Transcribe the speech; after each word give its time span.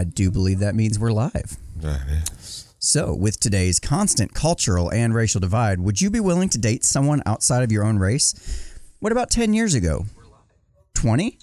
I 0.00 0.04
do 0.04 0.30
believe 0.30 0.60
that 0.60 0.74
means 0.74 0.98
we're 0.98 1.12
live. 1.12 1.58
That 1.76 2.00
is. 2.08 2.72
So, 2.78 3.12
with 3.12 3.38
today's 3.38 3.78
constant 3.78 4.32
cultural 4.32 4.88
and 4.88 5.14
racial 5.14 5.42
divide, 5.42 5.78
would 5.78 6.00
you 6.00 6.08
be 6.08 6.20
willing 6.20 6.48
to 6.48 6.58
date 6.58 6.84
someone 6.84 7.22
outside 7.26 7.62
of 7.62 7.70
your 7.70 7.84
own 7.84 7.98
race? 7.98 8.78
What 9.00 9.12
about 9.12 9.28
10 9.30 9.52
years 9.52 9.74
ago? 9.74 10.06
20? 10.94 11.38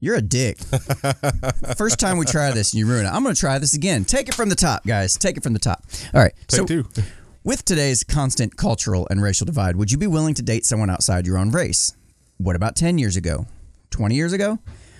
You're 0.00 0.14
a 0.16 0.22
dick. 0.22 0.58
First 1.76 2.00
time 2.00 2.16
we 2.16 2.24
try 2.24 2.52
this 2.52 2.72
and 2.72 2.78
you 2.78 2.86
ruin 2.86 3.04
it. 3.04 3.10
I'm 3.10 3.22
going 3.22 3.34
to 3.34 3.40
try 3.40 3.58
this 3.58 3.74
again. 3.74 4.06
Take 4.06 4.28
it 4.30 4.34
from 4.34 4.48
the 4.48 4.54
top, 4.54 4.86
guys. 4.86 5.18
Take 5.18 5.36
it 5.36 5.42
from 5.42 5.52
the 5.52 5.58
top. 5.58 5.84
All 6.14 6.22
right. 6.22 6.32
Take 6.46 6.60
so, 6.60 6.64
two. 6.64 6.86
with 7.42 7.66
today's 7.66 8.02
constant 8.02 8.56
cultural 8.56 9.06
and 9.10 9.22
racial 9.22 9.44
divide, 9.44 9.76
would 9.76 9.92
you 9.92 9.98
be 9.98 10.06
willing 10.06 10.32
to 10.34 10.42
date 10.42 10.64
someone 10.64 10.88
outside 10.88 11.26
your 11.26 11.36
own 11.36 11.50
race? 11.50 11.94
What 12.38 12.56
about 12.56 12.76
10 12.76 12.96
years 12.96 13.16
ago? 13.16 13.46
20 13.94 14.14
years 14.14 14.32
ago? 14.32 14.58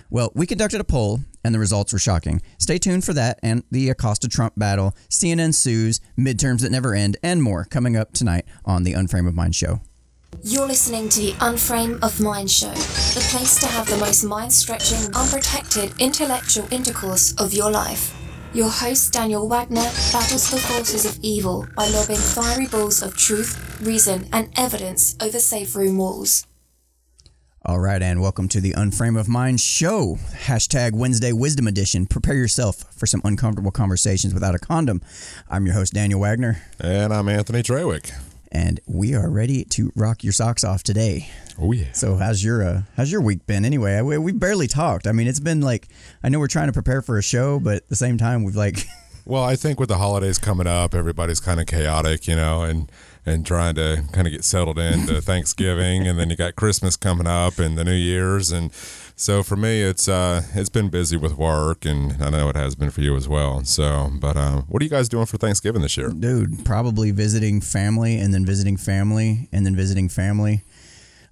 Well, 0.09 0.31
we 0.33 0.47
conducted 0.47 0.79
a 0.79 0.85
poll 0.85 1.19
and 1.43 1.53
the 1.53 1.59
results 1.59 1.91
were 1.91 1.99
shocking. 1.99 2.41
Stay 2.57 2.77
tuned 2.77 3.03
for 3.03 3.11
that 3.13 3.39
and 3.43 3.63
the 3.69 3.89
Acosta 3.89 4.29
Trump 4.29 4.53
battle, 4.55 4.95
CNN 5.09 5.53
sues, 5.53 5.99
midterms 6.17 6.61
that 6.61 6.71
never 6.71 6.95
end, 6.95 7.17
and 7.21 7.43
more 7.43 7.65
coming 7.65 7.97
up 7.97 8.13
tonight 8.13 8.45
on 8.63 8.83
the 8.83 8.93
Unframe 8.93 9.27
of 9.27 9.35
Mind 9.35 9.53
show. 9.53 9.81
You're 10.43 10.67
listening 10.67 11.09
to 11.09 11.19
the 11.19 11.31
Unframe 11.33 12.01
of 12.01 12.21
Mind 12.21 12.49
Show, 12.49 12.71
the 12.71 13.27
place 13.31 13.59
to 13.59 13.67
have 13.67 13.89
the 13.89 13.97
most 13.97 14.23
mind 14.23 14.53
stretching, 14.53 15.13
unprotected 15.13 15.91
intellectual 15.99 16.71
intercourse 16.71 17.33
of 17.33 17.53
your 17.53 17.71
life. 17.71 18.15
Your 18.53 18.69
host, 18.69 19.11
Daniel 19.11 19.49
Wagner, 19.49 19.91
battles 20.13 20.49
the 20.49 20.57
forces 20.57 21.05
of 21.05 21.19
evil 21.21 21.67
by 21.75 21.87
lobbing 21.89 22.15
fiery 22.15 22.67
balls 22.67 23.01
of 23.01 23.17
truth, 23.17 23.81
reason, 23.81 24.29
and 24.31 24.49
evidence 24.55 25.17
over 25.21 25.39
safe 25.39 25.75
room 25.75 25.97
walls. 25.97 26.47
All 27.67 27.79
right, 27.79 28.01
and 28.01 28.21
welcome 28.21 28.47
to 28.49 28.61
the 28.61 28.73
Unframe 28.73 29.19
of 29.19 29.27
Mind 29.27 29.59
show. 29.59 30.19
Hashtag 30.33 30.93
Wednesday 30.93 31.31
Wisdom 31.31 31.67
Edition. 31.67 32.05
Prepare 32.05 32.35
yourself 32.35 32.83
for 32.95 33.07
some 33.07 33.21
uncomfortable 33.23 33.71
conversations 33.71 34.35
without 34.35 34.53
a 34.53 34.59
condom. 34.59 35.01
I'm 35.49 35.65
your 35.65 35.73
host, 35.73 35.93
Daniel 35.93 36.19
Wagner, 36.19 36.61
And 36.79 37.11
I'm 37.11 37.27
Anthony 37.27 37.63
Trewick. 37.63 38.11
and 38.51 38.79
we 38.85 39.15
are 39.15 39.29
ready 39.31 39.63
to 39.65 39.91
rock 39.95 40.23
your 40.23 40.31
socks 40.33 40.63
off 40.63 40.83
today. 40.83 41.27
Oh, 41.59 41.71
yeah. 41.71 41.91
So 41.93 42.17
how's 42.17 42.43
your 42.43 42.61
uh, 42.63 42.81
how's 42.97 43.11
your 43.11 43.21
week 43.21 43.47
been 43.47 43.65
anyway? 43.65 43.99
We, 44.01 44.19
we 44.19 44.31
barely 44.31 44.67
talked. 44.67 45.07
I 45.07 45.11
mean, 45.11 45.25
it's 45.27 45.39
been 45.39 45.61
like 45.61 45.87
I 46.23 46.29
know 46.29 46.37
we're 46.37 46.47
trying 46.47 46.67
to 46.67 46.73
prepare 46.73 47.01
for 47.01 47.17
a 47.17 47.23
show, 47.23 47.59
but 47.59 47.77
at 47.77 47.89
the 47.89 47.95
same 47.95 48.19
time, 48.19 48.43
we've 48.43 48.55
like 48.55 48.85
Well, 49.25 49.43
I 49.43 49.55
think 49.55 49.79
with 49.79 49.89
the 49.89 49.97
holidays 49.97 50.37
coming 50.37 50.67
up, 50.67 50.93
everybody's 50.93 51.39
kind 51.39 51.59
of 51.59 51.65
chaotic, 51.65 52.27
you 52.27 52.35
know, 52.35 52.61
and 52.61 52.91
and 53.25 53.45
trying 53.45 53.75
to 53.75 54.03
kind 54.11 54.27
of 54.27 54.33
get 54.33 54.43
settled 54.43 54.77
into 54.77 55.21
Thanksgiving, 55.29 56.07
and 56.07 56.19
then 56.19 56.29
you 56.29 56.35
got 56.35 56.55
Christmas 56.55 56.95
coming 56.95 57.27
up 57.27 57.59
and 57.59 57.77
the 57.77 57.83
New 57.83 57.93
Year's, 57.93 58.51
and 58.51 58.71
so 59.17 59.43
for 59.43 59.55
me, 59.55 59.81
it's 59.81 60.07
uh 60.09 60.43
it's 60.53 60.69
been 60.69 60.89
busy 60.89 61.17
with 61.17 61.37
work, 61.37 61.85
and 61.85 62.21
I 62.21 62.29
know 62.29 62.49
it 62.49 62.55
has 62.55 62.75
been 62.75 62.91
for 62.91 63.01
you 63.01 63.15
as 63.15 63.27
well. 63.27 63.63
So, 63.63 64.11
but 64.19 64.35
uh, 64.35 64.61
what 64.67 64.81
are 64.81 64.85
you 64.85 64.89
guys 64.89 65.09
doing 65.09 65.25
for 65.25 65.37
Thanksgiving 65.37 65.81
this 65.81 65.97
year? 65.97 66.09
dude, 66.09 66.65
probably 66.65 67.11
visiting 67.11 67.61
family 67.61 68.17
and 68.19 68.33
then 68.33 68.45
visiting 68.45 68.77
family 68.77 69.49
and 69.51 69.65
then 69.65 69.75
visiting 69.75 70.09
family 70.09 70.63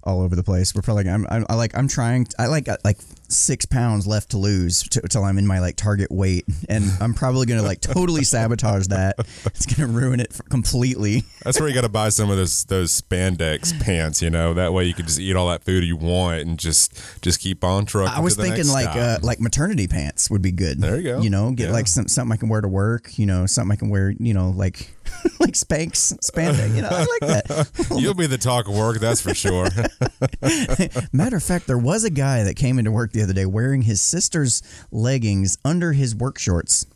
all 0.04 0.20
over 0.20 0.36
the 0.36 0.42
place. 0.44 0.74
We're 0.74 0.82
probably 0.82 1.08
I'm, 1.08 1.26
I'm 1.28 1.44
I 1.48 1.54
like 1.54 1.76
I'm 1.76 1.88
trying 1.88 2.26
I 2.38 2.46
like 2.46 2.64
got 2.64 2.84
like 2.84 2.98
six 3.28 3.64
pounds 3.66 4.06
left 4.06 4.30
to 4.30 4.38
lose 4.38 4.82
to, 4.90 5.00
till 5.02 5.24
I'm 5.24 5.38
in 5.38 5.46
my 5.46 5.58
like 5.60 5.76
target 5.76 6.10
weight, 6.10 6.44
and 6.68 6.84
I'm 7.00 7.14
probably 7.14 7.46
gonna 7.46 7.62
like 7.62 7.80
totally 7.80 8.24
sabotage 8.24 8.88
that. 8.88 9.16
It's 9.46 9.66
gonna 9.66 9.92
ruin 9.92 10.20
it 10.20 10.38
completely. 10.50 11.24
That's 11.42 11.58
where 11.58 11.68
you 11.68 11.74
got 11.74 11.82
to 11.82 11.88
buy 11.88 12.08
some 12.10 12.30
of 12.30 12.36
those 12.36 12.64
those 12.64 13.00
spandex 13.00 13.78
pants, 13.80 14.20
you 14.22 14.30
know. 14.30 14.54
That 14.54 14.72
way 14.72 14.84
you 14.84 14.94
can 14.94 15.06
just 15.06 15.18
eat 15.20 15.36
all 15.36 15.48
that 15.48 15.64
food 15.64 15.84
you 15.84 15.96
want 15.96 16.40
and 16.42 16.58
just 16.58 17.22
just 17.22 17.40
keep 17.40 17.64
on 17.64 17.86
trucking. 17.86 18.14
I 18.14 18.20
was 18.20 18.36
thinking 18.36 18.68
like 18.68 18.94
uh, 18.94 19.18
like 19.22 19.40
maternity 19.40 19.86
pants 19.88 20.30
would 20.30 20.42
be 20.42 20.52
good. 20.52 20.80
There 20.80 20.96
you 20.96 21.02
go. 21.02 21.20
You 21.20 21.30
know, 21.30 21.50
get 21.52 21.68
Yeah. 21.68 21.72
like 21.72 21.86
some 21.86 22.08
something 22.08 22.32
I 22.32 22.36
can 22.36 22.48
wear 22.48 22.60
to 22.60 22.68
work. 22.68 23.18
You 23.18 23.26
know, 23.26 23.46
something 23.46 23.72
I 23.72 23.76
can 23.76 23.88
wear. 23.88 24.10
You 24.18 24.34
know, 24.34 24.50
like 24.50 24.93
like 25.40 25.54
Spanx 25.54 26.18
spandex. 26.18 26.74
You 26.74 26.82
know, 26.82 26.88
I 26.90 27.00
like 27.00 27.44
that. 27.44 27.70
You'll 27.98 28.14
be 28.14 28.26
the 28.26 28.38
talk 28.38 28.68
of 28.68 28.76
work, 28.76 28.98
that's 28.98 29.20
for 29.20 29.34
sure. 29.34 29.66
Matter 31.12 31.36
of 31.36 31.42
fact, 31.42 31.66
there 31.66 31.78
was 31.78 32.04
a 32.04 32.10
guy 32.10 32.42
that 32.44 32.56
came 32.56 32.78
into 32.78 32.90
work 32.90 33.12
the 33.12 33.22
other 33.22 33.32
day 33.32 33.46
wearing 33.46 33.82
his 33.82 34.00
sister's 34.00 34.62
leggings 34.90 35.58
under 35.64 35.92
his 35.92 36.14
work 36.14 36.38
shorts. 36.38 36.86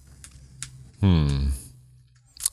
Hmm. 1.01 1.49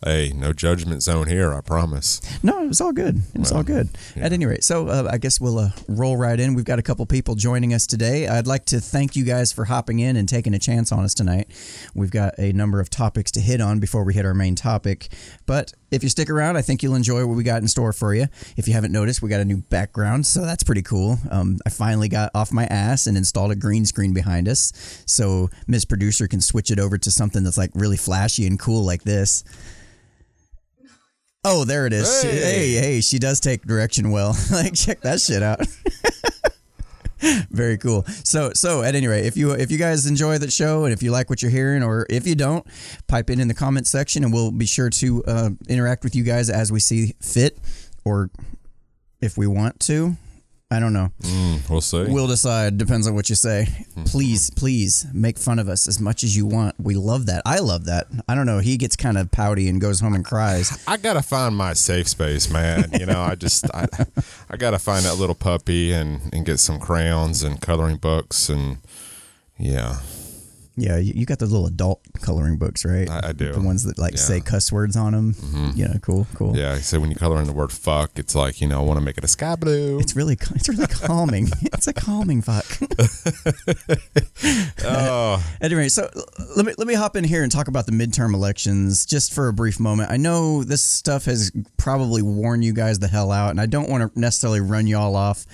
Hey, 0.03 0.31
no 0.35 0.53
judgment 0.53 1.03
zone 1.03 1.27
here, 1.27 1.53
I 1.53 1.61
promise. 1.61 2.21
No, 2.43 2.63
it 2.63 2.67
was 2.67 2.81
all 2.81 2.93
good. 2.93 3.21
It 3.33 3.39
was 3.39 3.51
all 3.51 3.63
good. 3.63 3.89
At 4.15 4.33
any 4.33 4.45
rate, 4.45 4.63
so 4.63 4.87
uh, 4.87 5.09
I 5.11 5.17
guess 5.17 5.39
we'll 5.39 5.59
uh, 5.59 5.69
roll 5.87 6.17
right 6.17 6.39
in. 6.39 6.53
We've 6.53 6.65
got 6.65 6.79
a 6.79 6.83
couple 6.83 7.05
people 7.05 7.35
joining 7.35 7.73
us 7.73 7.87
today. 7.87 8.27
I'd 8.27 8.47
like 8.47 8.65
to 8.65 8.79
thank 8.79 9.15
you 9.15 9.23
guys 9.23 9.51
for 9.51 9.65
hopping 9.65 9.99
in 9.99 10.15
and 10.15 10.27
taking 10.27 10.53
a 10.53 10.59
chance 10.59 10.91
on 10.91 11.03
us 11.03 11.13
tonight. 11.13 11.49
We've 11.93 12.11
got 12.11 12.37
a 12.37 12.51
number 12.53 12.79
of 12.79 12.89
topics 12.89 13.31
to 13.31 13.39
hit 13.39 13.61
on 13.61 13.79
before 13.79 14.03
we 14.03 14.13
hit 14.13 14.25
our 14.25 14.33
main 14.33 14.55
topic. 14.55 15.09
But 15.45 15.73
if 15.91 16.03
you 16.03 16.09
stick 16.09 16.29
around, 16.29 16.57
I 16.57 16.61
think 16.61 16.83
you'll 16.83 16.95
enjoy 16.95 17.25
what 17.25 17.37
we 17.37 17.43
got 17.43 17.61
in 17.61 17.67
store 17.67 17.93
for 17.93 18.13
you. 18.13 18.27
If 18.57 18.67
you 18.67 18.73
haven't 18.73 18.91
noticed, 18.91 19.21
we 19.21 19.29
got 19.29 19.41
a 19.41 19.45
new 19.45 19.57
background, 19.57 20.25
so 20.25 20.41
that's 20.41 20.63
pretty 20.63 20.81
cool. 20.81 21.17
Um, 21.31 21.59
I 21.65 21.69
finally 21.69 22.09
got 22.09 22.31
off 22.35 22.51
my 22.51 22.65
ass 22.65 23.07
and 23.07 23.17
installed 23.17 23.51
a 23.51 23.55
green 23.55 23.85
screen 23.85 24.13
behind 24.13 24.47
us, 24.47 25.03
so 25.05 25.49
Miss 25.67 25.85
Producer 25.85 26.27
can 26.27 26.41
switch 26.41 26.69
it 26.71 26.79
over 26.79 26.97
to 26.97 27.11
something 27.11 27.43
that's 27.43 27.57
like 27.57 27.71
really 27.73 27.97
flashy 27.97 28.45
and 28.45 28.59
cool 28.59 28.83
like 28.83 29.03
this. 29.03 29.43
Oh, 31.47 31.63
there 31.63 31.85
it 31.85 31.93
is. 31.93 32.23
Hey. 32.23 32.39
hey, 32.39 32.73
hey, 32.73 33.01
she 33.01 33.19
does 33.19 33.39
take 33.39 33.61
direction 33.61 34.09
well. 34.09 34.35
like, 34.51 34.73
check 34.73 35.01
that 35.01 35.21
shit 35.21 35.43
out. 35.43 35.59
Very 37.51 37.77
cool. 37.77 38.03
So, 38.23 38.51
so 38.53 38.81
at 38.81 38.95
any 38.95 39.05
rate, 39.05 39.25
if 39.25 39.37
you 39.37 39.51
if 39.51 39.71
you 39.71 39.77
guys 39.77 40.07
enjoy 40.07 40.39
the 40.39 40.49
show 40.49 40.85
and 40.85 40.93
if 40.93 41.03
you 41.03 41.11
like 41.11 41.29
what 41.29 41.43
you're 41.43 41.51
hearing, 41.51 41.83
or 41.83 42.07
if 42.09 42.25
you 42.25 42.33
don't, 42.33 42.65
pipe 43.07 43.29
in 43.29 43.39
in 43.39 43.47
the 43.47 43.53
comment 43.53 43.85
section, 43.85 44.23
and 44.23 44.33
we'll 44.33 44.51
be 44.51 44.65
sure 44.65 44.89
to 44.89 45.23
uh, 45.25 45.49
interact 45.69 46.03
with 46.03 46.15
you 46.15 46.23
guys 46.23 46.49
as 46.49 46.71
we 46.71 46.79
see 46.79 47.13
fit, 47.21 47.59
or 48.03 48.31
if 49.21 49.37
we 49.37 49.45
want 49.45 49.79
to. 49.81 50.17
I 50.71 50.79
don't 50.79 50.93
know. 50.93 51.11
Mm, 51.21 51.69
we'll 51.69 51.79
see. 51.81 52.05
We'll 52.05 52.25
decide. 52.27 52.77
Depends 52.79 53.07
on 53.07 53.13
what 53.13 53.29
you 53.29 53.35
say. 53.35 53.67
Please, 54.05 54.49
please 54.49 55.05
make 55.13 55.37
fun 55.37 55.59
of 55.59 55.69
us 55.69 55.87
as 55.87 55.99
much 55.99 56.23
as 56.23 56.35
you 56.35 56.47
want. 56.47 56.75
We 56.79 56.95
love 56.95 57.27
that. 57.27 57.43
I 57.45 57.59
love 57.59 57.85
that. 57.85 58.07
I 58.27 58.33
don't 58.33 58.47
know. 58.47 58.59
He 58.59 58.75
gets 58.75 58.95
kind 58.95 59.17
of 59.17 59.29
pouty 59.29 59.69
and 59.69 59.79
goes 59.79 59.99
home 59.99 60.15
and 60.15 60.25
cries. 60.25 60.83
I 60.87 60.97
gotta 60.97 61.21
find 61.21 61.55
my 61.55 61.73
safe 61.73 62.07
space, 62.07 62.49
man. 62.49 62.89
You 62.99 63.05
know, 63.05 63.21
I 63.21 63.35
just 63.35 63.65
I, 63.75 63.87
I 64.49 64.57
gotta 64.57 64.79
find 64.79 65.05
that 65.05 65.15
little 65.15 65.35
puppy 65.35 65.93
and 65.93 66.21
and 66.33 66.45
get 66.45 66.59
some 66.59 66.79
crayons 66.79 67.43
and 67.43 67.61
coloring 67.61 67.97
books 67.97 68.49
and 68.49 68.77
yeah, 69.59 69.99
Yeah, 70.77 70.97
you, 70.97 71.13
you 71.15 71.25
got 71.25 71.39
those 71.39 71.51
little 71.51 71.67
adult 71.67 72.01
coloring 72.21 72.57
books, 72.57 72.83
right? 72.83 73.09
I, 73.09 73.29
I 73.29 73.31
do. 73.31 73.53
The 73.53 73.61
ones 73.61 73.83
that 73.85 73.97
like 73.97 74.13
Yeah. 74.15 74.19
say 74.19 74.41
cuss 74.41 74.71
words 74.71 74.95
on 74.97 75.13
them. 75.13 75.33
Mm-hmm. 75.33 75.69
Yeah, 75.75 75.93
cool, 76.01 76.27
cool. 76.35 76.55
Yeah, 76.57 76.75
so 76.79 76.99
when 76.99 77.09
you 77.11 77.15
color 77.15 77.39
in 77.39 77.45
the 77.47 77.53
word 77.53 77.71
fuck, 77.71 78.11
it's 78.17 78.35
like 78.35 78.59
you 78.61 78.67
know 78.67 78.81
I 78.81 78.83
want 78.83 78.97
to 78.99 79.05
make 79.05 79.17
it 79.17 79.23
a 79.23 79.27
sky 79.27 79.55
blue. 79.55 79.99
It's 79.99 80.15
really, 80.15 80.37
it's 80.55 80.67
really 80.69 80.87
calming. 80.87 81.47
it's 81.61 81.87
a 81.87 81.93
calming 81.93 82.41
fuck. 82.41 82.65
oh, 84.83 85.43
anyway, 85.61 85.87
so 85.89 86.09
let 86.55 86.65
me 86.65 86.73
let 86.77 86.87
me 86.87 86.93
hop 86.93 87.15
in 87.15 87.23
here 87.23 87.43
and 87.43 87.51
talk 87.51 87.67
about 87.67 87.85
the 87.85 87.91
midterm 87.91 88.33
elections 88.33 89.05
just 89.05 89.33
for 89.33 89.47
a 89.47 89.53
brief 89.53 89.79
moment. 89.79 90.11
I 90.11 90.17
know 90.17 90.63
this 90.63 90.83
stuff 90.83 91.25
has 91.25 91.51
probably 91.77 92.21
worn 92.21 92.61
you 92.61 92.73
guys 92.73 92.99
the 92.99 93.07
hell 93.07 93.31
out, 93.31 93.51
and 93.51 93.61
I 93.61 93.65
don't 93.65 93.89
want 93.89 94.13
to 94.13 94.19
necessarily 94.19 94.59
run 94.59 94.87
y'all 94.87 95.15
off 95.15 95.45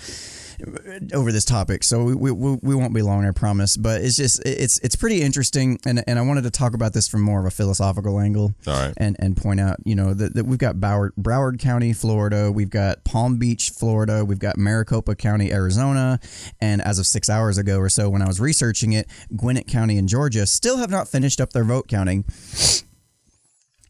over 1.13 1.31
this 1.31 1.45
topic, 1.45 1.83
so 1.83 2.03
we, 2.03 2.31
we, 2.31 2.57
we 2.61 2.75
won't 2.75 2.93
be 2.93 3.01
long, 3.01 3.25
I 3.25 3.31
promise. 3.31 3.77
But 3.77 4.01
it's 4.01 4.17
just 4.17 4.41
it's 4.45 4.79
it's 4.79 4.95
pretty 4.95 5.21
interesting, 5.21 5.79
and 5.85 6.03
and 6.07 6.19
I 6.19 6.21
wanted 6.21 6.43
to 6.43 6.51
talk 6.51 6.73
about 6.73 6.93
this 6.93 7.07
from 7.07 7.21
more 7.21 7.39
of 7.39 7.45
a 7.45 7.51
philosophical 7.51 8.19
angle. 8.19 8.53
all 8.67 8.73
right. 8.73 8.93
and 8.97 9.15
and 9.19 9.35
point 9.35 9.59
out, 9.59 9.77
you 9.85 9.95
know, 9.95 10.13
that, 10.13 10.35
that 10.35 10.45
we've 10.45 10.59
got 10.59 10.75
Broward, 10.75 11.11
Broward 11.19 11.59
County, 11.59 11.93
Florida, 11.93 12.51
we've 12.51 12.69
got 12.69 13.03
Palm 13.03 13.37
Beach, 13.37 13.69
Florida, 13.71 14.23
we've 14.25 14.39
got 14.39 14.57
Maricopa 14.57 15.15
County, 15.15 15.51
Arizona, 15.51 16.19
and 16.59 16.81
as 16.81 16.99
of 16.99 17.05
six 17.05 17.29
hours 17.29 17.57
ago 17.57 17.77
or 17.77 17.89
so, 17.89 18.09
when 18.09 18.21
I 18.21 18.27
was 18.27 18.39
researching 18.39 18.93
it, 18.93 19.07
Gwinnett 19.35 19.67
County 19.67 19.97
in 19.97 20.07
Georgia 20.07 20.45
still 20.45 20.77
have 20.77 20.89
not 20.89 21.07
finished 21.07 21.41
up 21.41 21.53
their 21.53 21.63
vote 21.63 21.87
counting. 21.87 22.25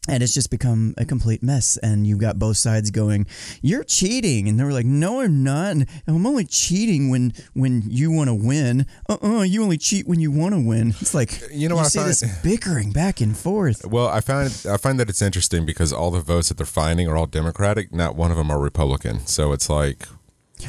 And 0.08 0.20
it's 0.20 0.34
just 0.34 0.50
become 0.50 0.94
a 0.98 1.04
complete 1.04 1.44
mess. 1.44 1.76
And 1.76 2.08
you've 2.08 2.18
got 2.18 2.36
both 2.36 2.56
sides 2.56 2.90
going, 2.90 3.24
"You're 3.62 3.84
cheating," 3.84 4.48
and 4.48 4.58
they 4.58 4.64
were 4.64 4.72
like, 4.72 4.84
"No, 4.84 5.20
I'm 5.20 5.44
not. 5.44 5.70
And 5.70 5.86
I'm 6.08 6.26
only 6.26 6.44
cheating 6.44 7.08
when 7.08 7.32
when 7.54 7.84
you 7.86 8.10
want 8.10 8.26
to 8.26 8.34
win. 8.34 8.86
Uh-uh, 9.08 9.42
you 9.42 9.62
only 9.62 9.78
cheat 9.78 10.08
when 10.08 10.18
you 10.18 10.32
want 10.32 10.54
to 10.56 10.60
win." 10.60 10.94
It's 11.00 11.14
like 11.14 11.40
You 11.54 11.68
know 11.68 11.76
what 11.76 11.86
I 11.86 11.88
see 11.88 11.98
find- 12.00 12.10
this 12.10 12.24
bickering 12.42 12.90
back 12.90 13.20
and 13.20 13.36
forth. 13.36 13.86
Well, 13.86 14.08
I 14.08 14.20
find 14.20 14.50
I 14.68 14.76
find 14.76 14.98
that 14.98 15.08
it's 15.08 15.22
interesting 15.22 15.64
because 15.64 15.92
all 15.92 16.10
the 16.10 16.20
votes 16.20 16.48
that 16.48 16.56
they're 16.56 16.66
finding 16.66 17.06
are 17.06 17.16
all 17.16 17.26
Democratic. 17.26 17.94
Not 17.94 18.16
one 18.16 18.32
of 18.32 18.36
them 18.36 18.50
are 18.50 18.58
Republican. 18.58 19.24
So 19.26 19.52
it's 19.52 19.70
like 19.70 20.08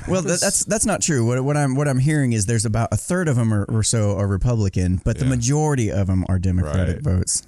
Well, 0.08 0.22
that, 0.22 0.42
that's 0.42 0.64
that's 0.66 0.86
not 0.86 1.02
true. 1.02 1.26
What, 1.26 1.44
what 1.44 1.58
I'm 1.58 1.74
what 1.74 1.88
I'm 1.88 1.98
hearing 2.00 2.34
is 2.34 2.46
there's 2.46 2.66
about 2.66 2.90
a 2.92 2.98
third 2.98 3.28
of 3.28 3.36
them 3.36 3.52
or, 3.52 3.64
or 3.66 3.82
so 3.82 4.16
are 4.16 4.28
Republican, 4.28 5.02
but 5.04 5.18
the 5.18 5.26
Yeah. 5.26 5.30
majority 5.32 5.92
of 5.92 6.06
them 6.06 6.24
are 6.30 6.38
Democratic 6.38 6.98
Right. 6.98 7.04
votes. 7.16 7.42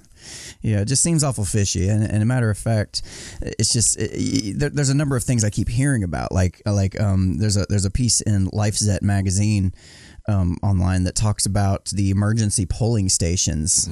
Yeah, 0.66 0.80
it 0.80 0.86
just 0.86 1.04
seems 1.04 1.22
awful 1.22 1.44
fishy. 1.44 1.88
And, 1.88 2.02
and 2.02 2.24
a 2.24 2.26
matter 2.26 2.50
of 2.50 2.58
fact, 2.58 3.02
it's 3.40 3.72
just 3.72 3.96
it, 4.00 4.58
there, 4.58 4.68
there's 4.68 4.88
a 4.88 4.96
number 4.96 5.14
of 5.14 5.22
things 5.22 5.44
I 5.44 5.50
keep 5.50 5.68
hearing 5.68 6.02
about. 6.02 6.32
Like 6.32 6.60
like 6.66 7.00
um, 7.00 7.38
there's 7.38 7.56
a 7.56 7.66
there's 7.68 7.84
a 7.84 7.90
piece 7.90 8.20
in 8.20 8.48
LifeZette 8.48 9.02
magazine 9.02 9.72
um, 10.26 10.58
online 10.64 11.04
that 11.04 11.14
talks 11.14 11.46
about 11.46 11.84
the 11.86 12.10
emergency 12.10 12.66
polling 12.66 13.08
stations. 13.08 13.86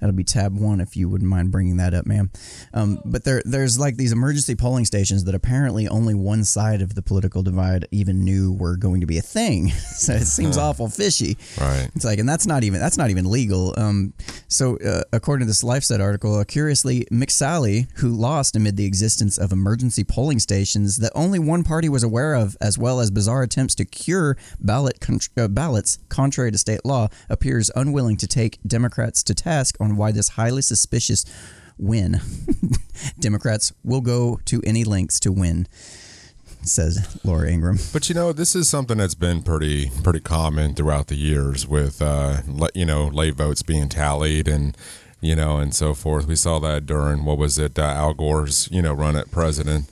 That'll 0.00 0.14
be 0.14 0.24
tab 0.24 0.58
one 0.58 0.80
if 0.80 0.98
you 0.98 1.08
wouldn't 1.08 1.30
mind 1.30 1.50
bringing 1.50 1.78
that 1.78 1.94
up, 1.94 2.04
ma'am. 2.04 2.30
Um, 2.74 2.98
but 3.06 3.24
there, 3.24 3.40
there's 3.46 3.78
like 3.78 3.96
these 3.96 4.12
emergency 4.12 4.54
polling 4.54 4.84
stations 4.84 5.24
that 5.24 5.34
apparently 5.34 5.88
only 5.88 6.14
one 6.14 6.44
side 6.44 6.82
of 6.82 6.94
the 6.94 7.00
political 7.00 7.42
divide 7.42 7.88
even 7.90 8.22
knew 8.22 8.52
were 8.52 8.76
going 8.76 9.00
to 9.00 9.06
be 9.06 9.16
a 9.16 9.22
thing. 9.22 9.70
so 9.96 10.12
it 10.12 10.26
seems 10.26 10.58
awful 10.58 10.90
fishy. 10.90 11.38
Right. 11.58 11.88
It's 11.94 12.04
like, 12.04 12.18
and 12.18 12.28
that's 12.28 12.46
not 12.46 12.64
even 12.64 12.80
that's 12.80 12.98
not 12.98 13.08
even 13.08 13.30
legal. 13.30 13.72
Um, 13.78 14.12
so 14.48 14.76
uh, 14.78 15.02
according 15.12 15.46
to 15.46 15.50
this 15.50 15.62
LifeZette 15.62 16.00
article, 16.00 16.42
curiously, 16.44 17.06
McSally, 17.10 17.88
who 17.96 18.08
lost 18.08 18.56
amid 18.56 18.76
the 18.76 18.86
existence 18.86 19.38
of 19.38 19.52
emergency 19.52 20.04
polling 20.04 20.38
stations 20.38 20.98
that 20.98 21.12
only 21.14 21.38
one 21.38 21.64
party 21.64 21.88
was 21.88 22.02
aware 22.02 22.34
of, 22.34 22.56
as 22.60 22.78
well 22.78 23.00
as 23.00 23.10
bizarre 23.10 23.42
attempts 23.42 23.74
to 23.76 23.84
cure 23.84 24.36
ballot 24.60 25.00
con- 25.00 25.20
uh, 25.36 25.48
ballots 25.48 25.98
contrary 26.08 26.52
to 26.52 26.58
state 26.58 26.84
law, 26.84 27.08
appears 27.28 27.70
unwilling 27.74 28.16
to 28.16 28.26
take 28.26 28.58
Democrats 28.66 29.22
to 29.24 29.34
task 29.34 29.76
on 29.80 29.96
why 29.96 30.12
this 30.12 30.30
highly 30.30 30.62
suspicious 30.62 31.24
win. 31.78 32.20
Democrats 33.18 33.72
will 33.82 34.00
go 34.00 34.38
to 34.44 34.60
any 34.64 34.84
lengths 34.84 35.18
to 35.20 35.32
win, 35.32 35.66
says 36.64 37.18
Laura 37.24 37.48
Ingraham. 37.50 37.78
But 37.92 38.08
you 38.08 38.14
know, 38.14 38.32
this 38.32 38.54
is 38.56 38.68
something 38.68 38.98
that's 38.98 39.14
been 39.14 39.42
pretty 39.42 39.90
pretty 40.02 40.20
common 40.20 40.74
throughout 40.74 41.06
the 41.08 41.16
years 41.16 41.66
with 41.66 42.00
uh, 42.02 42.38
le- 42.46 42.70
you 42.74 42.84
know 42.86 43.06
late 43.08 43.34
votes 43.34 43.62
being 43.62 43.88
tallied 43.88 44.48
and 44.48 44.76
you 45.20 45.34
know 45.36 45.58
and 45.58 45.74
so 45.74 45.94
forth. 45.94 46.26
We 46.26 46.36
saw 46.36 46.58
that 46.60 46.86
during 46.86 47.24
what 47.24 47.38
was 47.38 47.58
it 47.58 47.78
uh, 47.78 47.82
Al 47.82 48.14
Gore's 48.14 48.68
you 48.70 48.82
know 48.82 48.92
run 48.94 49.16
at 49.16 49.30
president. 49.30 49.88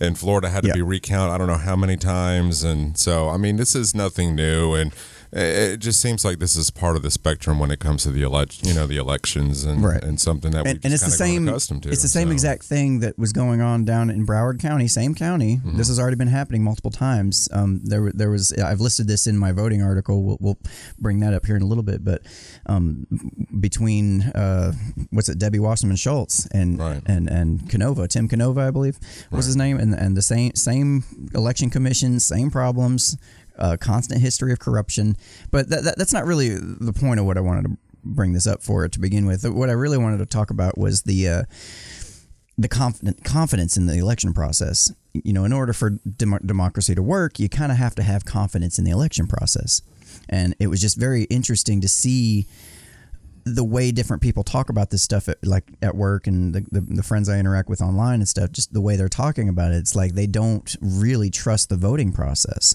And 0.00 0.16
Florida 0.16 0.48
had 0.48 0.62
to 0.62 0.68
Yeah. 0.68 0.74
be 0.74 0.82
recounted. 0.82 1.34
I 1.34 1.38
don't 1.38 1.48
know 1.48 1.54
how 1.56 1.74
many 1.74 1.96
times, 1.96 2.62
and 2.62 2.96
so 2.96 3.28
I 3.30 3.36
mean, 3.36 3.56
this 3.56 3.74
is 3.74 3.96
nothing 3.96 4.36
new, 4.36 4.72
and 4.74 4.92
it 5.32 5.78
just 5.78 6.00
seems 6.00 6.24
like 6.24 6.38
this 6.38 6.56
is 6.56 6.70
part 6.70 6.96
of 6.96 7.02
the 7.02 7.10
spectrum 7.10 7.58
when 7.58 7.70
it 7.70 7.78
comes 7.80 8.02
to 8.04 8.10
the 8.10 8.22
elect, 8.22 8.66
you 8.66 8.72
know, 8.74 8.86
the 8.86 8.96
elections, 8.96 9.64
and 9.64 9.82
Right. 9.84 10.02
and 10.02 10.20
something 10.20 10.50
that 10.52 10.66
and, 10.66 10.76
we've 10.76 10.84
and 10.84 10.94
it's 10.94 11.04
the 11.04 11.10
same 11.10 11.46
accustomed 11.48 11.82
to. 11.84 11.90
it's 11.90 12.02
the 12.02 12.08
same 12.08 12.28
so. 12.28 12.32
exact 12.32 12.62
thing 12.64 13.00
that 13.00 13.18
was 13.18 13.32
going 13.32 13.60
on 13.60 13.84
down 13.84 14.10
in 14.10 14.26
Broward 14.26 14.58
County 14.60 14.88
same 14.88 15.14
county 15.14 15.56
Mm-hmm. 15.58 15.76
this 15.76 15.88
has 15.88 15.98
already 16.00 16.16
been 16.16 16.28
happening 16.28 16.62
multiple 16.62 16.90
times 16.90 17.48
um, 17.52 17.80
there 17.84 18.10
there 18.12 18.30
was 18.30 18.52
I've 18.52 18.80
listed 18.80 19.06
this 19.06 19.26
in 19.26 19.36
my 19.38 19.52
voting 19.52 19.82
article 19.82 20.22
we'll, 20.22 20.38
we'll 20.40 20.58
bring 20.98 21.20
that 21.20 21.34
up 21.34 21.44
here 21.46 21.56
in 21.56 21.62
a 21.62 21.66
little 21.66 21.82
bit 21.84 22.04
but 22.04 22.22
um, 22.66 23.06
between 23.60 24.22
uh, 24.34 24.72
what's 25.10 25.28
it 25.28 25.38
Debbie 25.38 25.58
Wasserman 25.58 25.96
Schultz 25.96 26.46
and 26.46 26.78
Right. 26.78 27.02
and 27.06 27.28
and 27.28 27.68
Canova 27.68 28.08
Tim 28.08 28.28
Canova 28.28 28.62
I 28.62 28.70
believe 28.70 28.98
was 29.30 29.46
his 29.46 29.56
name 29.56 29.78
and 29.78 29.94
and 29.94 30.16
the 30.16 30.22
same 30.22 30.54
same 30.54 31.04
election 31.34 31.70
commission 31.70 32.20
same 32.20 32.50
problems 32.50 33.16
uh, 33.58 33.76
constant 33.80 34.20
history 34.20 34.52
of 34.52 34.58
corruption 34.58 35.16
but 35.50 35.68
that, 35.68 35.84
that 35.84 35.98
that's 35.98 36.12
not 36.12 36.24
really 36.24 36.50
the 36.50 36.92
point 36.92 37.20
of 37.20 37.26
what 37.26 37.36
I 37.36 37.40
wanted 37.40 37.64
to 37.64 37.76
bring 38.04 38.32
this 38.32 38.46
up 38.46 38.62
for 38.62 38.88
to 38.88 39.00
begin 39.00 39.26
with 39.26 39.44
what 39.48 39.68
I 39.68 39.72
really 39.72 39.98
wanted 39.98 40.18
to 40.18 40.26
talk 40.26 40.50
about 40.50 40.78
was 40.78 41.02
the 41.02 41.28
uh, 41.28 41.42
the 42.56 42.68
confident 42.68 43.24
confidence 43.24 43.76
in 43.76 43.86
the 43.86 43.98
election 43.98 44.32
process. 44.32 44.92
You 45.12 45.32
know, 45.32 45.44
in 45.44 45.52
order 45.52 45.72
for 45.72 45.90
dem- 45.90 46.40
democracy 46.44 46.94
to 46.94 47.02
work, 47.02 47.38
you 47.38 47.48
kind 47.48 47.70
of 47.70 47.78
have 47.78 47.94
to 47.96 48.02
have 48.02 48.24
confidence 48.24 48.78
in 48.78 48.84
the 48.84 48.90
election 48.90 49.26
process. 49.26 49.82
And 50.28 50.54
it 50.58 50.66
was 50.66 50.80
just 50.80 50.96
very 50.96 51.24
interesting 51.24 51.80
to 51.80 51.88
see 51.88 52.46
the 53.44 53.64
way 53.64 53.90
different 53.90 54.22
people 54.22 54.42
talk 54.42 54.68
about 54.68 54.90
this 54.90 55.02
stuff 55.02 55.28
at 55.28 55.38
like 55.44 55.64
at 55.80 55.94
work 55.94 56.26
and 56.26 56.54
the, 56.54 56.66
the, 56.70 56.80
the 56.80 57.02
friends 57.02 57.28
I 57.28 57.38
interact 57.38 57.68
with 57.68 57.80
online 57.80 58.20
and 58.20 58.28
stuff, 58.28 58.52
just 58.52 58.74
the 58.74 58.80
way 58.80 58.96
they're 58.96 59.08
talking 59.08 59.48
about 59.48 59.72
it. 59.72 59.76
It's 59.76 59.96
like 59.96 60.14
they 60.14 60.26
don't 60.26 60.76
really 60.80 61.30
trust 61.30 61.68
the 61.68 61.76
voting 61.76 62.12
process. 62.12 62.74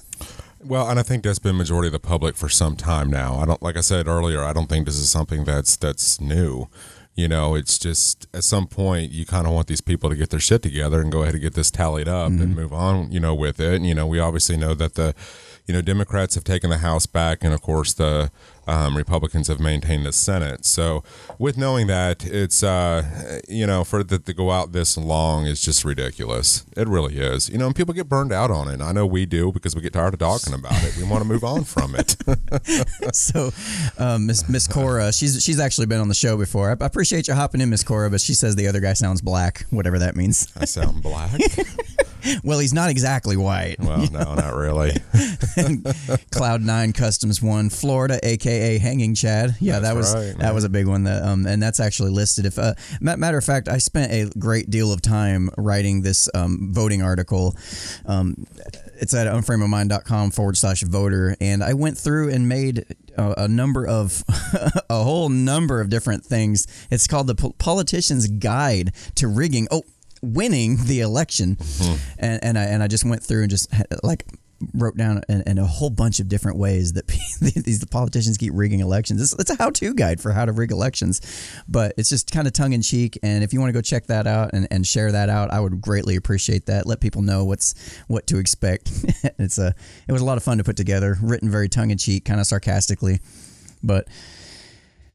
Well, 0.65 0.89
and 0.89 0.99
I 0.99 1.03
think 1.03 1.23
that's 1.23 1.39
been 1.39 1.57
majority 1.57 1.87
of 1.87 1.93
the 1.93 1.99
public 1.99 2.35
for 2.35 2.49
some 2.49 2.75
time 2.75 3.09
now. 3.09 3.35
I 3.35 3.45
don't, 3.45 3.61
like 3.61 3.77
I 3.77 3.81
said 3.81 4.07
earlier, 4.07 4.43
I 4.43 4.53
don't 4.53 4.67
think 4.67 4.85
this 4.85 4.97
is 4.97 5.11
something 5.11 5.43
that's 5.43 5.75
that's 5.75 6.21
new. 6.21 6.67
You 7.15 7.27
know, 7.27 7.53
it's 7.53 7.77
just 7.77 8.27
at 8.33 8.43
some 8.43 8.65
point 8.65 9.11
you 9.11 9.25
kind 9.25 9.45
of 9.45 9.53
want 9.53 9.67
these 9.67 9.81
people 9.81 10.09
to 10.09 10.15
get 10.15 10.31
their 10.31 10.39
shit 10.39 10.63
together 10.63 10.99
and 10.99 11.11
go 11.11 11.21
ahead 11.21 11.35
and 11.35 11.43
get 11.43 11.53
this 11.53 11.69
tallied 11.69 12.07
up 12.07 12.27
and 12.27 12.39
mm-hmm. 12.39 12.55
move 12.55 12.73
on. 12.73 13.11
You 13.11 13.19
know, 13.19 13.35
with 13.35 13.59
it. 13.59 13.75
And, 13.75 13.85
you 13.85 13.93
know, 13.93 14.07
we 14.07 14.19
obviously 14.19 14.57
know 14.57 14.73
that 14.73 14.95
the, 14.95 15.13
you 15.67 15.73
know, 15.73 15.81
Democrats 15.81 16.35
have 16.35 16.43
taken 16.43 16.69
the 16.69 16.79
House 16.79 17.05
back, 17.05 17.43
and 17.43 17.53
of 17.53 17.61
course 17.61 17.93
the 17.93 18.31
um, 18.67 18.95
Republicans 18.95 19.47
have 19.47 19.59
maintained 19.59 20.05
the 20.05 20.13
Senate. 20.13 20.65
So, 20.65 21.03
with 21.37 21.57
knowing 21.57 21.87
that, 21.87 22.25
it's 22.25 22.63
uh, 22.63 23.41
you 23.47 23.67
know, 23.67 23.83
for 23.83 24.03
that 24.03 24.25
to 24.25 24.33
go 24.33 24.51
out 24.51 24.71
this 24.71 24.97
long 24.97 25.45
is 25.45 25.61
just 25.61 25.83
ridiculous. 25.83 26.65
It 26.77 26.87
really 26.87 27.17
is. 27.17 27.49
You 27.49 27.57
know, 27.57 27.67
and 27.67 27.75
people 27.75 27.93
get 27.93 28.09
burned 28.09 28.31
out 28.31 28.51
on 28.51 28.67
it. 28.67 28.81
I 28.81 28.91
know 28.91 29.05
we 29.05 29.25
do 29.25 29.51
because 29.51 29.75
we 29.75 29.81
get 29.81 29.93
tired 29.93 30.13
of 30.13 30.19
talking 30.19 30.53
about 30.53 30.83
it. 30.83 30.95
We 30.97 31.03
want 31.03 31.23
to 31.23 31.27
move 31.27 31.43
on 31.43 31.63
from 31.63 31.95
it. 31.95 32.15
so 33.15 33.51
um, 33.97 34.27
Miss 34.27 34.47
Miss 34.47 34.67
Cora, 34.67 35.11
she's 35.11 35.43
she's 35.43 35.59
actually 35.59 35.87
been 35.87 35.99
on 35.99 36.07
the 36.07 36.15
show 36.15 36.37
before. 36.37 36.69
I, 36.69 36.83
I 36.83 36.85
appreciate 36.85 37.27
you 37.27 37.33
hopping 37.33 37.61
in, 37.61 37.69
Miss 37.69 37.83
Cora, 37.83 38.09
but 38.09 38.21
she 38.21 38.33
says 38.33 38.55
the 38.55 38.67
other 38.67 38.79
guy 38.79 38.93
sounds 38.93 39.21
black, 39.21 39.65
whatever 39.69 39.99
that 39.99 40.15
means. 40.15 40.47
I 40.57 40.65
sound 40.65 41.01
black. 41.03 41.31
Well, 42.43 42.59
he's 42.59 42.73
not 42.73 42.89
exactly 42.89 43.37
white. 43.37 43.77
Well, 43.79 44.09
no, 44.11 44.35
not 44.35 44.53
really. 44.55 44.91
Cloud 46.31 46.61
Nine 46.61 46.93
Customs 46.93 47.41
One, 47.41 47.69
Florida, 47.69 48.19
aka 48.23 48.77
Hanging 48.77 49.15
Chad. 49.15 49.55
Yeah, 49.59 49.79
that 49.79 49.95
was 49.95 50.13
right, 50.13 50.35
that 50.39 50.53
was 50.53 50.63
a 50.63 50.69
big 50.69 50.87
one. 50.87 51.03
That 51.03 51.23
um, 51.23 51.45
and 51.45 51.61
that's 51.61 51.79
actually 51.79 52.11
listed. 52.11 52.45
If 52.45 52.57
uh, 52.59 52.73
matter 53.01 53.37
of 53.37 53.43
fact, 53.43 53.69
I 53.69 53.77
spent 53.77 54.11
a 54.11 54.29
great 54.37 54.69
deal 54.69 54.91
of 54.91 55.01
time 55.01 55.49
writing 55.57 56.01
this 56.01 56.29
um, 56.33 56.69
voting 56.73 57.01
article. 57.01 57.55
Um, 58.05 58.45
it's 58.99 59.13
at 59.13 59.27
unframeofmind.com 59.27 60.31
forward 60.31 60.57
slash 60.57 60.83
voter, 60.83 61.35
and 61.39 61.63
I 61.63 61.73
went 61.73 61.97
through 61.97 62.29
and 62.31 62.47
made 62.47 62.85
a, 63.17 63.43
a 63.43 63.47
number 63.47 63.85
of 63.85 64.23
a 64.89 65.03
whole 65.03 65.29
number 65.29 65.81
of 65.81 65.89
different 65.89 66.25
things. 66.25 66.67
It's 66.89 67.07
called 67.07 67.27
the 67.27 67.35
Pol- 67.35 67.55
Politician's 67.57 68.27
Guide 68.27 68.93
to 69.15 69.27
Rigging. 69.27 69.67
Oh. 69.71 69.83
Winning 70.25 70.77
the 70.85 71.01
election, 71.01 71.57
mm-hmm. 71.57 71.95
and 72.17 72.43
and 72.43 72.57
I 72.57 72.63
and 72.63 72.81
I 72.81 72.87
just 72.87 73.03
went 73.03 73.21
through 73.21 73.41
and 73.41 73.51
just 73.51 73.71
like 74.03 74.25
wrote 74.73 74.95
down 74.95 75.21
and, 75.27 75.43
and 75.45 75.59
a 75.59 75.65
whole 75.65 75.89
bunch 75.89 76.19
of 76.19 76.27
different 76.27 76.57
ways 76.57 76.93
that 76.93 77.07
these 77.41 77.83
politicians 77.85 78.37
keep 78.37 78.53
rigging 78.55 78.79
elections. 78.79 79.21
It's, 79.21 79.33
it's 79.39 79.49
a 79.49 79.55
how-to 79.55 79.93
guide 79.93 80.21
for 80.21 80.31
how 80.31 80.45
to 80.45 80.51
rig 80.51 80.71
elections, 80.71 81.21
but 81.67 81.93
it's 81.97 82.09
just 82.09 82.31
kind 82.31 82.47
of 82.47 82.53
tongue 82.53 82.73
in 82.73 82.81
cheek. 82.81 83.17
And 83.23 83.43
if 83.43 83.53
you 83.53 83.59
want 83.59 83.69
to 83.69 83.73
go 83.73 83.81
check 83.81 84.07
that 84.07 84.27
out 84.27 84.51
and, 84.53 84.67
and 84.71 84.85
share 84.85 85.11
that 85.11 85.29
out, 85.29 85.51
I 85.51 85.59
would 85.59 85.81
greatly 85.81 86.15
appreciate 86.15 86.67
that. 86.67 86.85
Let 86.85 87.01
people 87.01 87.21
know 87.21 87.43
what's 87.45 87.75
what 88.07 88.27
to 88.27 88.37
expect. 88.37 88.91
it's 89.39 89.57
a 89.57 89.75
it 90.07 90.11
was 90.11 90.21
a 90.21 90.25
lot 90.25 90.37
of 90.37 90.43
fun 90.43 90.57
to 90.57 90.63
put 90.63 90.77
together, 90.77 91.17
written 91.21 91.49
very 91.49 91.69
tongue 91.69 91.91
in 91.91 91.97
cheek, 91.97 92.25
kind 92.25 92.39
of 92.39 92.47
sarcastically, 92.47 93.19
but 93.81 94.07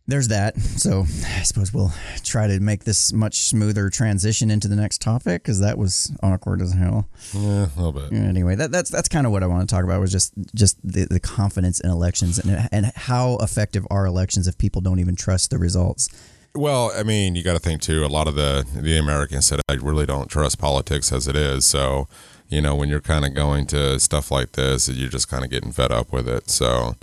there's 0.09 0.29
that. 0.29 0.59
So 0.59 1.03
I 1.27 1.43
suppose 1.43 1.73
we'll 1.73 1.93
try 2.25 2.49
to 2.49 2.59
make 2.59 2.85
this 2.85 3.13
much 3.13 3.37
smoother 3.43 3.91
transition 3.91 4.51
into 4.51 4.67
the 4.67 4.75
next 4.75 5.01
topic 5.01 5.43
because 5.43 5.61
that 5.61 5.79
was 5.79 6.11
awkward 6.23 6.63
as 6.63 6.73
hell. 6.73 7.07
Yeah, 7.35 7.67
a 7.67 7.77
little 7.77 7.93
bit. 7.93 8.13
Anyway, 8.13 8.57
that, 8.57 8.73
that's 8.73 8.91
that's 8.91 9.09
kind 9.09 9.27
of 9.27 9.33
what 9.33 9.43
I 9.43 9.47
want 9.47 9.69
to 9.69 9.73
talk 9.73 9.85
about 9.85 10.01
was 10.01 10.11
just 10.11 10.33
just 10.55 10.77
the, 10.83 11.05
the 11.05 11.21
confidence 11.21 11.79
in 11.79 11.91
elections 11.91 12.39
and 12.39 12.69
and 12.73 12.93
how 12.97 13.37
effective 13.37 13.87
are 13.91 14.07
elections 14.07 14.49
if 14.49 14.57
people 14.59 14.81
don't 14.81 14.99
even 14.99 15.15
trust 15.15 15.51
the 15.51 15.59
results. 15.59 16.09
Well, 16.55 16.91
I 16.97 17.03
mean, 17.03 17.37
you 17.37 17.45
got 17.45 17.53
to 17.53 17.59
think 17.59 17.83
too. 17.83 18.05
A 18.05 18.09
lot 18.09 18.27
of 18.27 18.35
the 18.35 18.67
the 18.75 18.97
Americans 18.97 19.47
said, 19.47 19.61
"I 19.69 19.75
really 19.75 20.07
don't 20.07 20.29
trust 20.29 20.59
politics 20.59 21.13
as 21.13 21.29
it 21.29 21.37
is." 21.37 21.67
So, 21.67 22.09
you 22.49 22.63
know, 22.63 22.75
when 22.75 22.89
you're 22.89 23.03
kind 23.03 23.27
of 23.27 23.35
going 23.35 23.67
to 23.67 24.01
stuff 24.01 24.31
like 24.31 24.53
this, 24.53 24.89
you're 24.89 25.11
just 25.11 25.29
kind 25.29 25.45
of 25.45 25.51
getting 25.51 25.71
fed 25.71 25.93
up 25.93 26.11
with 26.13 26.27
it. 26.27 26.49
So, 26.49 26.97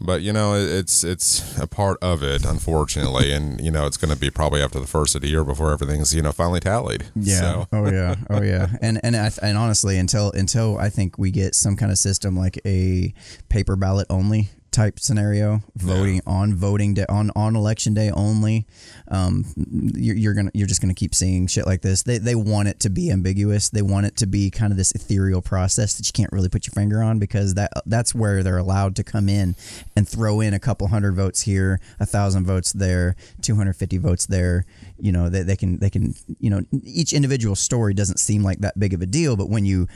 but 0.00 0.22
you 0.22 0.32
know, 0.32 0.54
it's 0.54 1.02
it's 1.04 1.58
a 1.58 1.66
part 1.66 1.98
of 2.02 2.22
it, 2.22 2.44
unfortunately, 2.44 3.32
and 3.36 3.60
you 3.60 3.70
know, 3.70 3.86
it's 3.86 3.96
going 3.96 4.12
to 4.12 4.18
be 4.18 4.30
probably 4.30 4.62
after 4.62 4.78
the 4.78 4.86
first 4.86 5.14
of 5.14 5.22
the 5.22 5.28
year 5.28 5.44
before 5.44 5.72
everything's 5.72 6.14
you 6.14 6.22
know 6.22 6.32
finally 6.32 6.60
tallied. 6.60 7.06
So, 7.40 7.66
Oh 7.72 7.90
yeah. 7.90 8.16
Oh 8.30 8.42
yeah. 8.42 8.68
And 8.80 9.00
and 9.02 9.16
I, 9.16 9.30
and 9.42 9.56
honestly, 9.56 9.98
until 9.98 10.30
until 10.32 10.78
I 10.78 10.90
think 10.90 11.18
we 11.18 11.30
get 11.30 11.54
some 11.54 11.76
kind 11.76 11.90
of 11.90 11.98
system 11.98 12.36
like 12.36 12.60
a 12.66 13.14
paper 13.48 13.76
ballot 13.76 14.06
only 14.10 14.50
type 14.76 15.00
scenario, 15.00 15.62
voting 15.74 16.20
on 16.26 16.54
voting 16.54 16.92
day 16.92 17.06
on 17.08 17.30
on 17.34 17.56
election 17.56 17.94
day 17.94 18.10
only, 18.10 18.66
um, 19.08 19.46
you're, 19.56 20.14
you're 20.14 20.34
gonna 20.34 20.50
you're 20.52 20.66
just 20.66 20.82
gonna 20.82 20.94
keep 20.94 21.14
seeing 21.14 21.46
shit 21.46 21.66
like 21.66 21.80
this. 21.80 22.02
They 22.02 22.18
they 22.18 22.34
want 22.34 22.68
it 22.68 22.78
to 22.80 22.90
be 22.90 23.10
ambiguous. 23.10 23.70
They 23.70 23.80
want 23.80 24.04
it 24.04 24.16
to 24.18 24.26
be 24.26 24.50
kind 24.50 24.72
of 24.72 24.76
this 24.76 24.92
ethereal 24.92 25.40
process 25.40 25.94
that 25.94 26.06
you 26.06 26.12
can't 26.12 26.30
really 26.30 26.50
put 26.50 26.66
your 26.66 26.72
finger 26.72 27.02
on 27.02 27.18
because 27.18 27.54
that 27.54 27.72
that's 27.86 28.14
where 28.14 28.42
they're 28.42 28.58
allowed 28.58 28.94
to 28.96 29.04
come 29.04 29.30
in 29.30 29.56
and 29.96 30.06
throw 30.06 30.40
in 30.40 30.52
a 30.52 30.60
couple 30.60 30.86
hundred 30.88 31.14
votes 31.14 31.40
here, 31.40 31.80
a 31.98 32.04
thousand 32.04 32.44
votes 32.44 32.72
there, 32.74 33.16
250 33.40 33.96
votes 33.96 34.26
there. 34.26 34.66
You 34.98 35.12
know, 35.12 35.30
they, 35.30 35.42
they 35.42 35.56
can 35.56 35.78
they 35.78 35.88
can 35.88 36.14
you 36.38 36.50
know 36.50 36.60
each 36.82 37.14
individual 37.14 37.56
story 37.56 37.94
doesn't 37.94 38.18
seem 38.18 38.42
like 38.42 38.58
that 38.58 38.78
big 38.78 38.92
of 38.92 39.00
a 39.00 39.06
deal, 39.06 39.36
but 39.36 39.48
when 39.48 39.64
you 39.64 39.88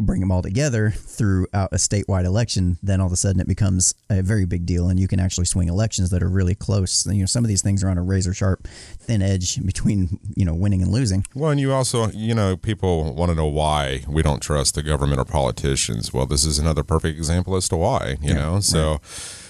bring 0.00 0.20
them 0.20 0.32
all 0.32 0.42
together 0.42 0.90
throughout 0.90 1.72
a 1.72 1.76
statewide 1.76 2.24
election, 2.24 2.78
then 2.82 3.00
all 3.00 3.06
of 3.06 3.12
a 3.12 3.16
sudden 3.16 3.40
it 3.40 3.46
becomes 3.46 3.94
a 4.08 4.22
very 4.22 4.44
big 4.44 4.66
deal, 4.66 4.88
and 4.88 4.98
you 4.98 5.06
can 5.06 5.20
actually 5.20 5.44
swing 5.46 5.68
elections 5.68 6.10
that 6.10 6.22
are 6.22 6.28
really 6.28 6.54
close. 6.54 7.06
You 7.06 7.20
know, 7.20 7.26
some 7.26 7.44
of 7.44 7.48
these 7.48 7.62
things 7.62 7.84
are 7.84 7.88
on 7.88 7.98
a 7.98 8.02
razor 8.02 8.34
sharp, 8.34 8.66
thin 8.98 9.22
edge 9.22 9.64
between 9.64 10.18
you 10.34 10.44
know 10.44 10.54
winning 10.54 10.82
and 10.82 10.90
losing. 10.90 11.24
Well, 11.34 11.50
and 11.50 11.60
you 11.60 11.72
also, 11.72 12.10
you 12.10 12.34
know, 12.34 12.56
people 12.56 13.14
want 13.14 13.30
to 13.30 13.34
know 13.34 13.46
why 13.46 14.04
we 14.08 14.22
don't 14.22 14.40
trust 14.40 14.74
the 14.74 14.82
government 14.82 15.20
or 15.20 15.24
politicians. 15.24 16.12
Well, 16.12 16.26
this 16.26 16.44
is 16.44 16.58
another 16.58 16.82
perfect 16.82 17.16
example 17.16 17.56
as 17.56 17.68
to 17.68 17.76
why. 17.76 18.16
You 18.20 18.30
Yeah, 18.30 18.34
know, 18.34 18.60
so. 18.60 19.00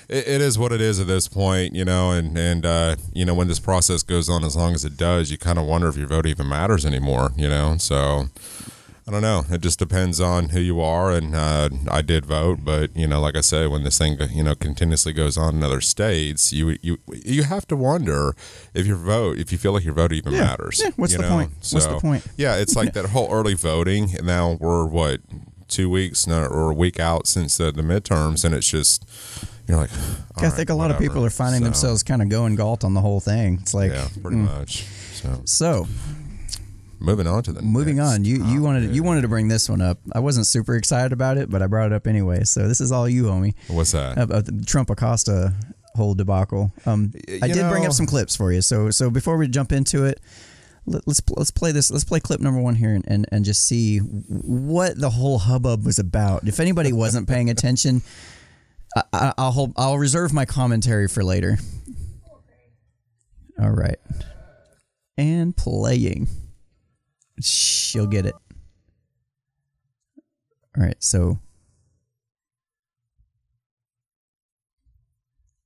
It, 0.09 0.27
it 0.27 0.41
is 0.41 0.59
what 0.59 0.73
it 0.73 0.81
is 0.81 0.99
at 0.99 1.07
this 1.07 1.29
point, 1.29 1.77
you 1.77 1.85
know, 1.85 2.11
and 2.11 2.37
and 2.37 2.67
uh, 2.67 2.97
you 3.13 3.25
know 3.25 3.33
when 3.33 3.47
this 3.47 3.61
process 3.61 4.03
goes 4.03 4.29
on 4.29 4.43
as 4.43 4.57
long 4.57 4.75
as 4.75 4.85
it 4.85 4.97
does, 4.97 5.31
you 5.31 5.39
kind 5.39 5.57
of 5.57 5.67
wonder 5.67 5.87
if 5.87 5.97
your 5.97 6.09
vote 6.09 6.27
even 6.27 6.49
matters 6.49 6.85
anymore, 6.85 7.31
you 7.37 7.49
know. 7.49 7.77
So 7.79 8.25
I 9.09 9.11
don't 9.13 9.23
know. 9.23 9.45
It 9.51 9.61
just 9.61 9.79
depends 9.79 10.21
on 10.21 10.51
who 10.51 10.61
you 10.61 10.81
are, 10.81 11.11
and 11.11 11.35
uh, 11.35 11.69
I 11.91 12.03
did 12.03 12.27
vote, 12.27 12.61
but 12.63 12.95
you 12.97 13.07
know, 13.07 13.21
like 13.21 13.35
I 13.37 13.41
said, 13.41 13.71
when 13.71 13.83
this 13.83 13.99
thing 13.99 14.19
you 14.31 14.43
know 14.45 14.55
continuously 14.55 15.13
goes 15.13 15.37
on 15.37 15.57
in 15.57 15.63
other 15.65 15.81
states, 15.81 16.53
you 16.53 16.77
you 16.83 16.99
you 17.13 17.43
have 17.45 17.67
to 17.69 17.77
wonder 17.77 18.35
if 18.75 18.87
your 18.87 18.97
vote, 18.97 19.39
if 19.39 19.51
you 19.53 19.59
feel 19.59 19.73
like 19.73 19.85
your 19.85 19.95
vote 19.95 20.13
even 20.13 20.33
Yeah. 20.33 20.41
matters. 20.41 20.81
Yeah, 20.85 20.91
what's 20.97 21.15
the 21.17 21.23
know? 21.23 21.31
point? 21.31 21.51
What's 21.71 21.87
the 21.87 21.99
point? 21.99 22.25
Yeah, 22.37 22.57
it's 22.57 22.77
like 22.77 22.93
that 22.93 23.07
whole 23.07 23.33
early 23.33 23.55
voting. 23.55 24.15
and 24.17 24.27
Now 24.27 24.57
we're 24.61 24.85
what 24.87 25.21
two 25.69 25.89
weeks 25.89 26.27
no, 26.27 26.45
or 26.45 26.71
a 26.71 26.75
week 26.75 27.01
out 27.01 27.27
since 27.27 27.57
the, 27.57 27.73
the 27.73 27.83
midterms, 27.83 28.45
and 28.45 28.55
it's 28.55 28.69
just 28.69 29.05
you're 29.67 29.79
like. 29.79 29.91
I 30.37 30.49
think 30.51 30.71
a 30.71 30.75
lot 30.75 30.91
of 30.91 30.99
people 30.99 31.25
are 31.25 31.31
finding 31.31 31.63
themselves 31.63 32.03
kind 32.03 32.23
of 32.23 32.29
going 32.29 32.55
galt 32.55 32.83
on 32.85 32.95
the 32.95 33.01
whole 33.01 33.21
thing. 33.21 33.59
It's 33.61 33.75
like, 33.75 33.93
Yeah, 33.93 34.09
pretty 34.23 34.39
much. 34.39 34.85
So 35.15 35.43
so 35.45 35.87
moving 37.01 37.27
on 37.27 37.43
to 37.45 37.53
the 37.53 37.63
moving 37.63 37.97
next 37.97 38.09
on. 38.09 38.25
You 38.25 38.45
you 38.45 38.63
wanted 38.63 38.95
you 38.95 39.03
wanted 39.03 39.23
to 39.23 39.29
bring 39.29 39.49
this 39.49 39.69
one 39.69 39.81
up. 39.81 39.99
I 40.13 40.21
wasn't 40.21 40.47
super 40.47 40.77
excited 40.77 41.13
about 41.13 41.39
it, 41.39 41.51
but 41.51 41.63
I 41.63 41.67
brought 41.67 41.87
it 41.87 41.93
up 41.93 42.07
anyway. 42.07 42.45
So 42.45 42.69
this 42.69 42.81
is 42.81 42.93
all 42.93 43.09
you, 43.09 43.25
homie. 43.25 43.55
What's 43.69 43.93
that? 43.93 44.19
About 44.19 44.45
the 44.45 44.63
Trump 44.65 44.91
Acosta 44.91 45.55
whole 45.97 46.15
debacle. 46.15 46.73
Um, 46.87 47.13
I 47.43 47.47
you 47.47 47.55
did 47.55 47.69
bring 47.69 47.87
up 47.87 47.93
some 47.93 48.07
clips 48.07 48.37
for 48.37 48.53
you. 48.53 48.63
So 48.63 48.91
so 48.91 49.11
before 49.11 49.37
we 49.37 49.49
jump 49.49 49.73
into 49.73 50.05
it, 50.05 50.21
let, 50.87 51.07
let's 51.07 51.21
let's 51.37 51.51
play 51.51 51.73
this. 51.73 51.91
Let's 51.91 52.05
play 52.05 52.21
clip 52.21 52.41
number 52.41 52.61
one 52.61 52.75
here 52.75 52.95
and, 52.95 53.05
and 53.07 53.27
and 53.33 53.45
just 53.45 53.67
see 53.67 53.99
what 53.99 54.99
the 54.99 55.11
whole 55.11 55.39
hubbub 55.39 55.85
was 55.85 55.99
about. 55.99 56.47
If 56.47 56.61
anybody 56.61 56.93
wasn't 56.93 57.29
paying 57.29 57.51
attention, 57.51 58.03
I, 58.97 59.03
I, 59.13 59.35
I'll 59.39 59.53
hold, 59.53 59.73
I'll 59.77 59.99
reserve 59.99 60.33
my 60.33 60.45
commentary 60.45 61.09
for 61.09 61.23
later. 61.23 61.59
All 63.61 63.71
right, 63.71 63.99
and 65.19 65.57
playing. 65.57 66.29
She'll 67.41 68.07
get 68.07 68.27
it. 68.27 68.35
All 70.77 70.85
right, 70.85 71.03
so 71.03 71.39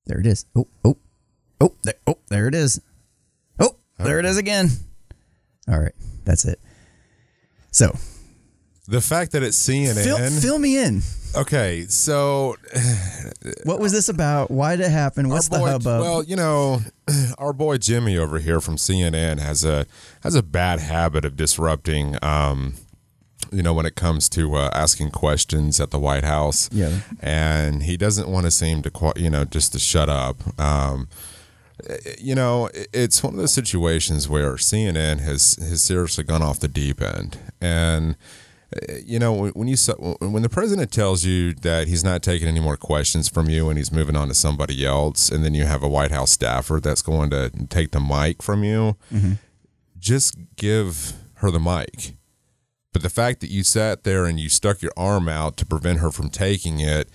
there 0.07 0.19
it 0.19 0.27
is. 0.27 0.47
Oh, 0.57 0.67
oh, 0.85 0.97
oh, 1.61 1.75
there, 1.83 1.95
oh, 2.07 2.19
there 2.29 2.49
it 2.49 2.55
is. 2.55 2.81
Oh, 3.59 3.77
there 3.99 4.19
it 4.19 4.25
is 4.25 4.39
again. 4.39 4.71
All 5.69 5.79
right, 5.79 5.95
that's 6.25 6.45
it. 6.45 6.59
So, 7.71 7.97
The 8.87 9.01
fact 9.01 9.33
that 9.33 9.43
it's 9.43 9.57
CNN. 9.59 10.05
fill, 10.05 10.31
fill 10.41 10.59
me 10.59 10.77
in. 10.79 11.01
okay, 11.35 11.87
so 11.89 12.57
What 13.65 13.81
was 13.81 13.93
this 13.93 14.09
about? 14.11 14.51
Why 14.51 14.77
did 14.77 14.87
it 14.87 14.91
happen? 14.93 15.29
What's 15.31 15.51
our 15.51 15.59
the 15.59 15.65
hubbub? 15.65 16.01
Well, 16.03 16.23
you 16.23 16.37
know, 16.37 16.81
our 17.39 17.53
boy 17.55 17.79
Jimmy 17.79 18.19
over 18.19 18.39
here 18.39 18.61
from 18.61 18.77
CNN 18.77 19.39
has 19.39 19.65
a 19.65 19.87
has 20.23 20.35
a 20.35 20.43
bad 20.43 20.81
habit 20.81 21.25
of 21.25 21.35
disrupting. 21.37 22.17
Um, 22.23 22.75
you 23.53 23.63
know, 23.63 23.73
when 23.73 23.87
it 23.87 23.95
comes 23.95 24.29
to 24.31 24.55
uh, 24.57 24.71
asking 24.75 25.11
questions 25.13 25.79
at 25.81 25.91
the 25.91 25.99
White 25.99 26.25
House, 26.25 26.69
Yeah. 26.73 27.01
and 27.21 27.85
he 27.85 27.97
doesn't 27.97 28.29
want 28.29 28.47
to 28.47 28.51
seem 28.51 28.83
to, 28.83 29.13
you 29.17 29.31
know, 29.31 29.45
just 29.45 29.73
to 29.73 29.79
shut 29.79 30.09
up. 30.09 30.43
Um, 30.61 31.09
you 32.19 32.35
know, 32.35 32.69
it's 32.93 33.23
one 33.23 33.35
of 33.35 33.39
those 33.39 33.53
situations 33.53 34.29
where 34.29 34.55
CNN 34.55 35.21
has 35.21 35.55
has 35.57 35.83
seriously 35.83 36.25
gone 36.25 36.43
off 36.43 36.59
the 36.61 36.69
deep 36.69 37.01
end, 37.01 37.39
and 37.61 38.17
you 39.05 39.19
know 39.19 39.51
when 39.51 39.69
you 39.69 39.77
when 40.21 40.43
the 40.43 40.49
president 40.49 40.93
tells 40.93 41.25
you 41.25 41.55
that 41.55 41.89
he's 41.89 42.05
not 42.05 42.23
taking 42.23 42.49
any 42.49 42.61
more 42.61 42.77
questions 42.77 43.29
from 43.29 43.49
you 43.49 43.69
and 43.69 43.79
he's 43.79 43.93
moving 43.93 44.17
on 44.17 44.29
to 44.29 44.35
somebody 44.35 44.85
else, 44.85 45.31
and 45.31 45.45
then 45.45 45.55
you 45.55 45.65
have 45.65 45.83
a 45.83 45.89
White 45.89 46.11
House 46.11 46.31
staffer 46.31 46.81
that's 46.81 47.03
going 47.03 47.31
to 47.31 47.51
take 47.69 47.91
the 47.93 48.01
mic 48.01 48.43
from 48.43 48.65
you, 48.65 48.97
mm-hmm. 49.13 49.33
just 49.99 50.37
give 50.57 51.15
her 51.35 51.51
the 51.51 51.61
mic. 51.61 52.17
But 52.93 53.03
the 53.03 53.11
fact 53.11 53.41
that 53.41 53.51
you 53.51 53.65
sat 53.65 54.05
there 54.05 54.25
and 54.25 54.39
you 54.39 54.49
stuck 54.49 54.81
your 54.81 54.93
arm 54.97 55.29
out 55.29 55.57
to 55.59 55.67
prevent 55.67 55.99
her 55.99 56.13
from 56.13 56.31
taking 56.31 56.79
it, 56.79 57.09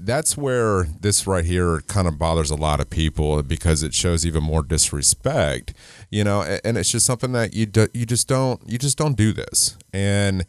that's 0.00 0.36
where 0.36 0.84
this 0.84 1.26
right 1.26 1.44
here 1.44 1.80
kind 1.82 2.08
of 2.08 2.18
bothers 2.18 2.50
a 2.50 2.56
lot 2.56 2.80
of 2.80 2.88
people 2.90 3.42
because 3.42 3.82
it 3.82 3.94
shows 3.94 4.24
even 4.24 4.42
more 4.42 4.62
disrespect, 4.62 5.74
you 6.10 6.24
know. 6.24 6.42
And 6.64 6.76
it's 6.76 6.90
just 6.90 7.06
something 7.06 7.32
that 7.32 7.54
you 7.54 7.66
do, 7.66 7.88
you 7.92 8.06
just 8.06 8.28
don't 8.28 8.60
you 8.66 8.78
just 8.78 8.96
don't 8.98 9.16
do 9.16 9.32
this. 9.32 9.76
And 9.92 10.44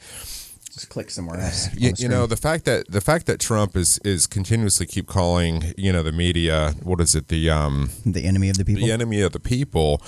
Just 0.71 0.89
click 0.89 1.09
somewhere 1.09 1.39
else. 1.39 1.73
you, 1.77 1.93
you 1.97 2.07
know 2.07 2.25
the 2.25 2.37
fact 2.37 2.65
that 2.65 2.89
the 2.89 3.01
fact 3.01 3.25
that 3.25 3.39
Trump 3.39 3.75
is 3.75 3.99
is 3.99 4.27
continuously 4.27 4.85
keep 4.85 5.07
calling 5.07 5.73
you 5.77 5.91
know 5.91 6.03
the 6.03 6.11
media 6.11 6.73
what 6.83 7.01
is 7.01 7.15
it 7.15 7.27
the 7.27 7.49
um 7.49 7.89
the 8.05 8.23
enemy 8.25 8.49
of 8.49 8.57
the 8.57 8.65
people. 8.65 8.85
the 8.85 8.91
enemy 8.91 9.21
of 9.21 9.33
the 9.33 9.39
people. 9.39 10.01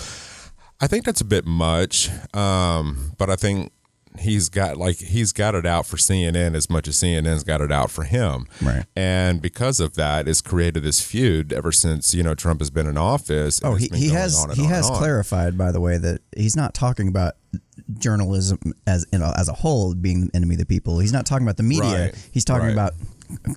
I 0.82 0.88
think 0.88 1.04
that's 1.04 1.20
a 1.20 1.26
bit 1.26 1.46
much, 1.46 2.10
um, 2.34 3.12
but 3.18 3.30
I 3.30 3.36
think 3.36 3.74
he's 4.18 4.50
got 4.50 4.78
like 4.78 4.98
he's 4.98 5.32
got 5.32 5.56
it 5.56 5.66
out 5.66 5.86
for 5.86 5.98
CNN 5.98 6.56
as 6.56 6.70
much 6.70 6.88
as 6.88 6.96
CNN's 6.98 7.44
got 7.44 7.62
it 7.62 7.72
out 7.72 7.92
for 7.92 8.04
him, 8.04 8.48
Right. 8.62 8.86
And 8.96 9.42
because 9.42 9.80
of 9.80 9.96
that, 9.96 10.28
it's 10.28 10.42
created 10.42 10.84
this 10.84 11.02
feud 11.02 11.54
ever 11.54 11.72
since 11.72 12.14
you 12.14 12.24
know 12.24 12.34
Trump 12.36 12.60
has 12.62 12.70
been 12.70 12.88
in 12.88 12.98
office. 12.98 13.60
Oh, 13.64 13.76
he, 13.76 13.90
he 13.94 14.10
has 14.10 14.36
he 14.56 14.64
on 14.64 14.70
has 14.70 14.90
on. 14.90 14.98
clarified, 14.98 15.58
by 15.58 15.72
the 15.72 15.80
way, 15.82 15.98
that 15.98 16.22
he's 16.36 16.56
not 16.56 16.74
talking 16.74 17.08
about 17.08 17.34
journalism 17.98 18.60
as 18.86 19.06
you 19.12 19.20
know, 19.20 19.32
as 19.38 19.48
a 19.48 19.54
whole 19.54 19.94
being 19.96 20.28
the 20.28 20.36
enemy 20.36 20.56
of 20.56 20.60
the 20.60 20.66
people. 20.66 21.00
He's 21.00 21.14
not 21.14 21.26
talking 21.26 21.46
about 21.46 21.58
the 21.58 21.64
media. 21.64 22.06
Right, 22.06 22.30
He's 22.32 22.46
talking 22.46 22.66
right. 22.68 22.74
about 22.74 22.94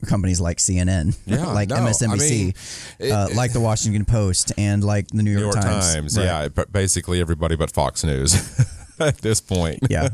companies 0.07 0.41
like 0.41 0.59
CNN, 0.59 1.17
Yeah, 1.27 1.47
like 1.53 1.71
no, 1.71 1.77
I 1.77 1.81
MSNBC, 1.81 2.31
mean, 2.31 2.53
it- 2.99 3.11
uh, 3.11 3.29
like 3.35 3.53
the 3.53 3.61
Washington 3.61 4.05
Post, 4.05 4.53
and 4.59 4.85
like 4.85 5.09
the 5.09 5.23
New 5.23 5.31
York, 5.33 5.55
New 5.55 5.61
York 5.61 5.83
Times, 5.83 6.17
Right. 6.17 6.25
yeah, 6.57 6.65
basically 6.71 7.21
everybody 7.21 7.57
but 7.57 7.71
Fox 7.71 8.05
News 8.05 8.35
at 9.01 9.19
this 9.19 9.41
point. 9.41 9.81
yeah, 9.89 10.09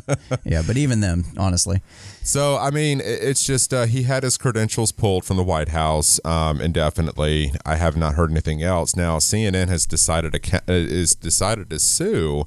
yeah. 0.44 0.62
But 0.66 0.76
even 0.76 1.00
them, 1.00 1.24
honestly, 1.36 1.82
So 2.22 2.56
I 2.56 2.70
mean, 2.70 3.00
it's 3.04 3.44
just 3.44 3.72
uh, 3.72 3.86
he 3.86 4.04
had 4.04 4.22
his 4.22 4.38
credentials 4.38 4.92
pulled 4.92 5.24
from 5.24 5.36
the 5.36 5.44
White 5.44 5.70
House 5.70 6.20
um, 6.24 6.60
indefinitely. 6.60 7.52
I 7.64 7.76
have 7.76 7.96
not 7.96 8.14
heard 8.14 8.30
anything 8.30 8.62
else. 8.62 8.96
Now 8.96 9.18
CNN 9.18 9.68
has 9.68 9.86
decided 9.86 10.32
to 10.32 10.56
uh, 10.56 10.60
is 10.72 11.14
decided 11.14 11.70
to 11.70 11.78
sue 11.78 12.46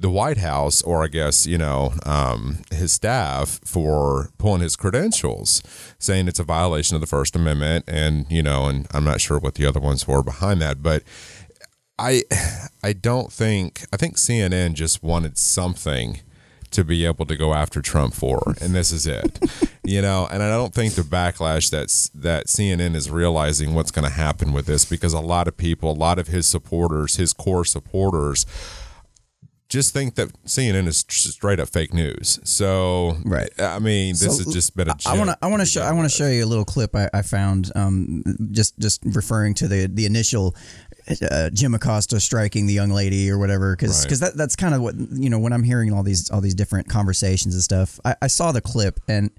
the 0.00 0.10
White 0.10 0.38
House, 0.38 0.82
or 0.82 1.04
I 1.04 1.08
guess 1.08 1.46
you 1.46 1.58
know 1.58 1.94
um, 2.04 2.58
his 2.70 2.92
staff 2.92 3.60
for 3.64 4.30
pulling 4.38 4.60
his 4.62 4.76
credentials, 4.76 5.62
saying 5.98 6.28
it's 6.28 6.40
a 6.40 6.44
violation 6.44 6.94
of 6.96 7.00
the 7.00 7.06
First 7.06 7.36
Amendment, 7.36 7.84
and 7.88 8.26
you 8.30 8.42
know, 8.42 8.66
and 8.66 8.86
I'm 8.92 9.04
not 9.04 9.20
sure 9.20 9.38
what 9.38 9.54
the 9.54 9.66
other 9.66 9.80
ones 9.80 10.06
were 10.06 10.22
behind 10.22 10.60
that, 10.62 10.82
but. 10.82 11.02
I 12.02 12.22
I 12.82 12.92
don't 12.92 13.32
think 13.32 13.84
I 13.92 13.96
think 13.96 14.16
CNN 14.16 14.74
just 14.74 15.02
wanted 15.02 15.38
something 15.38 16.20
to 16.72 16.84
be 16.84 17.04
able 17.04 17.26
to 17.26 17.36
go 17.36 17.52
after 17.52 17.82
Trump 17.82 18.14
for, 18.14 18.54
and 18.60 18.74
this 18.74 18.92
is 18.92 19.06
it. 19.06 19.38
you 19.84 20.00
know, 20.00 20.26
and 20.30 20.42
I 20.42 20.48
don't 20.48 20.74
think 20.74 20.94
the 20.94 21.02
backlash 21.02 21.70
that's 21.70 22.08
that 22.10 22.46
CNN 22.46 22.94
is 22.94 23.10
realizing 23.10 23.74
what's 23.74 23.90
going 23.90 24.06
to 24.08 24.14
happen 24.14 24.52
with 24.52 24.66
this 24.66 24.84
because 24.84 25.12
a 25.12 25.20
lot 25.20 25.48
of 25.48 25.56
people, 25.56 25.90
a 25.90 25.92
lot 25.92 26.18
of 26.18 26.28
his 26.28 26.46
supporters, 26.46 27.16
his 27.16 27.32
core 27.34 27.64
supporters, 27.66 28.46
just 29.68 29.94
think 29.94 30.16
that 30.16 30.28
CNN 30.44 30.86
is 30.86 30.98
straight 31.08 31.58
up 31.58 31.68
fake 31.68 31.94
news. 31.94 32.38
So, 32.44 33.16
Right. 33.24 33.48
I 33.58 33.78
mean, 33.78 34.12
this 34.12 34.38
So, 34.38 34.44
has 34.44 34.52
just 34.52 34.76
been 34.76 34.88
a. 34.88 34.94
I 35.06 35.16
want 35.16 35.30
to 35.30 35.38
I 35.40 35.46
want 35.46 35.60
to 35.60 35.66
show 35.66 35.82
I 35.82 35.92
want 35.92 36.10
to 36.10 36.14
show 36.14 36.28
you 36.28 36.44
a 36.44 36.46
little 36.46 36.64
clip 36.64 36.94
I, 36.94 37.08
I 37.14 37.22
found 37.22 37.70
um, 37.74 38.22
just 38.50 38.78
just 38.78 39.02
referring 39.04 39.54
to 39.54 39.68
the 39.68 39.86
the 39.86 40.04
initial 40.04 40.54
uh, 41.30 41.50
Jim 41.50 41.74
Acosta 41.74 42.20
striking 42.20 42.66
the 42.66 42.72
young 42.72 42.90
lady 42.90 43.30
or 43.30 43.38
whatever 43.38 43.74
because 43.76 44.04
Right. 44.06 44.20
that 44.20 44.36
that's 44.36 44.56
kind 44.56 44.74
of 44.74 44.82
what 44.82 44.94
you 44.96 45.28
know 45.30 45.38
when 45.38 45.52
I'm 45.52 45.62
hearing 45.64 45.92
all 45.92 46.02
these 46.02 46.30
all 46.30 46.40
these 46.40 46.54
different 46.54 46.88
conversations 46.88 47.54
and 47.54 47.62
stuff 47.62 47.98
I, 48.04 48.14
I 48.22 48.26
saw 48.28 48.52
the 48.52 48.60
clip 48.60 49.00
and 49.08 49.30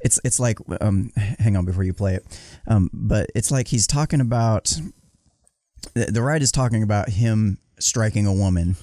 it's 0.00 0.20
it's 0.24 0.38
like 0.40 0.58
um, 0.80 1.10
hang 1.16 1.56
on 1.56 1.64
before 1.64 1.84
you 1.84 1.92
play 1.94 2.14
it 2.16 2.24
um, 2.66 2.90
but 2.92 3.30
it's 3.34 3.50
like 3.50 3.68
he's 3.68 3.86
talking 3.86 4.20
about 4.20 4.74
the, 5.94 6.06
the 6.06 6.22
right 6.22 6.42
is 6.42 6.52
talking 6.52 6.82
about 6.82 7.08
him 7.08 7.58
striking 7.78 8.26
a 8.26 8.32
woman 8.32 8.76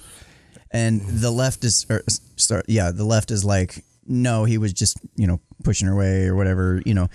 and 0.72 1.02
the 1.02 1.32
left 1.32 1.64
is 1.64 1.86
or, 1.90 2.04
sorry, 2.36 2.64
yeah 2.68 2.92
the 2.92 3.04
left 3.06 3.32
is 3.32 3.46
like 3.46 3.84
no 4.06 4.44
he 4.46 4.58
was 4.58 4.74
just 4.74 4.98
you 5.16 5.28
know 5.28 5.40
pushing 5.64 5.88
her 5.88 5.94
away 5.94 6.26
or 6.28 6.36
whatever 6.36 6.82
you 6.86 6.94
know 6.94 7.08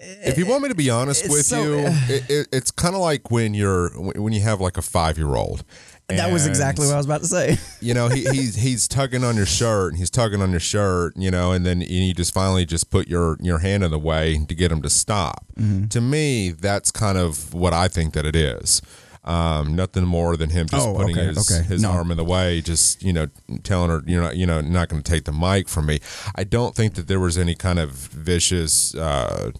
if 0.00 0.38
you 0.38 0.46
want 0.46 0.62
me 0.62 0.68
to 0.68 0.74
be 0.74 0.90
honest 0.90 1.24
It's 1.24 1.32
with 1.34 1.46
so- 1.46 1.62
you, 1.62 1.78
it, 2.08 2.30
it, 2.30 2.48
it's 2.52 2.70
kind 2.70 2.94
of 2.94 3.00
like 3.00 3.30
when 3.30 3.54
you're 3.54 3.90
when 3.90 4.32
you 4.32 4.40
have 4.42 4.60
like 4.60 4.76
a 4.76 4.82
five 4.82 5.18
year 5.18 5.34
old. 5.34 5.64
That 6.10 6.32
was 6.32 6.46
exactly 6.46 6.86
what 6.86 6.94
I 6.94 6.96
was 6.96 7.04
about 7.04 7.20
to 7.20 7.26
say. 7.26 7.58
you 7.82 7.92
know 7.92 8.08
he, 8.08 8.22
he's 8.24 8.54
he's 8.54 8.88
tugging 8.88 9.24
on 9.24 9.36
your 9.36 9.44
shirt 9.44 9.90
and 9.92 9.98
he's 9.98 10.08
tugging 10.08 10.40
on 10.40 10.50
your 10.52 10.58
shirt 10.60 11.12
you 11.18 11.30
know 11.30 11.52
and 11.52 11.66
then 11.66 11.82
you 11.82 12.14
just 12.14 12.32
finally 12.32 12.64
just 12.64 12.88
put 12.88 13.08
your 13.08 13.36
your 13.42 13.58
hand 13.58 13.84
in 13.84 13.90
the 13.90 13.98
way 13.98 14.42
to 14.48 14.54
get 14.54 14.72
him 14.72 14.80
to 14.80 14.88
stop 14.88 15.44
Mm-hmm. 15.58 15.88
to 15.88 16.00
me 16.00 16.50
that's 16.52 16.90
kind 16.90 17.18
of 17.18 17.52
what 17.52 17.74
i 17.74 17.88
think 17.88 18.14
that 18.14 18.24
it 18.24 18.34
is 18.36 18.80
um, 19.24 19.76
nothing 19.76 20.04
more 20.06 20.36
than 20.38 20.48
him 20.48 20.66
just 20.68 20.86
Oh, 20.88 20.94
putting 20.94 21.18
okay, 21.18 21.26
his, 21.26 21.50
okay. 21.50 21.62
his 21.68 21.82
No. 21.82 21.90
arm 21.90 22.10
in 22.10 22.16
the 22.16 22.24
way 22.24 22.62
just 22.62 23.02
you 23.02 23.12
know 23.12 23.26
telling 23.62 23.90
her 23.90 24.02
you're 24.06 24.22
not 24.22 24.36
you 24.36 24.46
know 24.46 24.62
not 24.62 24.88
going 24.88 25.02
to 25.02 25.10
take 25.12 25.24
the 25.24 25.32
mic 25.32 25.68
from 25.68 25.84
me 25.86 25.98
i 26.34 26.42
don't 26.44 26.74
think 26.74 26.94
that 26.94 27.06
there 27.08 27.20
was 27.20 27.36
any 27.36 27.54
kind 27.54 27.78
of 27.78 27.90
vicious 27.90 28.94
uh, 28.94 29.50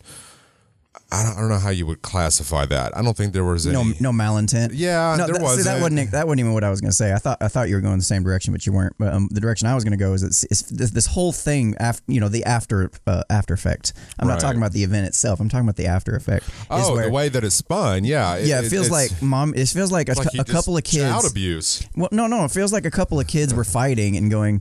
I 1.10 1.22
don't, 1.22 1.38
I 1.38 1.40
don't 1.40 1.48
know 1.48 1.58
how 1.58 1.70
you 1.70 1.86
would 1.86 2.02
classify 2.02 2.66
that. 2.66 2.94
I 2.94 3.00
don't 3.00 3.16
think 3.16 3.32
there 3.32 3.44
was 3.44 3.66
any. 3.66 3.72
No, 3.72 4.12
no 4.12 4.12
malintent. 4.12 4.72
Yeah, 4.74 5.16
no, 5.18 5.26
there 5.26 5.36
see, 5.56 5.62
that 5.62 5.80
wasn't. 5.80 6.10
that 6.10 6.26
wasn't 6.26 6.40
even 6.40 6.52
what 6.52 6.64
I 6.64 6.68
was 6.70 6.82
going 6.82 6.90
to 6.90 6.96
say. 6.96 7.14
I 7.14 7.16
thought 7.16 7.38
I 7.40 7.48
thought 7.48 7.70
you 7.70 7.76
were 7.76 7.80
going 7.80 7.96
the 7.96 8.04
same 8.04 8.22
direction, 8.22 8.52
but 8.52 8.66
you 8.66 8.72
weren't. 8.74 8.94
But 8.98 9.14
um, 9.14 9.26
the 9.30 9.40
direction 9.40 9.68
I 9.68 9.74
was 9.74 9.84
going 9.84 9.98
to 9.98 10.04
go 10.04 10.12
is 10.12 10.22
it's, 10.22 10.44
it's 10.44 10.62
this, 10.64 10.90
this 10.90 11.06
whole 11.06 11.32
thing. 11.32 11.74
After 11.80 12.02
you 12.12 12.20
know 12.20 12.28
the 12.28 12.44
after 12.44 12.90
uh, 13.06 13.22
after 13.30 13.54
effect. 13.54 13.94
I'm 14.18 14.28
not 14.28 14.38
talking 14.38 14.58
about 14.58 14.72
the 14.72 14.84
event 14.84 15.06
itself. 15.06 15.40
I'm 15.40 15.48
talking 15.48 15.64
about 15.64 15.76
the 15.76 15.86
after 15.86 16.14
effect. 16.14 16.44
oh, 16.70 16.94
where- 16.94 17.06
the 17.06 17.10
way 17.10 17.30
that 17.30 17.42
it's 17.42 17.54
spun, 17.54 18.04
yeah, 18.04 18.36
yeah, 18.36 18.60
it, 18.60 18.68
feels 18.68 18.90
like 18.90 19.10
mom. 19.22 19.54
It 19.54 19.68
feels 19.68 19.90
like 19.90 20.10
a, 20.10 20.12
like 20.12 20.28
a 20.38 20.44
couple 20.44 20.76
of 20.76 20.84
kids. 20.84 21.04
child 21.04 21.24
abuse. 21.30 21.86
Well, 21.96 22.10
no, 22.12 22.26
no. 22.26 22.44
It 22.44 22.50
feels 22.50 22.70
like 22.72 22.84
a 22.84 22.90
couple 22.90 23.18
of 23.18 23.26
kids 23.26 23.54
were 23.54 23.64
fighting 23.64 24.18
and 24.18 24.30
going, 24.30 24.60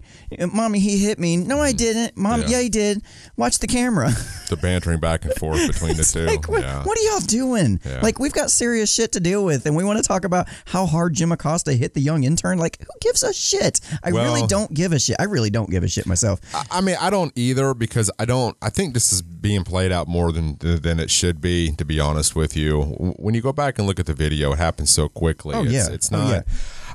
"Mommy, 0.54 0.80
he 0.80 0.98
hit 0.98 1.20
me." 1.20 1.36
No, 1.36 1.60
I 1.60 1.74
didn't. 1.74 2.16
Mom, 2.16 2.42
Yeah. 2.44 2.48
yeah, 2.48 2.62
he 2.62 2.70
did. 2.70 3.01
Watch 3.36 3.60
the 3.60 3.68
camera. 3.68 4.12
the 4.50 4.56
bantering 4.56 5.01
back 5.01 5.25
and 5.25 5.34
forth 5.34 5.68
between 5.68 5.98
the 5.98 6.04
two. 6.37 6.37
Like, 6.38 6.50
oh, 6.50 6.51
what, 6.53 6.62
yeah. 6.62 6.84
what 6.84 6.98
are 6.98 7.01
y'all 7.01 7.20
doing? 7.20 7.79
Yeah. 7.86 8.01
Like, 8.01 8.20
we've 8.20 8.34
got 8.34 8.51
serious 8.51 8.94
shit 8.94 9.12
to 9.13 9.20
deal 9.20 9.44
with, 9.46 9.65
and 9.65 9.75
we 9.75 9.84
want 9.84 9.98
to 9.98 10.03
talk 10.08 10.24
about 10.25 10.48
how 10.65 10.86
hard 10.86 11.13
Jim 11.13 11.32
Acosta 11.32 11.74
hit 11.74 11.94
the 11.94 12.01
young 12.01 12.24
intern. 12.24 12.58
Like, 12.58 12.79
who 12.79 12.88
gives 13.01 13.24
a 13.24 13.34
shit? 13.34 13.79
I 14.03 14.10
really 14.10 14.46
don't 14.48 14.74
give 14.74 14.91
a 14.94 15.00
shit. 15.00 15.15
I 15.20 15.24
really 15.24 15.50
don't 15.50 15.70
give 15.70 15.84
a 15.84 15.88
shit 15.88 16.06
myself. 16.06 16.39
I- 16.53 16.63
I 16.77 16.82
mean, 16.82 16.98
I 17.01 17.10
don't 17.10 17.32
either 17.36 17.74
because 17.74 18.12
I 18.20 18.25
don't. 18.25 18.56
I 18.62 18.70
think 18.70 18.94
this 18.94 19.12
is 19.12 19.22
being 19.22 19.63
played 19.63 19.91
out 19.91 20.08
more 20.08 20.32
than 20.32 20.58
than 20.60 21.00
it 21.00 21.10
should 21.10 21.41
be. 21.41 21.72
To 21.77 21.86
be 21.86 22.00
honest 22.00 22.36
with 22.36 22.56
you, 22.56 22.82
when 23.17 23.34
you 23.34 23.41
go 23.41 23.51
back 23.51 23.77
and 23.79 23.88
look 23.88 24.00
at 24.00 24.06
the 24.06 24.13
video, 24.13 24.51
it 24.53 24.58
happens 24.60 24.89
so 24.91 25.10
quickly. 25.10 25.56
Oh, 25.56 25.63
it's, 25.63 25.72
yeah. 25.74 25.88
it's 25.91 26.12
Oh, 26.13 26.17
not. 26.17 26.29
yeah. 26.29 26.41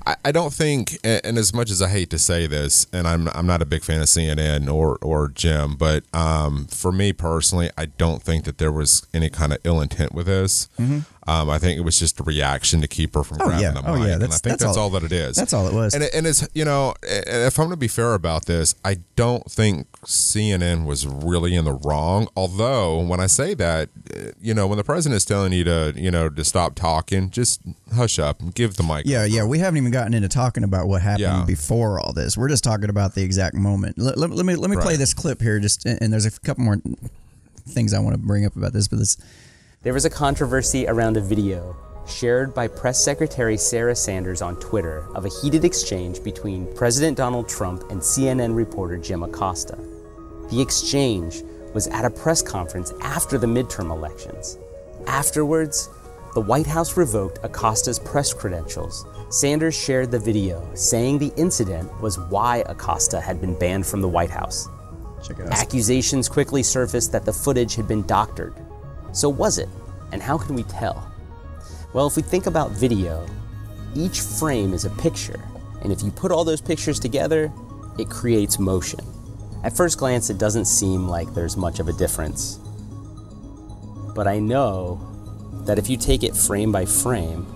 I, 0.07 0.17
I 0.25 0.33
don't 0.33 0.53
think, 0.53 0.99
and 1.05 1.39
as 1.39 1.55
much 1.55 1.71
as 1.71 1.81
I 1.83 1.89
hate 1.89 2.11
to 2.11 2.19
say 2.19 2.47
this, 2.47 2.87
and 2.93 3.07
I'm 3.07 3.29
I'm 3.29 3.47
not 3.47 3.63
a 3.63 3.67
big 3.67 3.85
fan 3.85 4.01
of 4.01 4.07
CNN 4.09 4.73
or 4.73 4.99
or 5.03 5.29
Jim, 5.29 5.75
but 5.77 6.05
um, 6.15 6.67
for 6.67 6.93
me 6.93 7.13
personally, 7.13 7.71
I 7.77 7.87
don't 7.87 8.23
think 8.23 8.45
that 8.45 8.59
there 8.59 8.73
was 8.73 9.07
any 9.15 9.31
kind 9.31 9.53
of 9.53 9.59
ill 9.65 9.81
intent 9.81 10.13
with 10.13 10.27
this. 10.27 10.69
Um, 11.29 11.49
I 11.51 11.59
think 11.59 11.79
it 11.79 11.83
was 11.83 11.99
just 12.01 12.19
a 12.19 12.25
reaction 12.25 12.81
to 12.81 12.89
keep 12.89 13.15
her 13.15 13.23
from. 13.23 13.39
Oh, 13.41 13.45
grabbing 13.47 13.63
yeah. 13.63 13.71
the 13.73 13.89
Oh, 13.89 13.95
mic, 13.97 14.09
yeah. 14.09 14.15
and 14.15 14.25
I 14.25 14.27
think 14.27 14.43
that's 14.43 14.43
that's, 14.65 14.77
all- 14.77 14.85
all 14.85 14.91
that 14.91 15.05
it 15.05 15.13
is. 15.13 15.37
that's 15.37 15.53
all 15.53 15.69
it 15.69 15.73
was. 15.75 15.95
And, 15.95 16.03
it- 16.03 16.13
and 16.15 16.27
it's 16.27 16.47
you 16.53 16.65
know, 16.65 16.95
if 17.03 17.59
I'm 17.59 17.67
going 17.67 17.71
to 17.71 17.77
be 17.77 17.87
fair 17.89 18.15
about 18.15 18.47
this, 18.47 18.75
I 18.85 18.99
don't 19.15 19.49
think 19.49 19.87
CNN 20.05 20.85
was 20.85 21.07
really 21.07 21.55
in 21.55 21.65
the 21.65 21.75
wrong. 21.75 22.27
Although 22.37 22.99
when 23.01 23.21
I 23.21 23.27
say 23.27 23.55
that, 23.55 23.89
uh, 24.17 24.31
you 24.41 24.53
know, 24.53 24.67
when 24.67 24.79
the 24.79 24.85
president's 24.85 25.25
telling 25.25 25.53
you 25.53 25.63
to, 25.65 25.93
you 25.97 26.11
know, 26.11 26.29
to 26.29 26.45
stop 26.45 26.75
talking, 26.75 27.31
just 27.31 27.61
hush 27.95 28.19
up 28.19 28.41
and 28.41 28.53
give 28.53 28.75
the 28.77 28.83
mic. 28.83 29.07
Yeah, 29.07 29.25
yeah. 29.25 29.45
We 29.45 29.61
haven't 29.61 29.77
even 29.79 29.93
gotten 29.93 30.15
into 30.15 30.29
talking 30.29 30.65
about 30.65 30.89
what 30.89 31.03
happened 31.03 31.21
Yeah. 31.23 31.45
before 31.47 32.01
all 32.01 32.13
this. 32.13 32.37
We're 32.37 32.49
just 32.49 32.65
talking 32.65 32.91
about 32.91 33.15
the 33.15 33.23
exact 33.23 33.55
moment. 33.55 33.97
Let, 33.97 34.19
let, 34.19 34.31
let 34.31 34.45
me 34.45 34.57
let 34.57 34.71
me 34.71 34.77
play 34.77 34.97
this 34.97 35.15
clip 35.15 35.41
here. 35.41 35.61
Just 35.61 35.87
and 35.87 36.13
there's 36.13 36.27
a 36.27 36.33
couple 36.33 36.65
more 36.65 36.79
things 37.69 37.95
I 37.95 38.01
want 38.01 38.15
to 38.17 38.21
bring 38.21 38.45
up 38.45 38.57
about 38.57 38.73
this, 38.73 38.89
but 38.89 38.99
this. 38.99 39.17
There 39.83 39.93
was 39.93 40.05
a 40.05 40.11
controversy 40.11 40.87
around 40.87 41.17
a 41.17 41.21
video 41.21 41.77
shared 42.07 42.55
by 42.55 42.69
Press 42.69 43.03
Secretary 43.03 43.57
Sarah 43.57 43.97
Sanders 43.97 44.41
on 44.41 44.55
Twitter 44.61 45.09
of 45.17 45.25
a 45.25 45.29
heated 45.29 45.65
exchange 45.65 46.23
between 46.23 46.73
President 46.77 47.17
Donald 47.17 47.49
Trump 47.49 47.91
and 47.91 48.01
CNN 48.01 48.55
reporter 48.55 48.97
Jim 48.97 49.25
Acosta. 49.25 49.77
The 50.51 50.63
exchange 50.63 51.43
was 51.75 51.89
at 51.89 52.05
a 52.05 52.11
press 52.11 52.43
conference 52.43 52.93
after 53.01 53.39
the 53.39 53.49
midterm 53.49 53.91
elections. 53.91 54.57
Afterwards, 55.09 55.89
the 56.35 56.41
White 56.43 56.69
House 56.69 56.97
revoked 56.97 57.41
Acosta's 57.43 57.99
press 57.99 58.33
credentials. 58.33 59.05
Sanders 59.31 59.75
shared 59.75 60.13
the 60.13 60.19
video, 60.21 60.65
saying 60.75 61.19
the 61.19 61.33
incident 61.37 61.91
was 62.01 62.21
why 62.21 62.63
Acosta 62.67 63.21
had 63.21 63.41
been 63.41 63.59
banned 63.59 63.85
from 63.85 64.01
the 64.01 64.09
White 64.09 64.31
House. 64.31 64.69
Check 65.27 65.41
it 65.41 65.47
out. 65.47 65.59
Accusations 65.59 66.29
quickly 66.29 66.63
surfaced 66.63 67.11
that 67.11 67.25
the 67.25 67.33
footage 67.33 67.75
had 67.75 67.89
been 67.89 68.07
doctored. 68.07 68.55
So 69.13 69.29
was 69.29 69.59
it? 69.59 69.69
And 70.13 70.23
how 70.23 70.37
can 70.39 70.55
we 70.55 70.63
tell? 70.65 71.07
Well, 71.93 72.07
if 72.07 72.17
we 72.17 72.23
think 72.23 72.47
about 72.47 72.71
video, 72.71 73.27
each 73.95 74.21
frame 74.21 74.73
is 74.73 74.85
a 74.85 74.91
picture, 74.91 75.41
and 75.83 75.93
if 75.93 76.03
you 76.03 76.11
put 76.11 76.33
all 76.33 76.45
those 76.45 76.61
pictures 76.61 76.99
together, 76.99 77.53
it 77.99 78.09
creates 78.09 78.59
motion. 78.59 79.01
At 79.65 79.77
first 79.77 79.99
glance, 79.99 80.31
it 80.31 80.39
doesn't 80.39 80.65
seem 80.65 81.09
like 81.09 81.33
there's 81.35 81.57
much 81.57 81.79
of 81.79 81.89
a 81.89 81.93
difference. 81.93 82.59
But 84.15 84.27
I 84.27 84.39
know 84.39 85.01
that 85.67 85.79
if 85.79 85.89
you 85.89 85.97
take 85.97 86.23
it 86.23 86.35
frame 86.35 86.73
by 86.73 86.85
frame, 86.87 87.47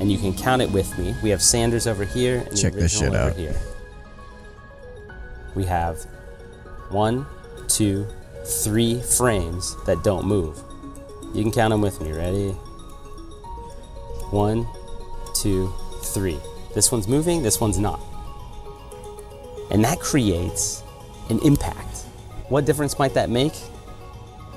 and 0.00 0.10
you 0.10 0.18
can 0.18 0.32
count 0.32 0.62
it 0.62 0.70
with 0.70 0.96
me, 0.98 1.14
we 1.22 1.30
have 1.30 1.42
Sanders 1.42 1.86
over 1.86 2.04
here 2.04 2.38
and 2.48 2.56
Check 2.56 2.72
the 2.72 2.80
this 2.80 2.98
shit 2.98 3.08
over 3.08 3.16
out. 3.16 3.36
here. 3.36 3.56
We 5.54 5.64
have 5.64 6.02
one, 6.90 7.26
two, 7.66 8.06
three 8.48 9.00
frames 9.00 9.76
that 9.84 10.02
don't 10.02 10.26
move. 10.26 10.58
You 11.34 11.42
can 11.42 11.52
count 11.52 11.70
them 11.70 11.80
with 11.80 12.00
me. 12.00 12.12
Ready? 12.12 12.50
One, 14.30 14.66
two, 15.34 15.72
three. 16.02 16.38
This 16.74 16.90
one's 16.90 17.06
moving, 17.08 17.42
this 17.42 17.60
one's 17.60 17.78
not. 17.78 18.00
And 19.70 19.84
that 19.84 20.00
creates 20.00 20.82
an 21.28 21.38
impact. 21.40 21.98
What 22.48 22.64
difference 22.64 22.98
might 22.98 23.14
that 23.14 23.30
make? 23.30 23.52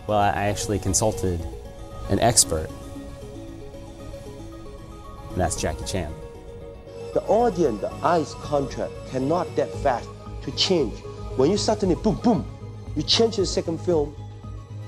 Well, 0.08 0.18
I 0.18 0.30
actually 0.30 0.80
consulted 0.80 1.46
an 2.10 2.20
expert, 2.20 2.70
and 5.30 5.40
that's 5.40 5.56
Jackie 5.62 5.86
Chan. 5.86 6.14
The 7.14 7.22
audience, 7.24 7.82
the 7.82 7.92
eyes 8.04 8.34
contract 8.36 8.94
cannot 9.10 9.54
that 9.56 9.74
fast 9.76 10.10
to 10.44 10.52
change. 10.52 10.98
When 11.36 11.52
you 11.52 11.58
suddenly 11.58 11.96
boom, 11.96 12.16
boom, 12.16 12.46
you 12.96 13.04
change 13.04 13.38
the 13.38 13.46
second 13.46 13.80
film, 13.82 14.16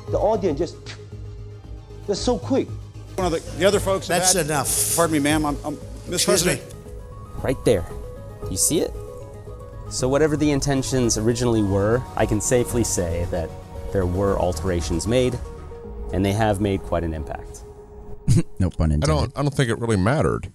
the 0.09 0.17
audience 0.19 0.59
just, 0.59 0.75
they're 2.07 2.15
so 2.15 2.37
quick. 2.37 2.67
One 3.15 3.27
of 3.27 3.33
the, 3.33 3.57
the 3.57 3.65
other 3.65 3.79
folks. 3.79 4.07
That's 4.07 4.33
had- 4.33 4.45
enough. 4.47 4.95
Pardon 4.95 5.13
me, 5.13 5.19
ma'am. 5.19 5.45
I'm, 5.45 5.57
I'm 5.63 5.75
Mr. 6.07 6.13
Excuse 6.13 6.45
me. 6.45 6.55
President. 6.55 6.75
Right 7.43 7.65
there. 7.65 7.85
You 8.49 8.57
see 8.57 8.79
it? 8.81 8.91
So, 9.89 10.07
whatever 10.09 10.35
the 10.35 10.49
intentions 10.51 11.17
originally 11.17 11.61
were, 11.61 12.01
I 12.15 12.25
can 12.25 12.41
safely 12.41 12.83
say 12.83 13.27
that 13.31 13.49
there 13.91 14.05
were 14.07 14.39
alterations 14.39 15.07
made, 15.07 15.37
and 16.11 16.25
they 16.25 16.31
have 16.31 16.59
made 16.61 16.81
quite 16.81 17.03
an 17.03 17.13
impact. 17.13 17.63
No 18.59 18.69
pun 18.69 18.91
intended. 18.91 19.09
I 19.09 19.13
intended. 19.13 19.33
don't. 19.33 19.37
I 19.37 19.41
don't 19.43 19.53
think 19.53 19.69
it 19.69 19.77
really 19.79 19.97
mattered. 19.97 20.51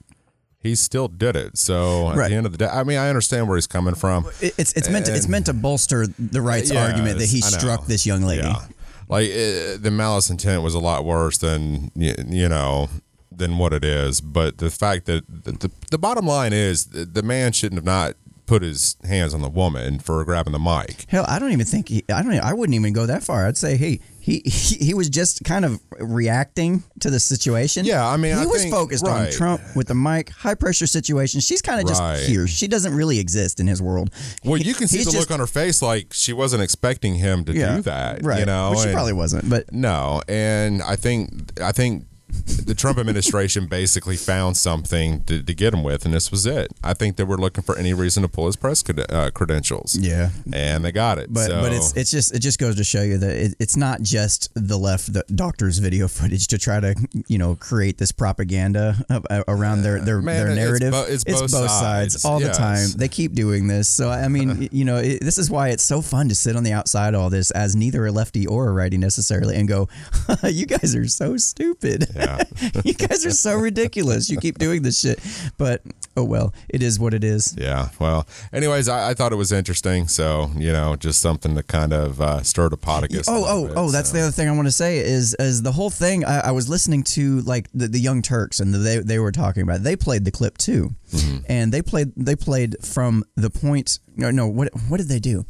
He 0.61 0.75
still 0.75 1.07
did 1.09 1.37
it. 1.37 1.57
So 1.57 2.11
at 2.11 2.17
Right. 2.17 2.29
the 2.31 2.35
end 2.37 2.47
of 2.47 2.53
the 2.53 2.59
day, 2.59 2.67
I 2.67 2.83
mean, 2.85 2.99
I 2.99 3.09
understand 3.09 3.49
where 3.49 3.57
he's 3.57 3.67
coming 3.69 3.95
from. 3.95 4.27
It- 4.41 4.55
It's 4.59 4.73
it's 4.73 4.89
meant 4.89 5.07
to, 5.07 5.15
it's 5.15 5.29
meant 5.29 5.47
to 5.47 5.53
bolster 5.53 6.07
the 6.19 6.41
rights 6.43 6.71
Yes, 6.71 6.89
argument 6.91 7.19
that 7.19 7.27
he 7.29 7.41
struck 7.41 7.87
this 7.87 8.05
young 8.07 8.23
lady. 8.23 8.43
Yeah. 8.49 8.63
Like 9.09 9.31
uh, 9.31 9.79
the 9.81 9.91
malice 9.93 10.29
intent 10.31 10.63
was 10.63 10.75
a 10.75 10.79
lot 10.81 11.05
worse 11.05 11.39
than 11.39 11.91
you 11.95 12.49
know 12.49 12.89
than 13.31 13.57
what 13.59 13.73
it 13.73 13.85
is. 13.85 14.21
But 14.21 14.59
the 14.59 14.69
fact 14.71 15.07
that 15.07 15.23
the, 15.45 15.53
the, 15.53 15.71
the 15.93 15.99
bottom 15.99 16.27
line 16.27 16.53
is 16.53 16.87
the, 16.87 17.05
the 17.05 17.23
man 17.23 17.53
shouldn't 17.53 17.79
have 17.79 17.85
not 17.87 18.15
put 18.47 18.63
his 18.63 18.97
hands 19.05 19.33
on 19.35 19.43
the 19.43 19.49
woman 19.49 19.99
for 20.01 20.23
grabbing 20.25 20.53
the 20.53 20.59
mic. 20.59 21.05
Hell, 21.09 21.25
I 21.29 21.39
don't 21.39 21.53
even 21.53 21.67
think 21.67 21.89
he, 21.89 22.03
I 22.13 22.23
don't. 22.23 22.33
I 22.35 22.53
wouldn't 22.53 22.75
even 22.75 22.93
go 22.93 23.07
that 23.07 23.23
far. 23.23 23.47
I'd 23.47 23.57
say, 23.57 23.77
hey, 23.77 24.01
he 24.29 24.43
he, 24.49 24.85
he 24.87 24.95
was 24.95 25.09
just 25.09 25.43
kind 25.45 25.65
of 25.65 25.81
reacting 25.99 26.83
to 27.01 27.11
the 27.11 27.21
situation. 27.21 27.85
Yeah, 27.85 28.07
I 28.07 28.17
mean, 28.17 28.35
he 28.37 28.43
I 28.43 28.47
was 28.47 28.63
think- 28.63 28.75
focused 28.75 29.07
on. 29.07 29.31
Trump 29.31 29.61
with 29.77 29.89
the 29.89 29.95
mic, 29.95 30.31
high 30.31 30.55
pressure 30.55 30.87
situation. 30.87 31.41
She's 31.41 31.63
kind 31.63 31.81
of 31.81 31.87
just 31.87 32.01
Right. 32.01 32.19
here. 32.21 32.47
She 32.47 32.67
doesn't 32.69 32.95
really 32.95 33.19
exist 33.19 33.61
in 33.61 33.67
his 33.67 33.81
world. 33.83 34.11
Well, 34.45 34.59
you 34.61 34.75
can 34.75 34.89
see 34.89 34.99
he's 34.99 35.07
the 35.07 35.13
just- 35.13 35.29
look 35.31 35.35
on 35.35 35.41
her 35.41 35.47
face 35.47 35.81
like 35.83 36.13
she 36.13 36.33
wasn't 36.33 36.63
expecting 36.63 37.15
him 37.15 37.45
to 37.47 37.53
yeah, 37.53 37.77
do 37.77 37.83
that. 37.83 38.23
right? 38.25 38.41
You 38.41 38.47
know, 38.47 38.71
Which 38.71 38.81
she 38.81 38.85
and- 38.87 38.95
probably 38.95 39.13
wasn't. 39.13 39.49
But 39.49 39.73
No, 39.73 40.23
and 40.29 40.83
I 40.83 40.97
think 40.97 41.61
I 41.61 41.73
think 41.73 42.05
the 42.29 42.75
Trump 42.75 42.99
administration 42.99 43.67
basically 43.67 44.17
found 44.17 44.57
something 44.57 45.23
to, 45.25 45.43
to 45.43 45.55
get 45.55 45.73
him 45.75 45.83
with, 45.83 46.05
and 46.05 46.13
this 46.15 46.31
was 46.31 46.45
it. 46.47 46.71
I 46.85 46.95
think 46.95 47.17
they 47.17 47.25
were 47.25 47.39
looking 47.39 47.63
for 47.65 47.77
any 47.79 47.95
reason 47.95 48.23
to 48.23 48.29
pull 48.29 48.47
his 48.47 48.57
press 48.57 48.83
cred- 48.83 49.11
uh, 49.13 49.31
credentials. 49.31 49.97
Yeah. 49.97 50.31
and 50.53 50.85
they 50.85 50.93
got 50.93 51.19
it. 51.19 51.33
But 51.33 51.47
so, 51.47 51.61
but 51.63 51.73
it's 51.73 51.97
it's 51.97 52.11
just 52.11 52.35
it 52.35 52.41
just 52.41 52.59
goes 52.59 52.77
to 52.77 52.85
show 52.85 53.03
you 53.03 53.19
that 53.19 53.37
it, 53.37 53.55
it's 53.59 53.77
not 53.77 54.03
just 54.03 54.51
the 54.55 54.77
left 54.79 55.13
the 55.13 55.25
doctors 55.35 55.79
video 55.79 56.09
footage 56.09 56.47
to 56.49 56.59
try 56.59 56.81
to 56.81 56.95
you 57.29 57.39
know 57.39 57.55
create 57.57 57.99
this 57.99 58.13
propaganda 58.13 58.97
uh, 59.11 59.43
around 59.49 59.83
their 59.83 60.01
their, 60.01 60.21
Man, 60.21 60.37
their 60.37 60.49
it's 60.49 60.57
narrative. 60.57 60.93
bo- 60.93 61.07
it's 61.09 61.25
both 61.25 61.51
sides, 61.51 62.13
sides. 62.15 62.25
all 62.25 62.41
the 62.41 62.51
time. 62.51 62.89
They 62.97 63.09
keep 63.09 63.33
doing 63.33 63.67
this. 63.69 63.89
So 63.89 64.11
I 64.11 64.29
mean, 64.29 64.69
you 64.73 64.85
know, 64.85 64.97
it, 64.97 65.21
this 65.23 65.39
is 65.39 65.51
why 65.51 65.69
it's 65.71 65.85
so 65.85 66.03
fun 66.03 66.29
to 66.29 66.35
sit 66.35 66.57
on 66.57 66.63
the 66.65 66.73
outside 66.73 67.15
of 67.15 67.21
all 67.21 67.31
this 67.31 67.51
as 67.53 67.75
neither 67.75 68.07
a 68.07 68.13
lefty 68.13 68.47
or 68.47 68.69
a 68.69 68.73
righty 68.73 68.99
necessarily, 68.99 69.57
and 69.57 69.69
go, 69.69 69.89
"You 70.45 70.67
guys 70.67 70.95
are 70.95 71.07
so 71.09 71.37
stupid. 71.37 72.07
Yeah. 72.19 72.43
you 72.85 72.95
guys 72.95 73.25
are 73.25 73.31
so 73.31 73.57
ridiculous. 73.57 74.29
You 74.31 74.39
keep 74.39 74.59
doing 74.59 74.83
this 74.83 75.01
shit." 75.01 75.21
But 75.57 75.83
oh 76.17 76.25
well, 76.25 76.53
it 76.69 76.83
is 76.83 76.99
what 76.99 77.15
it 77.15 77.25
is. 77.25 77.55
Yeah. 77.57 77.89
Well, 77.99 78.27
anyways, 78.53 78.89
I, 78.89 79.11
I 79.11 79.15
thought 79.15 79.33
it 79.33 79.37
was 79.37 79.53
interesting. 79.53 80.09
So, 80.09 80.51
you 80.57 80.73
know, 80.73 80.97
just 80.97 81.21
something 81.21 81.55
to 81.55 81.63
kind 81.63 81.93
of 81.93 82.21
uh, 82.21 82.43
stir 82.43 82.69
the 82.69 82.77
pot, 82.77 83.09
guess. 83.09 83.29
Oh, 83.29 83.45
oh, 83.47 83.67
bit, 83.69 83.75
oh! 83.77 83.91
That's 83.91 84.11
so. 84.11 84.17
the 84.17 84.23
other 84.23 84.33
thing 84.33 84.49
I 84.49 84.53
want 84.53 84.67
to 84.67 84.73
say 84.73 84.99
is 84.99 85.35
is 85.39 85.63
the 85.63 85.73
whole 85.73 85.91
thing. 85.91 86.25
I, 86.25 86.49
I 86.49 86.51
was 86.51 86.69
listening 86.69 87.05
to 87.05 87.41
like 87.43 87.69
the, 87.73 87.89
the 87.89 88.01
Young 88.01 88.23
Turks, 88.23 88.61
and 88.61 88.75
they 88.75 88.99
they 88.99 89.19
were 89.19 89.33
talking 89.33 89.63
about. 89.63 89.77
It. 89.77 89.83
They 89.85 89.97
played 89.97 90.25
the 90.25 90.31
clip 90.33 90.59
too, 90.59 90.91
Mm-hmm. 91.13 91.39
and 91.49 91.73
they 91.73 91.81
played 91.83 92.13
they 92.17 92.37
played 92.37 92.77
from 92.85 93.25
the 93.37 93.51
point. 93.51 93.99
No, 94.17 94.31
no. 94.31 94.47
What 94.47 94.69
what 94.89 94.99
did 94.99 95.09
they 95.09 95.21
do? 95.21 95.47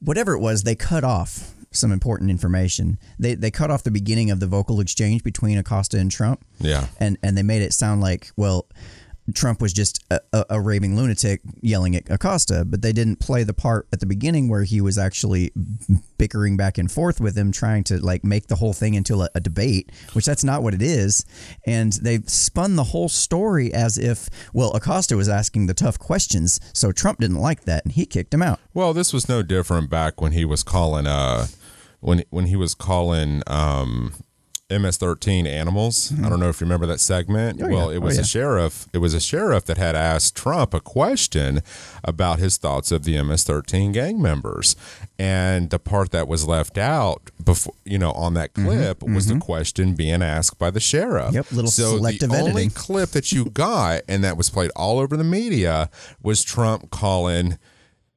Whatever 0.00 0.32
it 0.34 0.40
was, 0.40 0.64
they 0.64 0.74
cut 0.74 1.04
off 1.04 1.54
some 1.72 1.92
important 1.92 2.30
information. 2.30 2.98
They 3.18 3.34
they 3.34 3.50
cut 3.50 3.70
off 3.70 3.82
the 3.82 3.90
beginning 3.90 4.30
of 4.30 4.40
the 4.40 4.46
vocal 4.46 4.80
exchange 4.80 5.22
between 5.24 5.58
Acosta 5.58 5.98
and 5.98 6.10
Trump. 6.10 6.44
Yeah. 6.60 6.86
and 6.98 7.18
and 7.22 7.36
they 7.36 7.42
made 7.42 7.62
it 7.62 7.72
sound 7.72 8.00
like 8.00 8.30
well. 8.36 8.66
Trump 9.36 9.62
was 9.62 9.72
just 9.72 10.02
a, 10.10 10.20
a, 10.32 10.44
a 10.50 10.60
raving 10.60 10.96
lunatic 10.96 11.42
yelling 11.60 11.94
at 11.94 12.10
Acosta, 12.10 12.64
but 12.64 12.82
they 12.82 12.92
didn't 12.92 13.20
play 13.20 13.44
the 13.44 13.54
part 13.54 13.86
at 13.92 14.00
the 14.00 14.04
beginning 14.06 14.48
where 14.48 14.64
he 14.64 14.80
was 14.80 14.98
actually 14.98 15.52
bickering 16.18 16.56
back 16.56 16.76
and 16.76 16.90
forth 16.90 17.20
with 17.20 17.38
him, 17.38 17.52
trying 17.52 17.84
to 17.84 18.04
like 18.04 18.24
make 18.24 18.48
the 18.48 18.56
whole 18.56 18.72
thing 18.72 18.94
into 18.94 19.20
a, 19.22 19.28
a 19.36 19.40
debate, 19.40 19.92
which 20.14 20.24
that's 20.24 20.42
not 20.42 20.64
what 20.64 20.74
it 20.74 20.82
is. 20.82 21.24
And 21.64 21.92
they've 21.92 22.28
spun 22.28 22.74
the 22.74 22.82
whole 22.82 23.08
story 23.08 23.72
as 23.72 23.96
if, 23.96 24.28
well, 24.52 24.72
Acosta 24.74 25.16
was 25.16 25.28
asking 25.28 25.66
the 25.66 25.74
tough 25.74 26.00
questions, 26.00 26.58
so 26.72 26.90
Trump 26.90 27.20
didn't 27.20 27.38
like 27.38 27.62
that 27.62 27.84
and 27.84 27.92
he 27.92 28.06
kicked 28.06 28.34
him 28.34 28.42
out. 28.42 28.58
Well, 28.74 28.92
this 28.92 29.12
was 29.12 29.28
no 29.28 29.42
different 29.44 29.88
back 29.88 30.20
when 30.20 30.32
he 30.32 30.44
was 30.44 30.64
calling 30.64 31.06
uh 31.06 31.46
when 32.02 32.22
when 32.28 32.46
he 32.46 32.56
was 32.56 32.74
calling 32.74 33.42
um 33.46 34.12
MS-13 34.70 35.46
animals. 35.46 36.14
I 36.24 36.30
don't 36.30 36.40
know 36.40 36.48
if 36.48 36.58
you 36.58 36.64
remember 36.64 36.86
that 36.86 36.98
segment. 37.00 37.60
Oh, 37.62 37.68
well, 37.68 37.90
yeah. 37.90 37.96
it 37.98 38.00
Oh, 38.02 38.06
was 38.06 38.14
yeah. 38.16 38.22
a 38.22 38.24
sheriff. 38.24 38.88
It 38.94 38.98
was 38.98 39.12
a 39.12 39.20
sheriff 39.20 39.66
that 39.66 39.76
had 39.76 39.94
asked 39.94 40.34
Trump 40.34 40.72
a 40.72 40.80
question 40.80 41.60
about 42.02 42.38
his 42.38 42.56
thoughts 42.56 42.90
of 42.90 43.04
the 43.04 43.22
MS-13 43.22 43.92
gang 43.92 44.22
members, 44.22 44.74
and 45.18 45.68
the 45.68 45.78
part 45.78 46.10
that 46.12 46.26
was 46.26 46.48
left 46.48 46.78
out 46.78 47.30
before, 47.44 47.74
you 47.84 47.98
know, 47.98 48.12
on 48.12 48.32
that 48.32 48.54
clip 48.54 49.02
was 49.02 49.26
the 49.26 49.38
question 49.38 49.92
being 49.94 50.22
asked 50.22 50.58
by 50.58 50.70
the 50.70 50.80
sheriff. 50.80 51.26
Mm-hmm. 51.26 51.34
Yep, 51.34 51.52
little 51.52 51.70
so 51.70 51.96
selective 51.98 52.30
the 52.30 52.36
only 52.38 52.50
editing. 52.52 52.70
clip 52.70 53.10
that 53.10 53.30
you 53.30 53.50
got, 53.50 54.00
and 54.08 54.24
that 54.24 54.38
was 54.38 54.48
played 54.48 54.70
all 54.74 54.98
over 54.98 55.18
the 55.18 55.24
media, 55.24 55.90
was 56.22 56.42
Trump 56.42 56.90
calling 56.90 57.58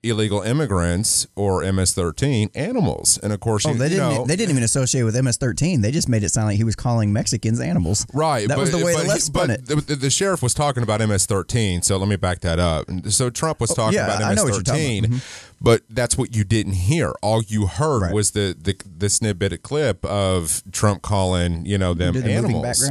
illegal 0.10 0.41
immigrants 0.41 1.28
or 1.36 1.62
MS-13 1.63 2.52
animals. 2.56 3.18
And 3.24 3.34
of 3.34 3.39
course, 3.39 3.65
Oh, 3.65 3.72
you, 3.72 3.78
they 3.78 3.86
you 3.86 3.89
didn't. 3.98 4.10
know, 4.13 4.26
they 4.26 4.36
didn't 4.36 4.52
even 4.52 4.63
associate 4.63 5.04
with 5.04 5.15
MS-13. 5.15 5.82
They 5.82 5.91
just 5.91 6.08
made 6.10 6.24
it 6.24 6.30
sound 6.30 6.48
like 6.48 6.58
he 6.58 6.63
was 6.63 6.76
calling 6.76 7.12
Mexicans 7.13 7.60
animals. 7.60 8.06
Right, 8.13 8.48
That 8.48 8.58
was 8.58 8.72
the 8.72 8.78
way 8.84 8.94
but 8.94 9.02
the 9.04 9.08
left 9.08 9.22
spun 9.22 9.48
but 9.48 9.60
it. 9.60 9.88
The, 9.88 9.96
the- 9.96 10.10
sheriff 10.10 10.41
was 10.41 10.54
talking 10.54 10.84
about 10.84 11.00
MS-13, 11.02 11.84
so 11.84 11.98
let 11.98 12.08
me 12.08 12.15
back 12.15 12.39
that 12.41 12.60
up. 12.60 12.86
So 13.10 13.30
Trump 13.30 13.60
was 13.60 13.72
oh, 13.72 13.76
talking 13.76 14.00
Oh, 14.00 14.02
yeah, 14.02 14.15
about 14.18 14.22
I 14.24 14.34
know 14.36 14.44
what 14.46 14.54
you're 14.54 14.62
talking 14.63 15.02
MS-13, 15.02 15.06
about. 15.06 15.18
Mm-hmm. 15.18 15.56
but 15.62 15.82
that's 15.89 16.18
what 16.18 16.36
you 16.36 16.44
didn't 16.44 16.74
hear. 16.74 17.12
All 17.22 17.41
you 17.41 17.68
heard 17.68 18.02
Right. 18.04 18.13
was 18.13 18.32
the, 18.32 18.56
the 18.62 18.76
the 18.98 19.10
snippet 19.10 19.62
clip 19.63 20.04
of 20.06 20.63
Trump 20.72 21.02
calling, 21.02 21.65
you 21.65 21.78
know, 21.78 21.94
them 21.94 22.13
the 22.13 22.32
animals. 22.32 22.84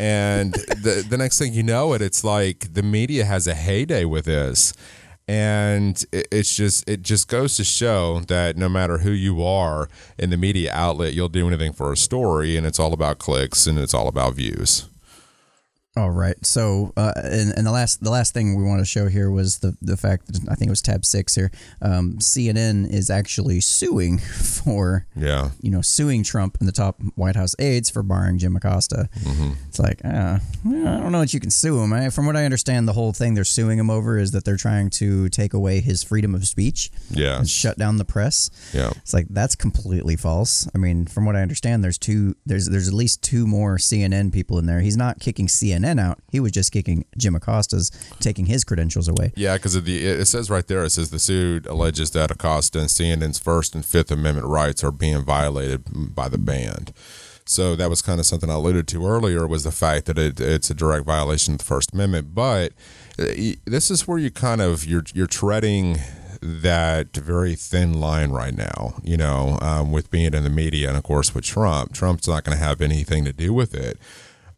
And 0.00 0.52
the 0.54 1.04
the 1.08 1.16
next 1.16 1.38
thing 1.38 1.52
you 1.52 1.62
know 1.62 1.92
it, 1.92 2.02
it's 2.02 2.24
like 2.24 2.74
the 2.74 2.82
media 2.82 3.24
has 3.24 3.46
a 3.46 3.54
heyday 3.54 4.04
with 4.04 4.24
this. 4.24 4.72
And 5.26 6.04
it, 6.12 6.28
it's 6.30 6.54
just 6.54 6.88
it 6.88 7.02
just 7.02 7.28
goes 7.28 7.56
to 7.56 7.64
show 7.64 8.20
that 8.20 8.56
no 8.56 8.68
matter 8.68 8.98
who 8.98 9.10
you 9.10 9.42
are 9.42 9.88
in 10.18 10.30
the 10.30 10.36
media 10.36 10.72
outlet, 10.72 11.14
you'll 11.14 11.28
do 11.28 11.46
anything 11.48 11.72
for 11.72 11.92
a 11.92 11.96
story, 11.96 12.56
and 12.56 12.66
it's 12.66 12.78
all 12.78 12.92
about 12.92 13.18
clicks 13.18 13.66
and 13.66 13.78
it's 13.78 13.94
all 13.94 14.08
about 14.08 14.34
views. 14.34 14.88
All 15.96 16.10
right. 16.10 16.34
So, 16.44 16.92
uh, 16.96 17.12
and, 17.16 17.52
and 17.56 17.64
the 17.64 17.70
last 17.70 18.02
the 18.02 18.10
last 18.10 18.34
thing 18.34 18.56
we 18.56 18.64
want 18.64 18.80
to 18.80 18.84
show 18.84 19.06
here 19.06 19.30
was 19.30 19.58
the 19.58 19.76
the 19.80 19.96
fact 19.96 20.26
that 20.26 20.40
I 20.50 20.56
think 20.56 20.66
it 20.68 20.70
was 20.72 20.82
tab 20.82 21.04
six 21.04 21.36
here. 21.36 21.52
Um, 21.80 22.14
CNN 22.14 22.92
is 22.92 23.10
actually 23.10 23.60
suing 23.60 24.18
for 24.64 25.06
Yeah. 25.14 25.50
you 25.60 25.70
know 25.70 25.82
suing 25.82 26.24
Trump 26.24 26.56
and 26.58 26.66
the 26.66 26.72
top 26.72 27.00
White 27.14 27.36
House 27.36 27.54
aides 27.60 27.90
for 27.90 28.02
barring 28.02 28.38
Jim 28.38 28.56
Acosta. 28.56 29.08
Mm-hmm. 29.20 29.52
It's 29.68 29.78
like 29.78 30.00
uh, 30.04 30.40
well, 30.64 30.88
I 30.88 30.98
don't 31.00 31.12
know 31.12 31.20
that 31.20 31.32
you 31.32 31.38
can 31.38 31.50
sue 31.52 31.80
him. 31.80 31.92
I, 31.92 32.10
from 32.10 32.26
what 32.26 32.34
I 32.34 32.44
understand, 32.44 32.88
the 32.88 32.92
whole 32.94 33.12
thing 33.12 33.34
they're 33.34 33.44
suing 33.44 33.78
him 33.78 33.88
over 33.88 34.18
is 34.18 34.32
that 34.32 34.44
they're 34.44 34.56
trying 34.56 34.90
to 34.98 35.28
take 35.28 35.54
away 35.54 35.78
his 35.80 36.02
freedom 36.02 36.34
of 36.34 36.44
speech 36.48 36.90
Yeah. 37.10 37.38
and 37.38 37.48
shut 37.48 37.78
down 37.78 37.98
the 37.98 38.04
press. 38.04 38.50
Yeah. 38.72 38.90
It's 38.96 39.14
like 39.14 39.28
that's 39.30 39.54
completely 39.54 40.16
false. 40.16 40.68
I 40.74 40.78
mean, 40.78 41.06
from 41.06 41.24
what 41.24 41.36
I 41.36 41.42
understand, 41.42 41.84
there's 41.84 41.98
two 41.98 42.34
there's 42.44 42.68
there's 42.68 42.88
at 42.88 42.94
least 42.94 43.22
two 43.22 43.46
more 43.46 43.76
CNN 43.76 44.32
people 44.32 44.58
in 44.58 44.66
there. 44.66 44.80
He's 44.80 44.96
not 44.96 45.20
kicking 45.20 45.46
CNN 45.46 45.83
out. 45.84 46.18
He 46.30 46.40
was 46.40 46.52
just 46.52 46.72
kicking 46.72 47.04
Jim 47.16 47.34
Acosta's, 47.34 47.90
taking 48.20 48.46
his 48.46 48.64
credentials 48.64 49.08
away. 49.08 49.32
Yeah, 49.36 49.56
because 49.56 49.76
it 49.76 50.26
says 50.26 50.50
right 50.50 50.66
there. 50.66 50.84
It 50.84 50.90
says 50.90 51.10
the 51.10 51.18
suit 51.18 51.66
alleges 51.66 52.10
that 52.12 52.30
Acosta 52.30 52.78
and 52.78 52.88
CNN's 52.88 53.38
First 53.38 53.74
and 53.74 53.84
Fifth 53.84 54.10
Amendment 54.10 54.46
rights 54.46 54.82
are 54.82 54.92
being 54.92 55.24
violated 55.24 55.84
by 56.14 56.28
the 56.28 56.38
band. 56.38 56.92
So 57.46 57.76
that 57.76 57.90
was 57.90 58.00
kind 58.00 58.20
of 58.20 58.26
something 58.26 58.48
I 58.48 58.54
alluded 58.54 58.88
to 58.88 59.06
earlier 59.06 59.46
was 59.46 59.64
the 59.64 59.70
fact 59.70 60.06
that 60.06 60.18
it, 60.18 60.40
it's 60.40 60.70
a 60.70 60.74
direct 60.74 61.04
violation 61.04 61.54
of 61.54 61.58
the 61.58 61.64
First 61.64 61.92
Amendment. 61.92 62.34
But 62.34 62.72
uh, 63.18 63.26
this 63.66 63.90
is 63.90 64.08
where 64.08 64.18
you 64.18 64.30
kind 64.30 64.60
of 64.60 64.86
you're 64.86 65.04
you're 65.12 65.26
treading 65.26 65.98
that 66.40 67.14
very 67.14 67.54
thin 67.54 68.00
line 68.00 68.30
right 68.30 68.56
now. 68.56 68.94
You 69.02 69.18
know, 69.18 69.58
um, 69.60 69.92
with 69.92 70.10
being 70.10 70.32
in 70.32 70.42
the 70.42 70.50
media 70.50 70.88
and 70.88 70.96
of 70.96 71.02
course 71.02 71.34
with 71.34 71.44
Trump. 71.44 71.92
Trump's 71.92 72.26
not 72.26 72.44
going 72.44 72.56
to 72.56 72.64
have 72.64 72.80
anything 72.80 73.24
to 73.26 73.32
do 73.32 73.52
with 73.52 73.74
it 73.74 73.98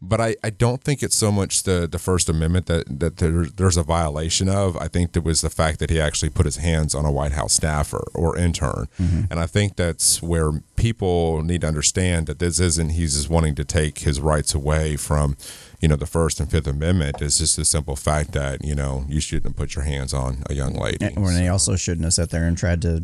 but 0.01 0.21
I, 0.21 0.35
I 0.43 0.49
don't 0.49 0.83
think 0.83 1.01
it's 1.01 1.15
so 1.15 1.31
much 1.31 1.63
the, 1.63 1.87
the 1.87 1.99
First 1.99 2.29
Amendment 2.29 2.67
that, 2.67 2.99
that 2.99 3.17
there, 3.17 3.45
there's 3.45 3.77
a 3.77 3.83
violation 3.83 4.47
of. 4.47 4.77
I 4.77 4.87
think 4.87 5.15
it 5.15 5.23
was 5.23 5.41
the 5.41 5.49
fact 5.49 5.79
that 5.79 5.89
he 5.89 5.99
actually 5.99 6.29
put 6.29 6.45
his 6.45 6.57
hands 6.57 6.93
on 6.93 7.05
a 7.05 7.11
White 7.11 7.31
House 7.31 7.53
staffer 7.53 8.03
or 8.13 8.37
intern. 8.37 8.87
Mm-hmm. 8.99 9.21
And 9.31 9.39
I 9.39 9.47
think 9.47 9.75
that's 9.75 10.21
where 10.21 10.61
people 10.75 11.41
need 11.43 11.61
to 11.61 11.67
understand 11.67 12.27
that 12.27 12.39
this 12.39 12.59
isn't 12.59 12.89
he's 12.89 13.15
just 13.15 13.29
wanting 13.29 13.55
to 13.55 13.65
take 13.65 13.99
his 13.99 14.19
rights 14.21 14.53
away 14.53 14.97
from, 14.97 15.35
you 15.79 15.87
know, 15.87 15.95
the 15.95 16.07
First 16.07 16.39
and 16.39 16.49
Fifth 16.49 16.65
Amendment. 16.67 17.21
is 17.21 17.37
just 17.37 17.55
the 17.55 17.63
simple 17.65 17.95
fact 17.95 18.31
that, 18.31 18.63
you 18.65 18.73
know, 18.73 19.05
you 19.07 19.19
shouldn't 19.19 19.55
put 19.55 19.75
your 19.75 19.83
hands 19.83 20.11
on 20.13 20.43
a 20.49 20.53
young 20.55 20.73
lady. 20.73 21.05
And 21.05 21.21
when 21.23 21.35
they 21.35 21.47
also 21.49 21.75
shouldn't 21.75 22.03
have 22.03 22.13
sat 22.15 22.31
there 22.31 22.45
and 22.45 22.57
tried 22.57 22.81
to 22.81 23.03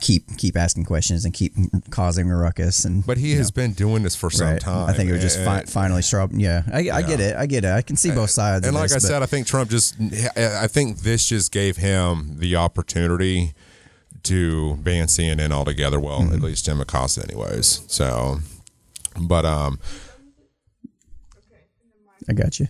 keep 0.00 0.36
keep 0.38 0.56
asking 0.56 0.84
questions 0.84 1.24
and 1.24 1.32
keep 1.34 1.52
causing 1.90 2.30
a 2.30 2.36
ruckus. 2.36 2.84
And 2.86 3.04
but 3.06 3.18
he 3.18 3.32
has 3.34 3.50
been 3.50 3.72
doing 3.74 4.02
this 4.02 4.16
for 4.16 4.30
some 4.30 4.48
right. 4.48 4.60
time. 4.60 4.88
I 4.88 4.94
think 4.94 5.10
it 5.10 5.12
was 5.12 5.20
just 5.22 5.38
fi- 5.44 5.64
finally 5.64 6.00
straw. 6.02 6.26
Yeah, 6.32 6.62
I, 6.72 6.90
I 6.90 7.02
get 7.02 7.20
it. 7.20 7.36
I 7.36 7.44
get 7.46 7.64
it. 7.64 7.70
I 7.72 7.82
can 7.82 7.96
see 7.96 8.10
both 8.10 8.30
sides. 8.30 8.66
And 8.66 8.74
like 8.74 8.88
this, 8.90 9.04
I 9.04 9.08
said, 9.08 9.22
I 9.22 9.26
think 9.26 9.46
Trump 9.46 9.68
just, 9.70 9.94
I 10.36 10.66
think 10.66 10.98
this 11.00 11.26
just 11.26 11.52
gave 11.52 11.76
him 11.76 12.36
the 12.38 12.56
opportunity 12.56 13.52
to 14.24 14.76
ban 14.76 15.06
CNN 15.08 15.50
altogether. 15.52 16.00
Well, 16.00 16.20
Mm-hmm. 16.22 16.34
at 16.34 16.40
least 16.40 16.64
Jim 16.64 16.80
Acosta, 16.80 17.22
anyways. 17.22 17.82
So, 17.88 18.38
but 19.20 19.44
um, 19.44 19.78
I 22.28 22.32
got 22.32 22.58
you. 22.60 22.68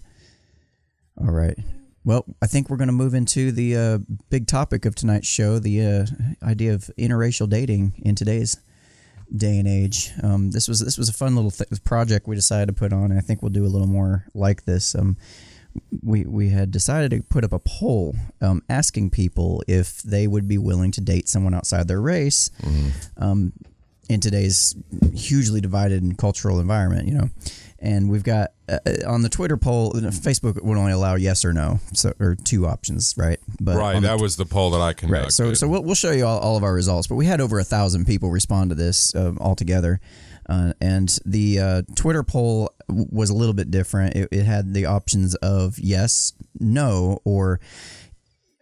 All 1.21 1.31
right. 1.31 1.57
Well, 2.05 2.25
I 2.43 2.47
think 2.47 2.69
we're 2.69 2.77
going 2.77 2.89
to 2.89 2.93
move 2.93 3.15
into 3.15 3.51
the 3.51 3.77
uh, 3.77 3.99
big 4.29 4.47
topic 4.47 4.85
of 4.85 4.95
tonight's 4.95 5.27
show 5.27 5.59
the 5.59 5.83
uh, 5.83 6.07
idea 6.47 6.75
of 6.75 6.91
interracial 6.99 7.49
dating 7.49 7.95
in 8.05 8.15
today's 8.15 8.59
day 9.35 9.59
and 9.59 9.67
age. 9.67 10.11
Um, 10.23 10.51
this 10.51 10.69
was 10.69 10.81
this 10.81 10.99
was 10.99 11.09
a 11.09 11.15
fun 11.15 11.35
little 11.35 11.51
th- 11.51 11.83
project 11.85 12.27
we 12.27 12.37
decided 12.37 12.67
to 12.67 12.73
put 12.75 12.93
on, 12.93 13.11
and 13.11 13.19
I 13.19 13.23
think 13.23 13.41
we'll 13.41 13.51
do 13.53 13.65
a 13.65 13.69
little 13.69 13.87
more 13.87 14.27
like 14.35 14.65
this. 14.65 14.95
Um, 14.95 15.17
we 16.03 16.25
we 16.25 16.51
had 16.51 16.71
decided 16.71 17.11
to 17.13 17.23
put 17.23 17.43
up 17.43 17.53
a 17.53 17.59
poll 17.59 18.15
um, 18.43 18.63
asking 18.69 19.11
people 19.11 19.63
if 19.67 20.03
they 20.03 20.27
would 20.27 20.47
be 20.47 20.59
willing 20.59 20.91
to 20.93 21.01
date 21.01 21.29
someone 21.29 21.55
outside 21.55 21.89
their 21.89 22.01
race 22.03 22.51
um, 23.17 23.53
in 24.09 24.21
today's 24.21 24.77
hugely 25.15 25.61
divided 25.61 26.03
and 26.03 26.19
cultural 26.19 26.61
environment. 26.61 27.09
You 27.09 27.15
know, 27.15 27.29
and 27.85 28.11
we've 28.11 28.23
got 28.25 28.53
uh, 28.69 28.79
on 29.07 29.21
the 29.23 29.29
Twitter 29.29 29.57
poll, 29.59 29.93
Facebook 29.93 30.61
would 30.63 30.79
only 30.79 30.93
allow 30.93 31.15
yes 31.17 31.45
or 31.45 31.53
no, 31.53 31.79
so 31.93 32.15
or 32.19 32.35
two 32.35 32.67
options, 32.67 33.15
right? 33.17 33.39
But 33.61 33.77
right, 33.77 33.95
the 33.95 34.01
that 34.09 34.19
was 34.21 34.37
the 34.37 34.47
poll 34.47 34.71
that 34.71 34.81
I 34.81 34.95
conducted. 34.95 35.23
Right. 35.25 35.33
So, 35.33 35.53
so 35.55 35.69
we'll, 35.69 35.83
we'll 35.83 35.95
show 35.95 36.11
you 36.11 36.25
all, 36.27 36.39
all 36.41 36.57
of 36.57 36.65
our 36.65 36.73
results, 36.73 37.07
but 37.07 37.17
we 37.17 37.27
had 37.27 37.41
over 37.41 37.59
a 37.59 37.65
thousand 37.65 38.07
people 38.07 38.31
respond 38.31 38.71
to 38.71 38.75
this 38.75 39.15
um, 39.15 39.37
altogether. 39.39 40.01
Uh, 40.49 40.73
and 40.81 41.19
the 41.25 41.59
uh, 41.61 41.83
Twitter 41.95 42.23
poll 42.23 42.71
w- 42.89 43.07
was 43.11 43.31
a 43.31 43.35
little 43.35 43.55
bit 43.55 43.71
different. 43.71 44.15
It, 44.17 44.29
it 44.33 44.45
had 44.45 44.75
the 44.75 44.87
options 44.87 45.35
of 45.37 45.79
yes, 45.79 46.33
no, 46.59 47.19
or 47.25 47.61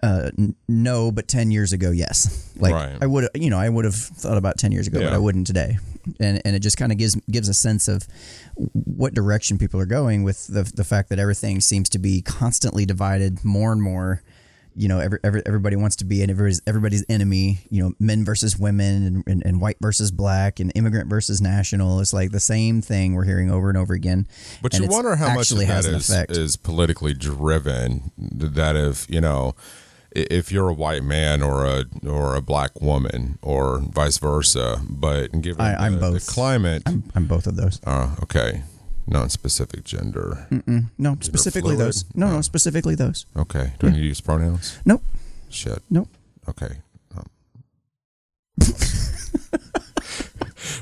uh, 0.02 0.30
n- 0.38 0.54
no, 0.68 1.10
but 1.12 1.28
10 1.28 1.50
years 1.50 1.72
ago, 1.72 1.90
yes. 1.90 2.52
Like 2.56 2.74
Right. 2.74 2.98
I 3.00 3.06
would, 3.06 3.28
you 3.34 3.50
know, 3.50 3.58
I 3.58 3.68
would 3.68 3.84
have 3.84 3.94
thought 3.94 4.36
about 4.36 4.58
10 4.58 4.72
years 4.72 4.86
ago, 4.86 5.00
but 5.00 5.12
I 5.12 5.18
wouldn't 5.18 5.46
today. 5.46 5.78
And, 6.20 6.42
and 6.44 6.56
it 6.56 6.60
just 6.60 6.76
kind 6.76 6.92
of 6.92 6.98
gives, 6.98 7.14
gives 7.30 7.48
a 7.48 7.54
sense 7.54 7.88
of 7.88 8.06
what 8.54 9.14
direction 9.14 9.58
people 9.58 9.80
are 9.80 9.86
going 9.86 10.22
with 10.22 10.46
the, 10.46 10.64
the 10.74 10.84
fact 10.84 11.08
that 11.10 11.18
everything 11.18 11.60
seems 11.60 11.88
to 11.90 11.98
be 11.98 12.22
constantly 12.22 12.84
divided 12.84 13.44
more 13.44 13.72
and 13.72 13.82
more. 13.82 14.22
You 14.74 14.88
know, 14.88 15.00
every, 15.00 15.18
every, 15.22 15.42
everybody 15.44 15.76
wants 15.76 15.96
to 15.96 16.06
be 16.06 16.22
everybody's, 16.22 16.62
everybody's 16.66 17.04
enemy, 17.06 17.58
you 17.68 17.82
know, 17.82 17.92
men 18.00 18.24
versus 18.24 18.58
women 18.58 19.06
and, 19.06 19.24
and, 19.26 19.42
and 19.44 19.60
white 19.60 19.76
versus 19.82 20.10
black 20.10 20.60
and 20.60 20.72
immigrant 20.74 21.10
versus 21.10 21.42
national. 21.42 22.00
It's 22.00 22.14
like 22.14 22.30
the 22.30 22.40
same 22.40 22.80
thing 22.80 23.14
we're 23.14 23.26
hearing 23.26 23.50
over 23.50 23.68
and 23.68 23.76
over 23.76 23.92
again. 23.92 24.26
But 24.62 24.72
And 24.72 24.84
you 24.84 24.90
wonder 24.90 25.14
how 25.16 25.34
much 25.34 25.50
of 25.50 25.58
that 25.58 25.84
is, 25.84 26.08
effect. 26.08 26.30
is 26.32 26.56
politically 26.56 27.12
driven. 27.12 28.12
That 28.16 28.74
if 28.74 29.06
you 29.10 29.20
know, 29.20 29.54
if 30.14 30.50
you're 30.52 30.68
a 30.68 30.74
white 30.74 31.02
man 31.04 31.42
or 31.42 31.64
a 31.66 31.84
or 32.06 32.34
a 32.36 32.40
black 32.40 32.80
woman 32.80 33.38
or 33.42 33.78
vice 33.80 34.18
versa, 34.18 34.80
but 34.88 35.40
given 35.40 35.60
I- 35.60 35.86
I'm 35.86 35.94
the, 35.94 36.00
both. 36.00 36.26
the 36.26 36.32
climate, 36.32 36.82
I'm, 36.86 37.04
I'm 37.14 37.26
both 37.26 37.46
of 37.46 37.56
those. 37.56 37.80
uh, 37.86 38.14
okay, 38.22 38.62
non-specific 39.06 39.84
gender. 39.84 40.46
No, 40.98 41.16
specifically 41.20 41.74
fluid? 41.76 41.88
those. 41.88 42.04
No, 42.14 42.30
no, 42.30 42.40
specifically 42.40 42.94
those. 42.94 43.26
Okay, 43.36 43.72
do 43.78 43.86
I 43.88 43.90
need 43.90 43.98
to 44.00 44.04
use 44.06 44.20
pronouns? 44.20 44.78
Nope. 44.84 45.02
Shit. 45.48 45.80
Nope. 45.90 46.08
Okay. 46.48 46.76
Um. 47.16 47.26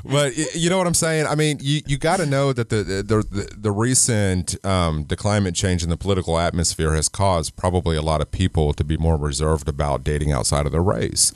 but 0.03 0.35
you 0.55 0.69
know 0.69 0.77
what 0.77 0.87
I'm 0.87 0.93
saying? 0.93 1.27
I 1.27 1.35
mean, 1.35 1.57
you, 1.61 1.81
you 1.85 1.97
got 1.97 2.17
to 2.17 2.25
know 2.25 2.53
that 2.53 2.69
the 2.69 2.83
the 2.83 3.03
the, 3.03 3.55
the 3.57 3.71
recent 3.71 4.63
um, 4.65 5.05
the 5.05 5.15
climate 5.15 5.55
change 5.55 5.83
in 5.83 5.89
the 5.89 5.97
political 5.97 6.37
atmosphere 6.37 6.93
has 6.93 7.09
caused 7.09 7.55
probably 7.55 7.95
a 7.95 8.01
lot 8.01 8.21
of 8.21 8.31
people 8.31 8.73
to 8.73 8.83
be 8.83 8.97
more 8.97 9.17
reserved 9.17 9.67
about 9.67 10.03
dating 10.03 10.31
outside 10.31 10.65
of 10.65 10.71
their 10.71 10.83
race, 10.83 11.33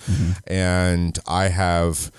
and 0.48 1.18
I 1.28 1.50
have 1.50 2.12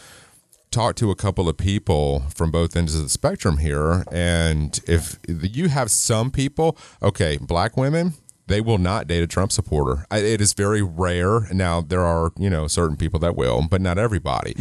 talked 0.71 0.99
to 0.99 1.11
a 1.11 1.17
couple 1.17 1.49
of 1.49 1.57
people 1.57 2.25
from 2.35 2.51
both 2.51 2.77
ends 2.77 2.95
of 2.95 3.03
the 3.03 3.09
spectrum 3.09 3.59
here 3.59 4.05
and 4.13 4.79
if 4.87 5.17
you 5.27 5.69
have 5.69 5.91
some 5.91 6.31
people 6.31 6.77
okay 7.03 7.39
black 7.41 7.79
women 7.79 8.13
they 8.49 8.61
will 8.61 8.79
not 8.79 9.07
date 9.09 9.23
a 9.23 9.27
trump 9.27 9.51
supporter. 9.53 10.07
I- 10.11 10.19
it 10.19 10.41
is 10.41 10.53
very 10.53 10.83
rare. 10.83 11.53
Now 11.53 11.81
there 11.81 12.03
are 12.05 12.33
you 12.39 12.49
know 12.51 12.67
certain 12.69 12.97
people 12.97 13.19
that 13.21 13.37
will 13.37 13.67
but 13.69 13.81
not 13.81 13.99
everybody. 13.99 14.55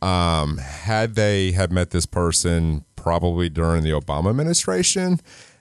Um, 0.00 0.58
had 0.58 1.14
they 1.14 1.52
had 1.52 1.72
met 1.72 1.90
this 1.90 2.06
person 2.06 2.84
probably 2.96 3.48
during 3.48 3.82
the 3.82 3.90
obama 3.90 4.30
administration 4.30 5.18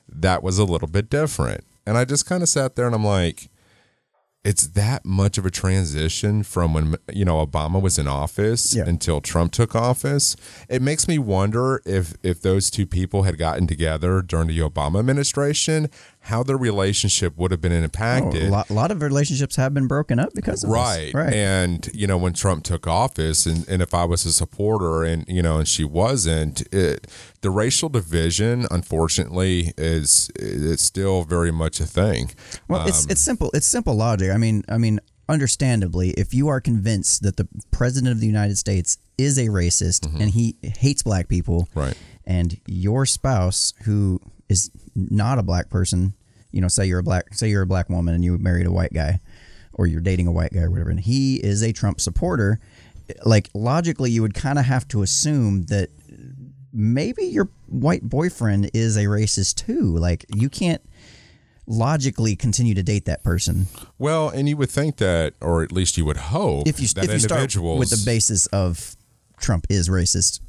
that 0.08 0.44
was 0.44 0.60
a 0.60 0.64
little 0.66 0.88
bit 0.88 1.10
different. 1.10 1.64
And 1.88 1.98
i 1.98 2.06
just 2.06 2.26
kind 2.28 2.44
of 2.44 2.50
sat 2.50 2.76
there 2.76 2.86
and 2.86 2.94
i'm 2.94 3.04
like 3.06 3.50
it's 4.44 4.68
that 4.70 5.06
much 5.06 5.38
of 5.38 5.46
a 5.46 5.52
transition 5.52 6.42
from 6.42 6.74
when 6.74 6.96
you 7.14 7.24
know 7.24 7.46
Obama 7.46 7.80
was 7.80 8.00
in 8.00 8.08
office 8.08 8.74
Yeah. 8.76 8.86
until 8.88 9.22
Trump 9.22 9.52
took 9.52 9.76
office. 9.76 10.36
It 10.68 10.82
makes 10.82 11.08
me 11.08 11.20
wonder 11.20 11.80
if 11.86 12.16
if 12.24 12.42
those 12.42 12.72
two 12.72 12.88
people 12.88 13.22
had 13.22 13.38
gotten 13.38 13.68
together 13.68 14.24
during 14.24 14.48
the 14.48 14.58
Obama 14.58 14.98
administration, 14.98 15.92
how 16.26 16.44
their 16.44 16.58
relationship 16.58 17.36
would 17.38 17.50
have 17.52 17.60
been 17.62 17.72
Oh, 17.72 17.84
impacted. 17.84 18.44
a 18.44 18.50
lot, 18.50 18.70
a 18.70 18.74
lot 18.74 18.92
of 18.92 19.02
relationships 19.02 19.56
have 19.56 19.74
been 19.74 19.88
broken 19.88 20.20
up 20.20 20.30
because 20.36 20.64
of 20.64 20.70
this. 20.70 20.76
Right. 20.78 21.12
Right. 21.14 21.34
And, 21.34 21.90
you 21.94 22.06
know, 22.06 22.18
when 22.18 22.34
Trump 22.34 22.64
took 22.64 22.86
office 22.86 23.46
and, 23.48 23.68
and 23.68 23.82
if 23.82 23.94
I 23.94 24.06
was 24.06 24.24
a 24.26 24.32
supporter 24.32 25.04
and, 25.04 25.26
you 25.28 25.42
know, 25.42 25.58
and 25.58 25.68
she 25.68 25.84
wasn't, 25.84 26.62
it, 26.74 27.08
the 27.42 27.50
racial 27.50 27.90
division, 27.90 28.68
unfortunately, 28.70 29.74
is 29.78 30.30
it's 30.36 30.84
still 30.84 31.24
very 31.24 31.52
much 31.52 31.80
a 31.80 31.86
thing. 31.86 32.32
well, 32.68 32.86
it's 32.88 33.06
Um, 33.06 33.12
it's 33.12 33.22
simple. 33.22 33.50
It's 33.54 33.68
simple 33.68 33.96
logic. 33.96 34.30
I 34.32 34.38
mean, 34.38 34.64
I 34.70 34.78
mean, 34.78 35.00
understandably, 35.28 36.12
if 36.12 36.34
you 36.36 36.50
are 36.50 36.62
convinced 36.62 37.24
that 37.24 37.38
the 37.38 37.48
president 37.72 38.12
of 38.12 38.20
the 38.20 38.28
United 38.28 38.58
States 38.60 38.98
is 39.18 39.38
a 39.40 39.48
racist 39.48 40.06
and 40.20 40.30
he 40.32 40.56
hates 40.62 41.02
black 41.04 41.28
people, 41.28 41.64
Mm-hmm. 41.72 41.80
Right. 41.80 41.98
and 42.26 42.60
your 42.68 43.06
spouse 43.08 43.74
who 43.86 44.20
is 44.50 44.70
not 44.96 45.40
a 45.40 45.44
black 45.44 45.70
person, 45.70 46.14
you 46.52 46.62
know, 46.62 46.68
say 46.68 46.86
you're 46.86 47.00
a 47.00 47.04
black, 47.04 47.34
say 47.34 47.50
you're 47.50 47.62
a 47.62 47.68
black 47.68 47.90
woman 47.90 48.14
and 48.14 48.24
you 48.24 48.38
married 48.38 48.66
a 48.66 48.72
white 48.72 48.94
guy, 48.94 49.20
or 49.74 49.88
you're 49.88 50.02
dating 50.02 50.28
a 50.28 50.32
white 50.32 50.54
guy 50.54 50.62
or 50.62 50.70
whatever, 50.70 50.90
and 50.90 51.00
he 51.00 51.36
is 51.38 51.64
a 51.64 51.72
Trump 51.72 52.02
supporter, 52.02 52.60
like 53.26 53.50
logically, 53.54 54.12
you 54.12 54.22
would 54.22 54.34
kind 54.34 54.60
of 54.60 54.66
have 54.66 54.88
to 54.90 55.02
assume 55.02 55.64
that 55.66 55.90
maybe 56.74 57.26
your 57.26 57.50
white 57.68 58.04
boyfriend 58.04 58.70
is 58.74 58.98
a 58.98 59.06
racist 59.06 59.56
too. 59.66 59.98
Like 59.98 60.26
you 60.34 60.50
can't 60.50 60.82
logically 61.68 62.36
continue 62.36 62.74
to 62.74 62.84
date 62.84 63.06
that 63.06 63.24
person 63.24 63.68
Well, 63.98 64.30
and 64.30 64.50
you 64.50 64.58
would 64.58 64.70
think 64.70 64.98
that, 64.98 65.36
or 65.40 65.64
at 65.64 65.72
least 65.72 65.98
you 65.98 66.06
would 66.06 66.18
hope, 66.18 66.68
if 66.68 66.80
you 66.80 66.88
that 66.90 67.06
if 67.06 67.14
you 67.14 67.20
start 67.20 67.56
with 67.56 67.90
the 67.90 68.02
basis 68.06 68.48
of 68.48 68.96
Trump 69.40 69.68
is 69.70 69.90
racist. 69.90 70.42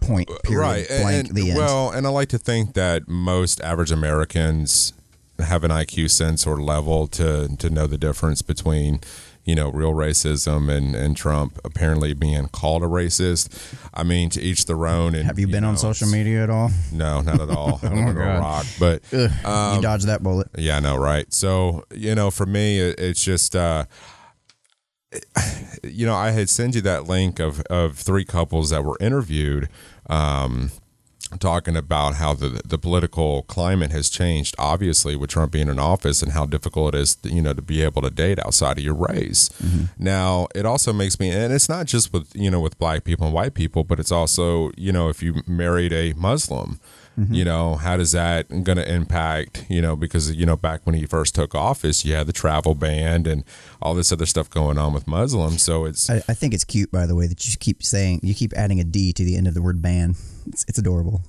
Point. 0.00 0.28
Period. 0.44 0.60
right 0.60 0.86
Blank. 0.88 1.28
and, 1.28 1.36
the 1.36 1.50
end. 1.50 1.58
well 1.58 1.90
and 1.90 2.06
i 2.06 2.10
like 2.10 2.28
to 2.28 2.38
think 2.38 2.74
that 2.74 3.08
most 3.08 3.60
average 3.62 3.90
americans 3.90 4.92
have 5.38 5.64
an 5.64 5.70
iq 5.70 6.08
sense 6.10 6.46
or 6.46 6.60
level 6.62 7.06
to 7.08 7.48
to 7.56 7.70
know 7.70 7.86
the 7.86 7.98
difference 7.98 8.40
between 8.42 9.00
you 9.44 9.54
know 9.54 9.70
real 9.70 9.92
racism 9.92 10.70
and 10.70 10.94
and 10.94 11.16
trump 11.16 11.58
apparently 11.64 12.12
being 12.14 12.46
called 12.48 12.82
a 12.82 12.86
racist 12.86 13.74
i 13.94 14.02
mean 14.02 14.28
to 14.30 14.40
each 14.40 14.66
their 14.66 14.86
own 14.86 15.14
and 15.14 15.24
Have 15.26 15.38
you 15.38 15.46
been 15.48 15.64
on 15.64 15.76
social 15.76 16.08
media 16.08 16.42
at 16.44 16.50
all? 16.50 16.70
no 16.92 17.20
not 17.20 17.40
at 17.40 17.50
all 17.50 17.80
Oh 17.84 17.90
my 17.90 18.12
God. 18.12 18.38
rock 18.40 18.66
but 18.78 19.02
you 19.12 19.28
dodged 19.82 20.06
that 20.06 20.22
bullet. 20.22 20.48
yeah, 20.56 20.76
I 20.76 20.80
know, 20.80 20.96
right? 20.96 21.32
So, 21.32 21.84
you 21.94 22.14
know, 22.14 22.30
for 22.30 22.46
me, 22.46 22.78
it, 22.80 22.98
it's 23.00 23.22
just, 23.22 23.54
uh, 23.56 23.84
you 25.84 26.06
know, 26.06 26.14
I 26.14 26.30
had 26.30 26.48
sent 26.48 26.74
you 26.74 26.80
that 26.82 27.06
link 27.06 27.38
of, 27.38 27.60
of 27.62 27.96
three 27.96 28.24
couples 28.24 28.70
that 28.70 28.84
were 28.84 28.96
interviewed, 29.00 29.68
um, 30.08 30.70
talking 31.40 31.76
about 31.76 32.14
how 32.14 32.34
the 32.34 32.60
the 32.64 32.78
political 32.78 33.42
climate 33.42 33.90
has 33.90 34.08
changed, 34.08 34.54
obviously, 34.58 35.16
with 35.16 35.30
Trump 35.30 35.52
being 35.52 35.68
in 35.68 35.78
office, 35.78 36.22
and 36.22 36.32
how 36.32 36.46
difficult 36.46 36.94
it 36.94 37.00
is, 37.00 37.16
to, 37.16 37.28
you 37.28 37.42
know, 37.42 37.52
to 37.52 37.62
be 37.62 37.82
able 37.82 38.02
to 38.02 38.10
date 38.10 38.38
outside 38.38 38.78
of 38.78 38.84
your 38.84 38.94
race. 38.94 39.50
Now, 39.98 40.46
it 40.54 40.64
also 40.64 40.92
makes 40.92 41.18
me, 41.18 41.30
and 41.30 41.52
it's 41.52 41.68
not 41.68 41.86
just 41.86 42.12
with 42.12 42.30
you 42.34 42.50
know 42.50 42.60
with 42.60 42.78
black 42.78 43.04
people 43.04 43.26
and 43.26 43.34
white 43.34 43.54
people, 43.54 43.82
but 43.84 43.98
it's 43.98 44.12
also 44.12 44.70
you 44.76 44.92
know 44.92 45.08
if 45.08 45.22
you 45.22 45.42
married 45.46 45.92
a 45.92 46.12
Muslim 46.14 46.80
you 47.30 47.44
know 47.46 47.76
how 47.76 47.96
does 47.96 48.12
that 48.12 48.46
going 48.62 48.76
to 48.76 48.86
impact 48.92 49.64
you 49.70 49.80
know 49.80 49.96
because 49.96 50.30
you 50.34 50.44
know 50.44 50.54
back 50.56 50.80
when 50.84 50.94
he 50.94 51.06
first 51.06 51.34
took 51.34 51.54
office 51.54 52.04
you 52.04 52.12
had 52.14 52.26
the 52.26 52.32
travel 52.32 52.74
ban 52.74 53.26
and 53.26 53.42
all 53.80 53.94
this 53.94 54.12
other 54.12 54.26
stuff 54.26 54.50
going 54.50 54.76
on 54.76 54.92
with 54.92 55.06
muslims 55.08 55.62
so 55.62 55.86
it's 55.86 56.10
I, 56.10 56.16
I 56.28 56.34
think 56.34 56.52
it's 56.52 56.64
cute, 56.64 56.92
by 56.92 57.06
the 57.06 57.14
way, 57.14 57.26
that 57.26 57.46
you 57.48 57.56
keep 57.58 57.82
saying 57.82 58.20
you 58.22 58.34
keep 58.34 58.52
adding 58.54 58.80
a 58.80 58.84
D 58.84 59.12
to 59.14 59.24
the 59.24 59.34
end 59.36 59.48
of 59.48 59.54
the 59.54 59.62
word 59.62 59.80
ban. 59.80 60.14
It's, 60.46 60.64
it's 60.68 60.78
adorable. 60.78 61.22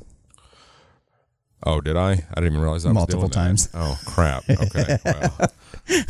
oh 1.63 1.79
did 1.81 1.95
i 1.97 2.11
i 2.11 2.15
didn't 2.35 2.47
even 2.53 2.59
realize 2.61 2.85
i 2.85 2.89
was 2.89 2.95
Multiple 2.95 3.21
doing 3.29 3.29
that. 3.31 3.35
times. 3.35 3.69
oh 3.73 3.97
crap 4.05 4.43
okay 4.49 4.97
well 5.05 5.37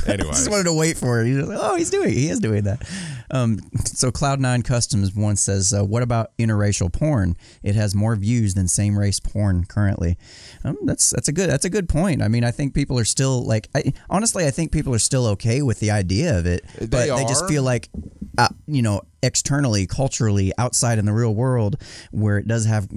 anyway 0.07 0.29
I 0.29 0.33
just 0.33 0.49
wanted 0.49 0.65
to 0.65 0.73
wait 0.73 0.97
for 0.97 1.21
it. 1.21 1.27
You're 1.27 1.43
like, 1.43 1.59
oh, 1.59 1.75
he's 1.75 1.89
doing, 1.89 2.13
he 2.13 2.29
is 2.29 2.39
doing 2.39 2.63
that. 2.63 2.87
Um, 3.29 3.59
so 3.85 4.11
Cloud 4.11 4.39
Nine 4.39 4.61
Customs 4.61 5.13
once 5.13 5.41
says, 5.41 5.73
uh, 5.73 5.83
"What 5.83 6.03
about 6.03 6.31
interracial 6.37 6.91
porn? 6.91 7.35
It 7.61 7.75
has 7.75 7.93
more 7.93 8.15
views 8.15 8.53
than 8.53 8.67
same 8.67 8.97
race 8.97 9.19
porn 9.19 9.65
currently." 9.65 10.17
Um, 10.63 10.77
that's 10.83 11.09
that's 11.09 11.27
a 11.27 11.33
good 11.33 11.49
that's 11.49 11.65
a 11.65 11.69
good 11.69 11.89
point. 11.89 12.21
I 12.21 12.29
mean, 12.29 12.43
I 12.43 12.51
think 12.51 12.73
people 12.73 12.97
are 12.97 13.05
still 13.05 13.43
like, 13.43 13.69
I, 13.75 13.93
honestly, 14.09 14.45
I 14.45 14.51
think 14.51 14.71
people 14.71 14.93
are 14.93 14.99
still 14.99 15.27
okay 15.27 15.61
with 15.61 15.79
the 15.79 15.91
idea 15.91 16.37
of 16.37 16.45
it, 16.45 16.63
but 16.79 16.89
they 16.89 17.25
just 17.25 17.47
feel 17.47 17.63
like, 17.63 17.89
uh, 18.37 18.49
you 18.65 18.81
know, 18.81 19.01
externally, 19.23 19.87
culturally, 19.87 20.51
outside 20.57 20.99
in 20.99 21.05
the 21.05 21.13
real 21.13 21.33
world, 21.33 21.81
where 22.11 22.37
it 22.37 22.47
does 22.47 22.65
have 22.65 22.87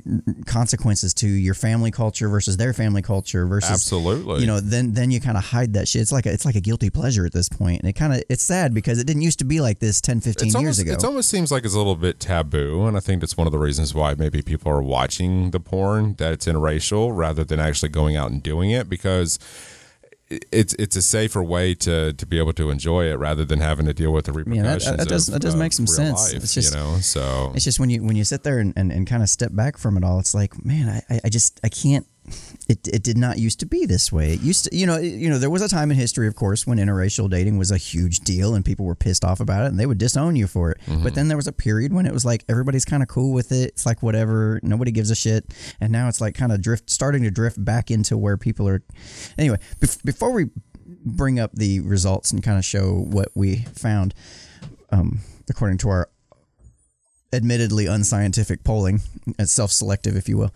consequences 0.46 1.14
to 1.14 1.26
your 1.28 1.54
family 1.54 1.90
culture 1.90 2.28
versus 2.28 2.56
their 2.56 2.72
family 2.72 3.02
culture 3.02 3.46
versus 3.46 3.70
Absolutely. 3.70 4.40
you 4.40 4.46
know 4.46 4.60
then 4.60 4.92
then 4.94 5.10
you 5.10 5.20
kind 5.20 5.36
of 5.36 5.44
hide 5.44 5.74
that 5.74 5.88
shit 5.88 6.02
it's 6.02 6.12
like 6.12 6.26
a, 6.26 6.32
it's 6.32 6.44
like 6.44 6.54
a 6.54 6.60
guilty 6.60 6.90
pleasure 6.90 7.26
at 7.26 7.32
this 7.32 7.48
point 7.48 7.80
and 7.80 7.88
it 7.88 7.94
kind 7.94 8.12
of 8.12 8.22
it's 8.28 8.42
sad 8.42 8.74
because 8.74 8.98
it 8.98 9.06
didn't 9.06 9.22
used 9.22 9.38
to 9.38 9.44
be 9.44 9.60
like 9.60 9.78
this 9.78 10.00
10 10.00 10.20
15 10.20 10.32
it's 10.48 10.54
years 10.54 10.56
almost, 10.56 10.80
ago 10.80 10.92
It 10.92 11.04
almost 11.04 11.28
seems 11.28 11.50
like 11.50 11.64
it's 11.64 11.74
a 11.74 11.78
little 11.78 11.96
bit 11.96 12.20
taboo, 12.20 12.86
and 12.86 12.96
I 12.96 13.00
think 13.00 13.20
that's 13.20 13.36
one 13.36 13.46
of 13.46 13.52
the 13.52 13.58
reasons 13.58 13.94
why 13.94 14.14
maybe 14.14 14.42
people 14.42 14.70
are 14.72 14.82
watching 14.82 15.50
the 15.50 15.60
porn 15.60 16.14
that 16.14 16.32
it's 16.32 16.46
interracial 16.46 17.14
rather 17.14 17.44
than 17.44 17.60
actually 17.60 17.90
going 17.90 18.16
out 18.16 18.30
and 18.30 18.42
doing 18.42 18.70
it 18.70 18.88
because 18.88 19.38
it's 20.30 20.74
it's 20.74 20.94
a 20.96 21.02
safer 21.02 21.42
way 21.42 21.74
to 21.74 22.12
to 22.12 22.26
be 22.26 22.38
able 22.38 22.52
to 22.52 22.70
enjoy 22.70 23.06
it 23.06 23.14
rather 23.18 23.44
than 23.44 23.60
having 23.60 23.86
to 23.86 23.92
deal 23.92 24.12
with 24.12 24.26
the 24.26 24.32
that- 24.32 24.38
repercussions. 24.46 24.96
that 24.96 25.08
does- 25.08 25.28
of- 25.28 25.34
that 25.34 25.42
does 25.42 25.56
make 25.56 25.72
some 25.72 25.86
sense. 25.86 26.32
life, 26.32 26.42
It's 26.42 26.54
just- 26.54 26.72
you 26.72 26.78
know, 26.80 26.98
so 27.00 27.52
it's 27.54 27.64
just 27.64 27.80
when 27.80 27.90
you 27.90 28.02
when 28.04 28.14
you 28.16 28.24
sit 28.24 28.42
there 28.44 28.58
and, 28.58 28.72
and, 28.76 28.92
and 28.92 29.06
kind 29.06 29.22
of 29.22 29.28
step 29.28 29.54
back 29.54 29.76
from 29.76 29.96
it 29.96 30.04
all 30.04 30.18
it's 30.20 30.34
like 30.34 30.64
man 30.64 31.02
I- 31.10 31.20
I 31.24 31.28
just 31.28 31.58
i 31.64 31.68
can't 31.68 32.06
it, 32.68 32.86
it 32.88 33.02
did 33.02 33.18
not 33.18 33.38
used 33.38 33.60
to 33.60 33.66
be 33.66 33.86
this 33.86 34.12
way. 34.12 34.34
It 34.34 34.40
used 34.40 34.64
to, 34.64 34.76
you 34.76 34.86
know, 34.86 34.98
you 34.98 35.28
know, 35.28 35.38
there 35.38 35.50
was 35.50 35.62
a 35.62 35.68
time 35.68 35.90
in 35.90 35.96
history, 35.96 36.26
of 36.26 36.34
course, 36.34 36.66
when 36.66 36.78
interracial 36.78 37.28
dating 37.28 37.58
was 37.58 37.70
a 37.70 37.76
huge 37.76 38.20
deal 38.20 38.54
and 38.54 38.64
people 38.64 38.86
were 38.86 38.94
pissed 38.94 39.24
off 39.24 39.40
about 39.40 39.64
it 39.64 39.68
and 39.68 39.78
they 39.78 39.86
would 39.86 39.98
disown 39.98 40.36
you 40.36 40.46
for 40.46 40.70
it. 40.70 40.78
But 41.02 41.14
then 41.14 41.28
there 41.28 41.36
was 41.36 41.46
a 41.46 41.52
period 41.52 41.92
when 41.92 42.06
it 42.06 42.12
was 42.12 42.24
like 42.24 42.44
everybody's 42.48 42.84
kind 42.84 43.02
of 43.02 43.08
cool 43.08 43.32
with 43.32 43.52
it. 43.52 43.70
It's 43.70 43.86
like 43.86 44.02
whatever, 44.02 44.60
nobody 44.62 44.90
gives 44.90 45.10
a 45.10 45.14
shit. 45.14 45.44
And 45.80 45.92
now 45.92 46.08
it's 46.08 46.20
like 46.20 46.34
kind 46.34 46.52
of 46.52 46.60
drift, 46.62 46.90
starting 46.90 47.22
to 47.22 47.30
drift 47.30 47.62
back 47.64 47.90
into 47.90 48.16
where 48.16 48.36
people 48.36 48.68
are. 48.68 48.82
Anyway, 49.38 49.58
bef- 49.80 50.04
before 50.04 50.32
we 50.32 50.46
bring 51.04 51.38
up 51.38 51.52
the 51.52 51.80
results 51.80 52.30
and 52.30 52.42
kind 52.42 52.58
of 52.58 52.64
show 52.64 52.92
what 52.92 53.28
we 53.34 53.64
found, 53.74 54.14
um, 54.90 55.20
according 55.48 55.78
to 55.78 55.88
our 55.88 56.08
admittedly 57.32 57.86
unscientific 57.86 58.64
polling, 58.64 59.00
uh, 59.38 59.44
self-selective, 59.44 60.16
if 60.16 60.28
you 60.28 60.36
will. 60.36 60.52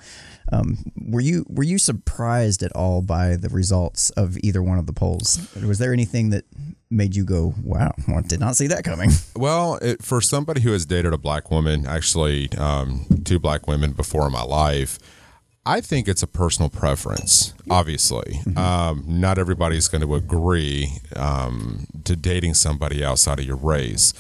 Um, 0.55 0.79
were 0.97 1.21
you 1.21 1.45
were 1.49 1.65
you 1.65 1.79
surprised 1.79 2.63
at 2.63 2.73
all 2.73 3.03
by 3.03 3.37
the 3.37 3.49
results 3.49 4.11
of 4.11 4.39
either 4.39 4.63
one 4.63 4.79
of 4.79 4.87
the 4.87 4.93
polls? 4.93 5.49
Was 5.67 5.79
there 5.79 5.93
anything 5.93 6.31
that 6.31 6.45
made 6.91 7.17
you 7.17 7.25
go, 7.25 7.55
"Wow, 7.63 7.93
well, 8.09 8.23
did 8.23 8.41
not 8.41 8.57
see 8.57 8.67
that 8.69 8.85
coming"? 8.85 9.11
Well, 9.37 9.79
it, 9.83 10.03
for 10.03 10.21
somebody 10.21 10.61
who 10.61 10.73
has 10.73 10.87
dated 10.87 11.13
a 11.13 11.19
black 11.19 11.51
woman, 11.51 11.87
actually 11.87 12.51
um, 12.57 13.07
two 13.25 13.39
black 13.39 13.67
women 13.67 13.93
before 13.93 14.27
in 14.27 14.33
my 14.33 14.43
life, 14.43 14.99
I 15.67 15.81
think 15.81 16.09
it's 16.09 16.23
a 16.23 16.27
personal 16.27 16.71
preference. 16.71 17.55
Obviously, 17.71 18.41
um, 18.57 19.05
not 19.07 19.39
everybody's 19.39 19.89
going 19.89 20.03
to 20.03 20.15
agree 20.15 20.99
um, 21.17 21.87
to 22.05 22.17
dating 22.17 22.55
somebody 22.55 23.05
outside 23.05 23.39
of 23.41 23.45
your 23.45 23.57
race. 23.57 24.13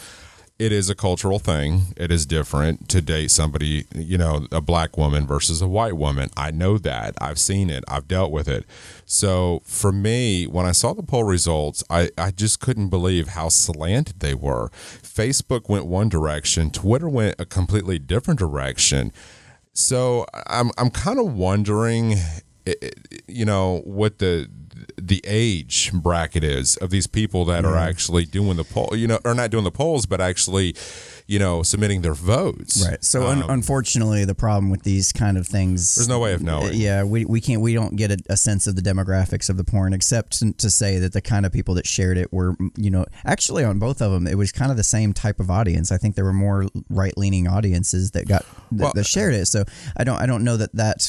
It 0.56 0.70
is 0.70 0.88
a 0.88 0.94
cultural 0.94 1.40
thing. 1.40 1.86
It 1.96 2.12
is 2.12 2.26
different 2.26 2.88
to 2.90 3.02
date 3.02 3.32
somebody, 3.32 3.86
you 3.92 4.16
know, 4.16 4.46
a 4.52 4.60
black 4.60 4.96
woman 4.96 5.26
versus 5.26 5.60
a 5.60 5.66
white 5.66 5.96
woman. 5.96 6.30
I 6.36 6.52
know 6.52 6.78
that. 6.78 7.16
I've 7.20 7.40
seen 7.40 7.70
it. 7.70 7.82
I've 7.88 8.06
dealt 8.06 8.30
with 8.30 8.46
it. 8.46 8.64
So 9.04 9.62
for 9.64 9.90
me, 9.90 10.46
when 10.46 10.64
I 10.64 10.70
saw 10.70 10.92
the 10.94 11.02
poll 11.02 11.24
results, 11.24 11.82
I, 11.90 12.10
I 12.16 12.30
just 12.30 12.60
couldn't 12.60 12.88
believe 12.88 13.28
how 13.28 13.48
slanted 13.48 14.20
they 14.20 14.34
were. 14.34 14.68
Facebook 15.02 15.68
went 15.68 15.86
one 15.86 16.08
direction, 16.08 16.70
Twitter 16.70 17.08
went 17.08 17.34
a 17.40 17.44
completely 17.44 17.98
different 17.98 18.38
direction. 18.38 19.12
So 19.72 20.24
I'm 20.46 20.70
I'm 20.78 20.90
kind 20.90 21.18
of 21.18 21.34
wondering, 21.34 22.14
you 23.26 23.44
know, 23.44 23.82
what 23.84 24.18
the 24.18 24.48
the 25.06 25.20
age 25.24 25.92
bracket 25.92 26.42
is 26.42 26.76
of 26.78 26.90
these 26.90 27.06
people 27.06 27.44
that 27.44 27.64
are 27.64 27.76
actually 27.76 28.24
doing 28.24 28.56
the 28.56 28.64
poll, 28.64 28.90
you 28.94 29.06
know, 29.06 29.18
or 29.24 29.34
not 29.34 29.50
doing 29.50 29.64
the 29.64 29.70
polls, 29.70 30.06
but 30.06 30.20
actually, 30.20 30.74
you 31.26 31.38
know, 31.38 31.62
submitting 31.62 32.02
their 32.02 32.12
votes. 32.14 32.84
Right. 32.86 33.02
So 33.02 33.26
un- 33.26 33.42
Um, 33.44 33.50
unfortunately, 33.50 34.24
the 34.26 34.34
problem 34.34 34.70
with 34.70 34.82
these 34.82 35.10
kind 35.12 35.38
of 35.38 35.46
things, 35.46 35.94
There's 35.94 36.08
no 36.08 36.18
way 36.18 36.34
of 36.34 36.42
knowing. 36.42 36.74
Yeah, 36.74 37.02
we, 37.04 37.24
we 37.24 37.40
can't. 37.40 37.62
We 37.62 37.72
don't 37.72 37.96
get 37.96 38.10
a, 38.10 38.18
a 38.28 38.36
sense 38.36 38.66
of 38.66 38.76
the 38.76 38.82
demographics 38.82 39.48
of 39.48 39.56
the 39.56 39.64
porn, 39.64 39.94
except 39.94 40.42
to, 40.58 40.70
say 40.70 40.98
that 40.98 41.12
the 41.14 41.20
kind 41.22 41.46
of 41.46 41.52
people 41.52 41.74
that 41.74 41.86
shared 41.86 42.18
it 42.18 42.32
were, 42.32 42.56
you 42.76 42.90
know, 42.90 43.06
actually 43.24 43.64
on 43.64 43.78
both 43.78 44.02
of 44.02 44.12
them, 44.12 44.26
it 44.26 44.36
was 44.36 44.52
kind 44.52 44.70
of 44.70 44.76
the 44.76 44.84
same 44.84 45.12
type 45.14 45.40
of 45.40 45.50
audience. 45.50 45.90
I 45.92 45.96
think 45.96 46.14
there 46.14 46.24
were 46.24 46.32
more 46.32 46.66
right 46.90 47.16
leaning 47.16 47.48
audiences 47.48 48.10
that 48.10 48.26
got 48.28 48.44
that, 48.72 48.82
Well, 48.84 48.92
that 48.94 49.06
shared 49.06 49.34
it. 49.34 49.46
So 49.46 49.64
I 49.96 50.04
don't 50.04 50.18
I 50.20 50.26
don't 50.26 50.44
know 50.44 50.56
that 50.58 50.74
that 50.74 51.08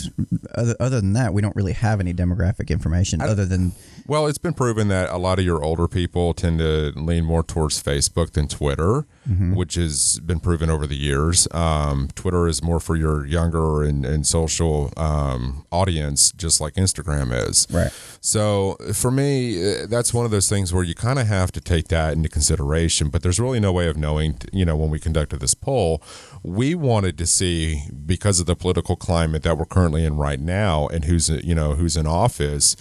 other, 0.54 0.75
other 0.80 1.01
than 1.01 1.13
that, 1.13 1.34
we 1.34 1.41
don't 1.41 1.56
really 1.56 1.73
have 1.73 1.99
any 1.99 2.13
demographic 2.13 2.69
information 2.69 3.21
other 3.21 3.45
than 3.45 3.73
Well, 4.08 4.28
it's 4.28 4.38
been 4.38 4.54
proven 4.54 4.88
that 4.89 5.10
a 5.10 5.17
lot 5.17 5.39
of 5.39 5.45
your 5.45 5.63
older 5.63 5.88
people 5.88 6.34
tend 6.34 6.60
to 6.60 6.93
lean 6.95 7.25
more 7.25 7.43
towards 7.43 7.82
Facebook 7.84 8.32
than 8.32 8.47
Twitter, 8.47 9.06
Mm-hmm. 9.28 9.56
which 9.56 9.75
has 10.13 10.20
been 10.20 10.39
proven 10.39 10.70
over 10.70 10.86
the 10.88 10.96
years. 10.96 11.48
Um, 11.52 12.10
Twitter 12.15 12.48
is 12.48 12.63
more 12.63 12.80
for 12.80 12.96
your 12.96 13.26
younger 13.26 13.84
and, 13.84 14.06
and 14.06 14.26
social 14.26 14.94
um, 14.98 15.65
audience, 15.72 16.32
just 16.32 16.62
like 16.62 16.74
Instagram 16.76 17.34
is. 17.48 17.68
Right. 17.72 17.91
So 18.22 18.78
for 18.94 19.12
me, 19.12 19.84
uh, 19.84 19.88
that's 19.88 20.13
one 20.13 20.26
of 20.26 20.32
those 20.32 20.50
things 20.50 20.74
where 20.74 20.84
you 20.84 20.96
kind 20.96 21.20
of 21.20 21.28
have 21.28 21.52
to 21.54 21.62
take 21.62 21.88
that 21.89 22.13
into 22.13 22.30
consideration. 22.30 23.10
But 23.10 23.24
there's 23.24 23.39
really 23.39 23.60
no 23.60 23.72
way 23.72 23.88
of 23.88 23.98
knowing. 23.98 24.38
You 24.52 24.65
know, 24.65 24.76
when 24.76 24.89
we 24.89 25.00
conducted 25.00 25.39
this 25.39 25.54
poll, 25.54 26.02
we 26.44 26.76
wanted 26.76 27.18
to 27.18 27.26
see 27.26 27.84
because 28.06 28.39
of 28.39 28.46
the 28.46 28.56
political 28.56 28.96
climate 28.96 29.44
that 29.44 29.58
we're 29.58 29.65
currently 29.65 30.06
in 30.06 30.18
right 30.18 30.39
now, 30.39 30.88
and 30.88 31.06
who's 31.06 31.30
you 31.30 31.56
know 31.56 31.76
who's 31.76 31.98
in 31.98 32.08
office 32.08 32.76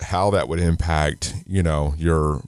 how 0.00 0.30
that 0.30 0.48
would 0.48 0.60
impact 0.60 1.34
you 1.46 1.62
know 1.62 1.94
your 1.96 2.42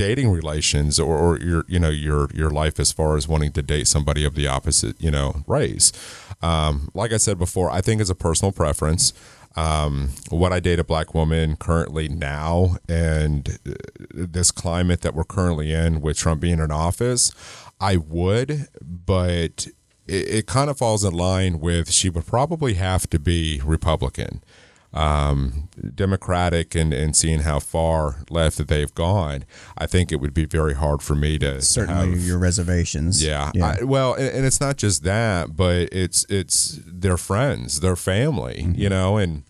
dating 0.00 0.30
relations 0.30 0.98
or, 0.98 1.14
or 1.14 1.38
your 1.38 1.62
you 1.68 1.78
know 1.78 1.90
your 1.90 2.30
your 2.32 2.48
life 2.48 2.80
as 2.80 2.90
far 2.90 3.18
as 3.18 3.28
wanting 3.28 3.52
to 3.52 3.60
date 3.60 3.86
somebody 3.86 4.24
of 4.24 4.34
the 4.34 4.46
opposite 4.46 4.98
you 4.98 5.10
know 5.10 5.44
race. 5.46 5.92
Um, 6.40 6.88
like 6.94 7.12
i 7.12 7.18
said 7.18 7.38
before 7.38 7.70
i 7.70 7.82
think 7.82 8.00
it's 8.00 8.08
a 8.08 8.14
personal 8.14 8.50
preference. 8.50 9.12
Um, 9.56 10.10
would 10.30 10.52
i 10.52 10.60
date 10.60 10.78
a 10.78 10.84
black 10.84 11.12
woman 11.12 11.56
currently 11.56 12.08
now 12.08 12.76
and 12.88 13.58
uh, 13.68 13.72
this 14.12 14.50
climate 14.52 15.02
that 15.02 15.12
we're 15.12 15.24
currently 15.24 15.72
in 15.72 16.00
with 16.00 16.16
trump 16.16 16.40
being 16.40 16.60
in 16.60 16.70
office 16.70 17.32
i 17.80 17.96
would 17.96 18.68
but 18.80 19.66
it, 20.06 20.24
it 20.38 20.46
kind 20.46 20.70
of 20.70 20.78
falls 20.78 21.02
in 21.02 21.12
line 21.12 21.58
with 21.58 21.90
she 21.90 22.08
would 22.08 22.26
probably 22.26 22.74
have 22.74 23.10
to 23.10 23.18
be 23.18 23.60
republican 23.64 24.40
um, 24.92 25.68
Democratic 25.94 26.74
and, 26.74 26.92
and 26.92 27.14
seeing 27.14 27.40
how 27.40 27.60
far 27.60 28.24
left 28.28 28.58
that 28.58 28.68
they've 28.68 28.92
gone, 28.94 29.44
I 29.78 29.86
think 29.86 30.10
it 30.10 30.16
would 30.20 30.34
be 30.34 30.44
very 30.46 30.74
hard 30.74 31.00
for 31.02 31.14
me 31.14 31.38
to 31.38 31.62
certainly 31.62 32.10
have- 32.10 32.20
your 32.26 32.38
reservations. 32.38 33.22
yeah, 33.24 33.50
yeah. 33.54 33.76
I, 33.80 33.84
well, 33.84 34.14
and, 34.14 34.28
and 34.28 34.46
it's 34.46 34.60
not 34.60 34.76
just 34.76 35.04
that, 35.04 35.54
but 35.56 35.88
it's 35.92 36.26
it's 36.28 36.80
their 36.86 37.16
friends, 37.16 37.80
their 37.80 37.96
family, 37.96 38.62
Mm-hmm. 38.62 38.80
you 38.80 38.88
know, 38.88 39.16
and 39.16 39.44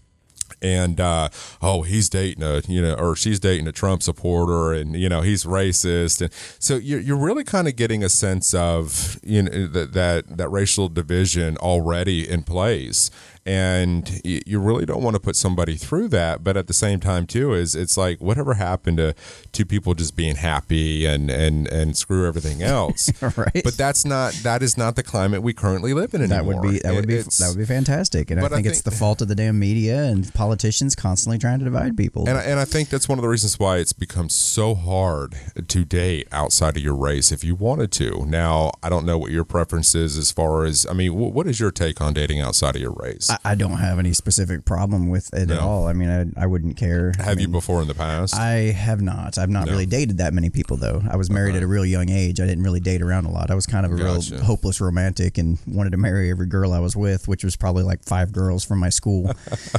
and 0.62 1.00
uh, 1.00 1.30
oh, 1.62 1.82
he's 1.82 2.10
dating 2.10 2.42
a 2.42 2.60
you 2.68 2.82
know, 2.82 2.92
or 2.94 3.16
she's 3.16 3.40
dating 3.40 3.66
a 3.66 3.72
Trump 3.72 4.02
supporter, 4.02 4.72
and 4.74 4.94
you 4.94 5.08
know, 5.08 5.22
he's 5.22 5.44
racist, 5.44 6.20
and 6.20 6.30
so 6.58 6.76
you're 6.76 7.00
you're 7.00 7.16
really 7.16 7.44
kind 7.44 7.66
of 7.66 7.76
getting 7.76 8.04
a 8.04 8.08
sense 8.10 8.52
of 8.52 9.18
you 9.22 9.42
know 9.42 9.66
that 9.68 9.92
that 9.94 10.36
that 10.36 10.48
racial 10.50 10.88
division 10.90 11.56
already 11.58 12.28
in 12.28 12.42
place. 12.42 13.10
And 13.46 14.20
you 14.24 14.60
really 14.60 14.84
don't 14.84 15.02
want 15.02 15.14
to 15.16 15.20
put 15.20 15.34
somebody 15.34 15.76
through 15.76 16.08
that, 16.08 16.44
but 16.44 16.56
at 16.56 16.66
the 16.66 16.74
same 16.74 17.00
time, 17.00 17.26
too, 17.26 17.54
is 17.54 17.74
it's 17.74 17.96
like 17.96 18.20
whatever 18.20 18.54
happened 18.54 18.98
to 18.98 19.14
two 19.52 19.64
people 19.64 19.94
just 19.94 20.14
being 20.14 20.36
happy 20.36 21.06
and 21.06 21.30
and 21.30 21.66
and 21.68 21.96
screw 21.96 22.26
everything 22.26 22.62
else. 22.62 23.10
Right. 23.36 23.62
But 23.64 23.76
that's 23.76 24.04
not 24.04 24.32
that 24.42 24.62
is 24.62 24.76
not 24.76 24.96
the 24.96 25.02
climate 25.02 25.42
we 25.42 25.52
currently 25.52 25.94
live 25.94 26.14
in 26.14 26.28
That 26.28 26.44
would 26.44 26.60
be 26.62 26.78
that 26.80 26.94
would 26.94 27.06
be 27.06 27.14
It's- 27.14 27.38
that 27.38 27.48
would 27.48 27.58
be 27.58 27.64
fantastic, 27.64 28.30
and 28.30 28.40
I 28.40 28.42
But 28.42 28.52
I 28.52 28.56
think, 28.56 28.66
it's 28.66 28.82
the 28.82 28.90
fault 28.90 29.22
of 29.22 29.28
the 29.28 29.34
damn 29.34 29.58
media 29.58 30.04
and 30.04 30.32
politicians 30.34 30.94
constantly 30.94 31.38
trying 31.38 31.58
to 31.60 31.64
divide 31.64 31.96
people. 31.96 32.28
And 32.28 32.36
I, 32.36 32.42
and 32.42 32.58
I 32.60 32.64
think 32.64 32.88
that's 32.88 33.08
one 33.08 33.18
of 33.18 33.22
the 33.22 33.28
reasons 33.28 33.58
why 33.58 33.78
it's 33.78 33.92
become 33.92 34.28
so 34.28 34.74
hard 34.74 35.34
to 35.68 35.84
date 35.84 36.28
outside 36.32 36.76
of 36.76 36.82
your 36.82 36.96
race 36.96 37.30
if 37.32 37.44
you 37.44 37.54
wanted 37.54 37.92
to. 37.92 38.26
Now, 38.26 38.72
I 38.82 38.88
don't 38.88 39.06
know 39.06 39.16
what 39.18 39.30
your 39.30 39.44
preference 39.44 39.94
is 39.94 40.18
as 40.18 40.30
far 40.32 40.64
as, 40.64 40.86
I 40.90 40.92
mean, 40.92 41.14
what 41.14 41.46
is 41.46 41.60
your 41.60 41.70
take 41.70 42.00
on 42.00 42.12
dating 42.12 42.40
outside 42.40 42.74
of 42.76 42.82
your 42.82 42.92
race? 42.92 43.29
I, 43.30 43.52
I 43.52 43.54
don't 43.54 43.78
have 43.78 43.98
any 43.98 44.12
specific 44.12 44.64
problem 44.64 45.08
with 45.08 45.32
it 45.34 45.50
at 45.50 45.58
all. 45.58 45.86
I 45.86 45.92
mean, 45.92 46.10
I, 46.36 46.42
I 46.42 46.46
wouldn't 46.46 46.76
care. 46.76 47.12
I 47.18 47.22
Have 47.24 47.40
you 47.40 47.48
before 47.48 47.82
in 47.82 47.88
the 47.88 47.94
past? 47.94 48.34
I 48.34 48.72
have 48.72 49.00
not. 49.00 49.38
I've 49.38 49.50
not 49.50 49.66
No. 49.66 49.72
really 49.72 49.86
dated 49.86 50.18
that 50.18 50.32
many 50.34 50.50
people 50.50 50.76
though. 50.76 51.02
I 51.10 51.16
was 51.16 51.30
married 51.30 51.56
at 51.56 51.62
a 51.62 51.66
real 51.66 51.84
young 51.84 52.08
age. 52.10 52.40
I 52.40 52.46
didn't 52.46 52.64
really 52.64 52.80
date 52.80 53.02
around 53.02 53.24
a 53.26 53.30
lot. 53.30 53.50
I 53.50 53.54
was 53.54 53.66
kind 53.66 53.84
of 53.86 53.92
a 53.92 53.96
Gotcha. 53.96 54.34
real 54.36 54.44
hopeless 54.44 54.80
romantic 54.80 55.38
and 55.38 55.58
wanted 55.66 55.90
to 55.90 55.96
marry 55.98 56.30
every 56.30 56.46
girl 56.46 56.72
I 56.72 56.78
was 56.80 56.96
with, 56.96 57.28
which 57.28 57.44
was 57.44 57.56
probably 57.56 57.82
like 57.82 58.02
five 58.04 58.32
girls 58.32 58.64
from 58.64 58.78
my 58.78 58.88
school. 58.90 59.30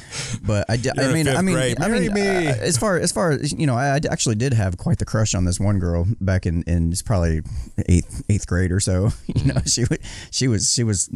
but 0.44 0.66
I, 0.70 0.78
di- 0.78 0.92
You're 0.96 1.06
I 1.10 1.14
mean, 1.14 1.28
I 1.28 1.42
mean, 1.42 1.56
grade. 1.56 1.82
I 1.82 1.88
mean, 1.88 2.14
me. 2.14 2.22
uh, 2.48 2.56
as 2.56 2.78
far 2.78 2.98
as 2.98 3.12
far 3.12 3.32
as 3.32 3.52
you 3.54 3.66
know, 3.68 3.76
I, 3.76 3.96
I 3.96 4.00
actually 4.10 4.36
did 4.36 4.54
have 4.54 4.78
quite 4.78 4.98
the 5.00 5.06
crush 5.06 5.34
on 5.36 5.46
this 5.46 5.60
one 5.60 5.80
girl 5.80 6.08
back 6.20 6.46
in 6.46 6.64
in 6.64 6.94
probably 7.06 7.42
eighth 7.88 8.24
eighth 8.30 8.48
grade 8.48 8.72
or 8.72 8.80
so. 8.80 9.10
You 9.42 9.54
know, 9.54 9.62
she 9.66 9.86
wa- 9.90 9.98
she 10.30 10.48
was 10.48 10.72
she 10.74 10.84
was 10.84 11.10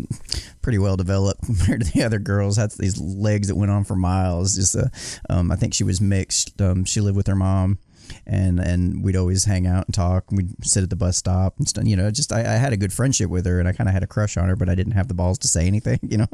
pretty 0.62 0.78
well 0.80 0.96
developed 0.98 1.44
compared 1.46 1.84
to 1.84 1.92
the 1.92 2.02
other 2.04 2.18
girls. 2.26 2.58
Had 2.58 2.72
these 2.72 3.00
legs 3.00 3.48
that 3.48 3.56
went 3.56 3.72
on 3.72 3.84
for 3.86 3.96
miles. 3.96 4.56
Just, 4.56 4.76
uh, 4.76 4.88
um, 5.30 5.52
I 5.52 5.56
think 5.56 5.74
she 5.74 5.84
was 5.86 6.02
mixed. 6.02 6.60
Um, 6.62 6.84
she 6.84 7.00
lived 7.00 7.16
with 7.16 7.28
her 7.28 7.36
mom, 7.36 7.78
and 8.28 8.60
and 8.60 9.04
we'd 9.04 9.16
always 9.16 9.46
hang 9.46 9.66
out 9.68 9.86
and 9.86 9.94
talk. 9.94 10.26
We'd 10.32 10.66
sit 10.66 10.84
at 10.84 10.90
the 10.90 10.96
bus 10.96 11.16
stop 11.18 11.58
and 11.58 11.68
stuff. 11.70 11.86
You 11.86 11.96
know, 11.96 12.12
just 12.12 12.34
I, 12.34 12.42
I 12.42 12.58
had 12.58 12.74
a 12.74 12.78
good 12.78 12.92
friendship 12.92 13.30
with 13.30 13.46
her, 13.46 13.60
and 13.60 13.68
I 13.68 13.72
kind 13.72 13.88
of 13.88 13.94
had 13.94 14.04
a 14.04 14.08
crush 14.08 14.36
on 14.38 14.50
her, 14.50 14.56
but 14.56 14.68
I 14.70 14.76
didn't 14.76 14.94
have 14.94 15.08
the 15.08 15.14
balls 15.14 15.38
to 15.40 15.48
say 15.48 15.66
anything. 15.68 16.00
You 16.10 16.18
know, 16.20 16.28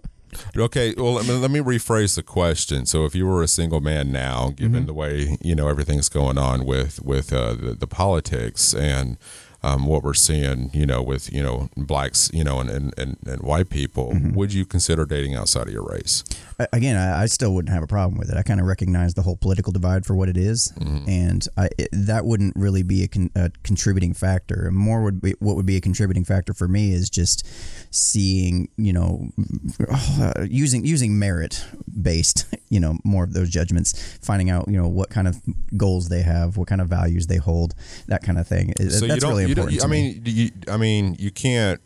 Okay, 0.56 0.94
well, 0.98 1.14
let 1.14 1.26
me, 1.28 1.34
let 1.34 1.52
me 1.52 1.60
rephrase 1.60 2.16
the 2.16 2.24
question. 2.24 2.86
So, 2.86 3.04
if 3.06 3.14
you 3.16 3.28
were 3.28 3.44
a 3.44 3.48
single 3.50 3.82
man 3.82 4.12
now, 4.14 4.52
given 4.56 4.72
Mm-hmm. 4.82 4.86
the 4.86 4.94
way 4.94 5.38
you 5.42 5.56
know 5.56 5.68
everything's 5.68 6.08
going 6.10 6.38
on 6.38 6.66
with 6.66 7.02
with 7.04 7.34
uh, 7.34 7.54
the, 7.54 7.74
the 7.74 7.88
politics 7.88 8.74
and 8.74 9.18
um, 9.64 9.86
what 9.86 10.04
we're 10.04 10.14
seeing, 10.14 10.70
you 10.74 10.86
know, 10.86 11.02
with 11.04 11.32
you 11.32 11.44
know 11.44 11.70
blacks, 11.78 12.30
you 12.34 12.44
know, 12.44 12.60
and 12.60 12.70
and, 12.70 12.94
and, 12.98 13.18
and 13.26 13.42
white 13.42 13.70
people, 13.70 14.12
Mm-hmm. 14.12 14.34
would 14.34 14.54
you 14.54 14.66
consider 14.66 15.06
dating 15.06 15.36
outside 15.36 15.68
of 15.68 15.74
your 15.74 15.84
race? 15.84 16.24
Again, 16.74 16.96
I, 16.98 17.24
I 17.24 17.26
still 17.28 17.54
wouldn't 17.56 17.74
have 17.74 17.84
a 17.84 17.88
problem 17.88 18.18
with 18.20 18.30
it. 18.30 18.38
I 18.38 18.44
kind 18.44 18.60
of 18.60 18.66
recognize 18.68 19.14
the 19.16 19.22
whole 19.24 19.36
political 19.38 19.72
divide 19.72 20.06
for 20.06 20.16
what 20.16 20.30
it 20.30 20.38
is, 20.38 20.72
and 21.08 21.48
I, 21.58 21.70
it, 21.78 21.90
that 21.92 22.26
wouldn't 22.26 22.56
really 22.56 22.84
be 22.84 23.04
a, 23.04 23.08
con, 23.08 23.30
a 23.36 23.52
contributing 23.64 24.14
factor. 24.14 24.70
More 24.72 25.02
would 25.02 25.22
be 25.22 25.34
what 25.40 25.56
would 25.56 25.66
be 25.66 25.76
a 25.78 25.82
contributing 25.82 26.24
factor 26.24 26.54
for 26.54 26.68
me 26.68 26.94
is 26.94 27.10
just 27.10 27.48
seeing, 27.92 28.70
you 28.78 28.94
know, 28.94 29.30
uh, 29.90 30.34
using 30.50 30.86
using 30.86 31.18
merit 31.18 31.64
based, 32.02 32.46
you 32.70 32.80
know, 32.80 32.98
more 33.04 33.24
of 33.24 33.34
those 33.34 33.50
judgments, 33.50 34.18
finding 34.22 34.50
out, 34.50 34.68
you 34.68 34.78
know, 34.78 34.88
what 34.88 35.10
kind 35.10 35.28
of 35.28 35.38
goals 35.78 36.10
they 36.10 36.22
have, 36.22 36.58
what 36.58 36.68
kind 36.68 36.82
of 36.82 36.88
values 36.88 37.28
they 37.28 37.38
hold, 37.38 37.74
that 38.08 38.24
kind 38.24 38.38
of 38.38 38.48
thing. 38.48 38.74
So 38.78 38.84
That's 38.86 39.02
you 39.02 39.20
don't, 39.20 39.32
really 39.32 39.51
you 39.58 39.64
important. 39.64 39.78
you- 39.82 39.84
I 39.84 39.88
me. 39.88 40.14
mean, 40.14 40.22
you, 40.26 40.52
I 40.68 40.78
mean, 40.78 41.16
you 41.20 41.32
can't 41.32 41.80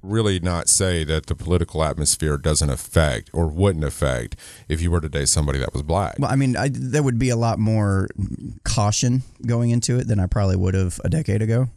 really 0.00 0.38
not 0.38 0.68
say 0.68 1.02
that 1.02 1.26
the 1.26 1.34
political 1.34 1.82
atmosphere 1.82 2.38
doesn't 2.38 2.70
affect 2.70 3.30
or 3.32 3.48
wouldn't 3.48 3.84
affect 3.84 4.36
if 4.68 4.80
you 4.80 4.90
were 4.92 5.00
to 5.00 5.08
date 5.08 5.28
somebody 5.28 5.58
that 5.58 5.72
was 5.72 5.82
black. 5.82 6.14
Well, 6.20 6.30
I 6.30 6.36
mean, 6.36 6.56
I, 6.56 6.68
there 6.72 7.02
would 7.02 7.18
be 7.18 7.30
a 7.30 7.36
lot 7.36 7.58
more 7.58 8.08
caution 8.64 9.22
going 9.44 9.70
into 9.70 9.98
it 9.98 10.06
than 10.06 10.20
I 10.20 10.26
probably 10.26 10.54
would 10.56 10.74
have 10.74 11.00
a 11.04 11.08
decade 11.08 11.42
ago. 11.42 11.68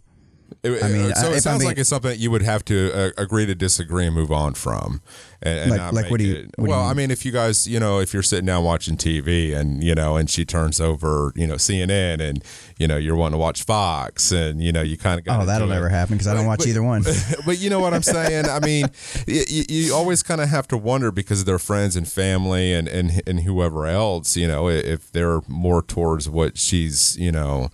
It- 0.63 0.83
I 0.83 0.87
mean, 0.89 1.13
so 1.15 1.31
I- 1.31 1.35
it 1.35 1.41
sounds 1.41 1.59
being- 1.59 1.69
like 1.69 1.77
it's 1.77 1.89
something 1.89 2.09
that 2.11 2.19
you 2.19 2.29
would 2.31 2.41
have 2.43 2.63
to 2.65 2.91
uh, 2.93 3.09
agree 3.17 3.45
to 3.45 3.55
disagree 3.55 4.05
and 4.05 4.15
move 4.15 4.31
on 4.31 4.53
from. 4.53 5.01
And, 5.43 5.59
and 5.59 5.71
Like- 5.71 5.93
like 5.93 6.11
what 6.11 6.19
do 6.19 6.25
you- 6.25 6.35
what 6.55 6.55
do 6.57 6.63
you 6.63 6.69
well, 6.69 6.81
I 6.81 6.89
mean? 6.89 6.97
mean, 6.97 7.11
if 7.11 7.25
you 7.25 7.31
guys, 7.31 7.65
you 7.65 7.79
know, 7.79 7.99
if 7.99 8.13
you're 8.13 8.21
sitting 8.21 8.45
down 8.45 8.63
watching 8.63 8.95
TV 8.95 9.53
and 9.53 9.83
you 9.83 9.95
know, 9.95 10.15
and 10.17 10.29
she 10.29 10.45
turns 10.45 10.79
over, 10.79 11.33
you 11.35 11.47
know, 11.47 11.55
CNN, 11.55 12.19
and 12.21 12.43
you 12.77 12.87
know, 12.87 12.97
you're 12.97 13.15
wanting 13.15 13.33
to 13.33 13.37
watch 13.39 13.63
Fox, 13.63 14.31
and 14.31 14.61
you 14.61 14.71
know, 14.71 14.81
you 14.83 14.97
kind 14.97 15.19
of 15.19 15.41
Oh, 15.41 15.45
that'll 15.45 15.67
never 15.67 15.89
happen 15.89 16.15
because 16.15 16.27
I 16.27 16.33
don't 16.35 16.45
watch 16.45 16.59
but- 16.59 16.67
either 16.67 16.83
one. 16.83 17.03
but 17.45 17.57
you 17.59 17.69
know 17.71 17.79
what 17.79 17.93
I'm 17.93 18.03
saying? 18.03 18.45
I 18.47 18.59
mean, 18.59 18.85
you, 19.25 19.63
you 19.67 19.95
always 19.95 20.21
kind 20.21 20.41
of 20.41 20.49
have 20.49 20.67
to 20.67 20.77
wonder 20.77 21.11
because 21.11 21.39
of 21.39 21.45
their 21.47 21.59
friends 21.59 21.95
and 21.95 22.07
family 22.07 22.73
and, 22.73 22.87
and 22.87 23.21
and 23.25 23.39
whoever 23.41 23.87
else, 23.87 24.37
you 24.37 24.47
know, 24.47 24.67
if 24.69 25.11
they're 25.11 25.41
more 25.47 25.81
towards 25.81 26.29
what 26.29 26.57
she's, 26.57 27.17
you 27.17 27.31
know, 27.31 27.69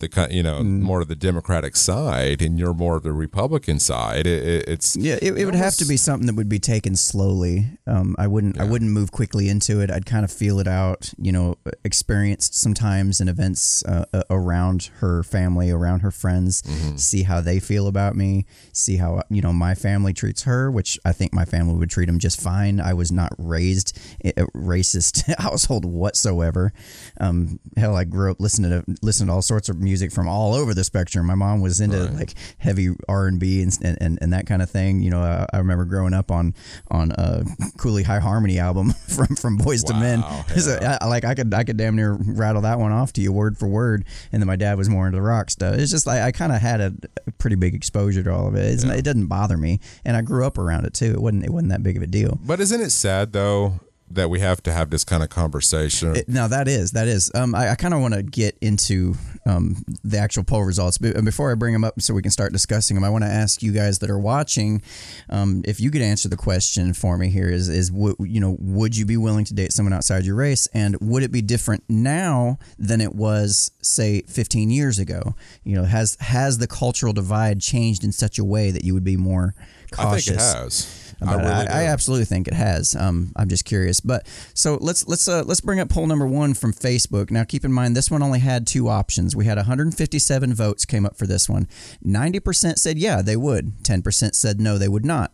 the 0.00 0.08
kind, 0.08 0.32
you 0.32 0.42
know, 0.42 0.60
Mm. 0.60 0.80
more 0.80 1.00
of 1.00 1.08
the 1.08 1.14
Democratic 1.16 1.76
side, 1.76 2.42
and 2.42 2.58
you're 2.58 2.74
more 2.74 2.96
of 2.96 3.02
the 3.02 3.12
Republican 3.12 3.78
side. 3.78 4.26
It, 4.26 4.44
it, 4.46 4.68
it's 4.68 4.96
Yeah, 4.96 5.18
it, 5.22 5.36
it 5.38 5.44
would 5.44 5.54
have 5.54 5.76
to 5.76 5.84
be 5.84 5.96
something 5.96 6.26
that 6.26 6.34
would 6.34 6.48
be 6.48 6.58
taken 6.58 6.96
slowly. 6.96 7.78
Um, 7.86 8.16
I 8.18 8.26
wouldn't. 8.26 8.58
I 8.60 8.64
wouldn't 8.64 8.90
move 8.90 9.12
quickly 9.12 9.48
into 9.48 9.80
it. 9.80 9.90
I'd 9.90 10.06
kind 10.06 10.24
of 10.24 10.32
feel 10.32 10.58
it 10.58 10.66
out. 10.66 11.12
You 11.18 11.32
know, 11.32 11.56
experienced 11.84 12.54
sometimes 12.54 13.20
in 13.20 13.28
events 13.28 13.84
uh, 13.84 14.04
around 14.30 14.90
her 15.00 15.22
family, 15.22 15.70
around 15.70 16.00
her 16.00 16.10
friends. 16.10 16.62
See 16.96 17.22
how 17.24 17.40
they 17.40 17.60
feel 17.60 17.86
about 17.86 18.16
me. 18.16 18.46
See 18.72 18.96
how 18.96 19.22
you 19.30 19.42
know 19.42 19.52
my 19.52 19.74
family 19.74 20.12
treats 20.14 20.42
her, 20.44 20.70
which 20.70 20.98
I 21.04 21.12
think 21.12 21.32
my 21.34 21.44
family 21.44 21.74
would 21.74 21.90
treat 21.90 22.06
them 22.06 22.18
just 22.18 22.40
fine. 22.40 22.80
I 22.80 22.94
was 22.94 23.12
not 23.12 23.32
raised 23.38 23.98
in 24.20 24.32
a 24.36 24.46
racist 24.56 25.32
household 25.38 25.84
whatsoever. 25.84 26.72
Um, 27.20 27.60
hell, 27.76 27.94
I 27.96 28.04
grew 28.04 28.30
up 28.30 28.40
listening 28.40 28.70
to 28.70 28.84
listening 29.02 29.28
to 29.28 29.34
all 29.34 29.42
sorts 29.42 29.68
of 29.68 29.76
music 29.78 29.89
from 30.12 30.28
all 30.28 30.54
over 30.54 30.74
the 30.74 30.84
spectrum. 30.84 31.26
My 31.26 31.34
mom 31.34 31.60
was 31.60 31.80
into 31.80 32.04
like 32.12 32.34
heavy 32.58 32.90
R 33.08 33.26
and 33.26 33.38
B 33.40 33.62
and 33.62 33.76
and 34.00 34.18
and 34.20 34.32
that 34.32 34.46
kind 34.46 34.62
of 34.62 34.70
thing. 34.70 35.00
You 35.02 35.10
know, 35.10 35.20
I, 35.20 35.46
I 35.52 35.58
remember 35.58 35.84
growing 35.84 36.14
up 36.14 36.30
on 36.30 36.54
on 36.90 37.12
uh, 37.12 37.44
a 37.60 37.78
Cooley 37.78 38.02
High 38.02 38.18
Harmony 38.20 38.58
album 38.58 38.92
from 39.08 39.36
from 39.36 39.58
Boyz 39.58 39.88
II 39.92 40.00
Men. 40.00 40.20
Wow, 40.20 40.44
So, 40.56 40.78
I- 41.00 41.06
like 41.06 41.24
I 41.24 41.34
could 41.34 41.52
I 41.54 41.64
could 41.64 41.76
damn 41.76 41.96
near 41.96 42.12
rattle 42.20 42.62
that 42.62 42.78
one 42.78 42.92
off 42.92 43.12
to 43.14 43.20
you 43.20 43.32
word 43.32 43.58
for 43.58 43.66
word. 43.68 44.04
And 44.32 44.40
then 44.42 44.46
my 44.46 44.56
dad 44.56 44.76
was 44.78 44.88
more 44.88 45.06
into 45.06 45.16
the 45.16 45.22
rock 45.22 45.50
stuff. 45.50 45.74
It's 45.76 45.90
just 45.90 46.06
like 46.06 46.20
I 46.22 46.32
kind 46.32 46.52
of 46.52 46.60
had 46.60 46.80
a, 46.80 46.92
a 47.26 47.32
pretty 47.32 47.56
big 47.56 47.74
exposure 47.74 48.22
to 48.22 48.32
all 48.32 48.46
of 48.48 48.54
it. 48.54 48.64
It's, 48.72 48.84
It 48.84 49.04
doesn't 49.04 49.26
bother 49.26 49.56
me, 49.56 49.80
and 50.04 50.16
I 50.16 50.22
grew 50.22 50.46
up 50.46 50.58
around 50.58 50.84
it 50.86 50.94
too. 50.94 51.12
It 51.12 51.20
wasn't 51.20 51.44
it 51.44 51.50
wasn't 51.50 51.70
that 51.70 51.82
big 51.82 51.96
of 51.96 52.02
a 52.02 52.06
deal. 52.06 52.38
but 52.44 52.60
isn't 52.60 52.80
it 52.80 52.90
sad 52.90 53.32
though 53.32 53.80
that 54.10 54.28
we 54.30 54.40
have 54.40 54.62
to 54.64 54.72
have 54.72 54.90
this 54.90 55.04
kind 55.04 55.22
of 55.22 55.28
conversation? 55.28 56.16
It- 56.16 56.28
no, 56.28 56.48
that 56.48 56.68
is 56.68 56.92
that 56.92 57.08
is. 57.08 57.30
Um, 57.34 57.54
I, 57.54 57.70
I 57.70 57.74
kind 57.74 57.94
of 57.94 58.00
want 58.00 58.14
to 58.14 58.22
get 58.22 58.56
into 58.60 59.14
um, 59.46 59.76
the 60.04 60.18
actual 60.18 60.44
poll 60.44 60.64
results, 60.64 60.98
but 60.98 61.24
before 61.24 61.50
I 61.50 61.54
bring 61.54 61.72
them 61.72 61.84
up, 61.84 62.00
so 62.00 62.14
we 62.14 62.22
can 62.22 62.30
start 62.30 62.52
discussing 62.52 62.94
them, 62.94 63.04
I 63.04 63.10
want 63.10 63.24
to 63.24 63.30
ask 63.30 63.62
you 63.62 63.72
guys 63.72 63.98
that 64.00 64.10
are 64.10 64.18
watching, 64.18 64.82
um, 65.28 65.62
if 65.64 65.80
you 65.80 65.90
could 65.90 66.02
answer 66.02 66.28
the 66.28 66.36
question 66.36 66.94
for 66.94 67.16
me 67.16 67.28
here 67.30 67.48
is 67.48 67.68
is 67.68 67.90
you 67.90 68.40
know 68.40 68.56
would 68.60 68.96
you 68.96 69.04
be 69.06 69.16
willing 69.16 69.44
to 69.46 69.54
date 69.54 69.72
someone 69.72 69.92
outside 69.92 70.24
your 70.24 70.34
race, 70.36 70.66
and 70.74 70.96
would 71.00 71.22
it 71.22 71.32
be 71.32 71.42
different 71.42 71.84
now 71.88 72.58
than 72.78 73.00
it 73.00 73.14
was 73.14 73.70
say 73.82 74.22
15 74.22 74.70
years 74.70 74.98
ago? 74.98 75.34
You 75.64 75.76
know, 75.76 75.84
has 75.84 76.16
has 76.20 76.58
the 76.58 76.66
cultural 76.66 77.12
divide 77.12 77.60
changed 77.60 78.04
in 78.04 78.12
such 78.12 78.38
a 78.38 78.44
way 78.44 78.70
that 78.70 78.84
you 78.84 78.94
would 78.94 79.04
be 79.04 79.16
more 79.16 79.54
cautious? 79.92 80.28
I 80.28 80.32
think 80.32 80.40
it 80.40 80.42
has. 80.42 81.09
I 81.22 81.34
really 81.34 81.48
I. 81.48 81.82
I 81.82 81.86
absolutely 81.86 82.24
think 82.24 82.48
it 82.48 82.54
has. 82.54 82.96
Um, 82.96 83.32
I'm 83.36 83.48
just 83.48 83.64
curious. 83.64 84.00
But 84.00 84.26
so 84.54 84.78
let's 84.80 85.06
let's 85.06 85.28
uh, 85.28 85.42
let's 85.44 85.60
bring 85.60 85.80
up 85.80 85.88
poll 85.88 86.06
number 86.06 86.26
one 86.26 86.54
from 86.54 86.72
Facebook. 86.72 87.30
Now, 87.30 87.44
keep 87.44 87.64
in 87.64 87.72
mind 87.72 87.96
this 87.96 88.10
one 88.10 88.22
only 88.22 88.38
had 88.40 88.66
two 88.66 88.88
options. 88.88 89.36
We 89.36 89.44
had 89.44 89.56
157 89.56 90.54
votes 90.54 90.84
came 90.84 91.04
up 91.04 91.16
for 91.16 91.26
this 91.26 91.48
one. 91.48 91.68
90% 92.04 92.78
said 92.78 92.98
yeah 92.98 93.22
they 93.22 93.36
would. 93.36 93.82
10% 93.82 94.34
said 94.34 94.60
no 94.60 94.78
they 94.78 94.88
would 94.88 95.04
not. 95.04 95.32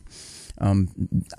Um, 0.59 0.89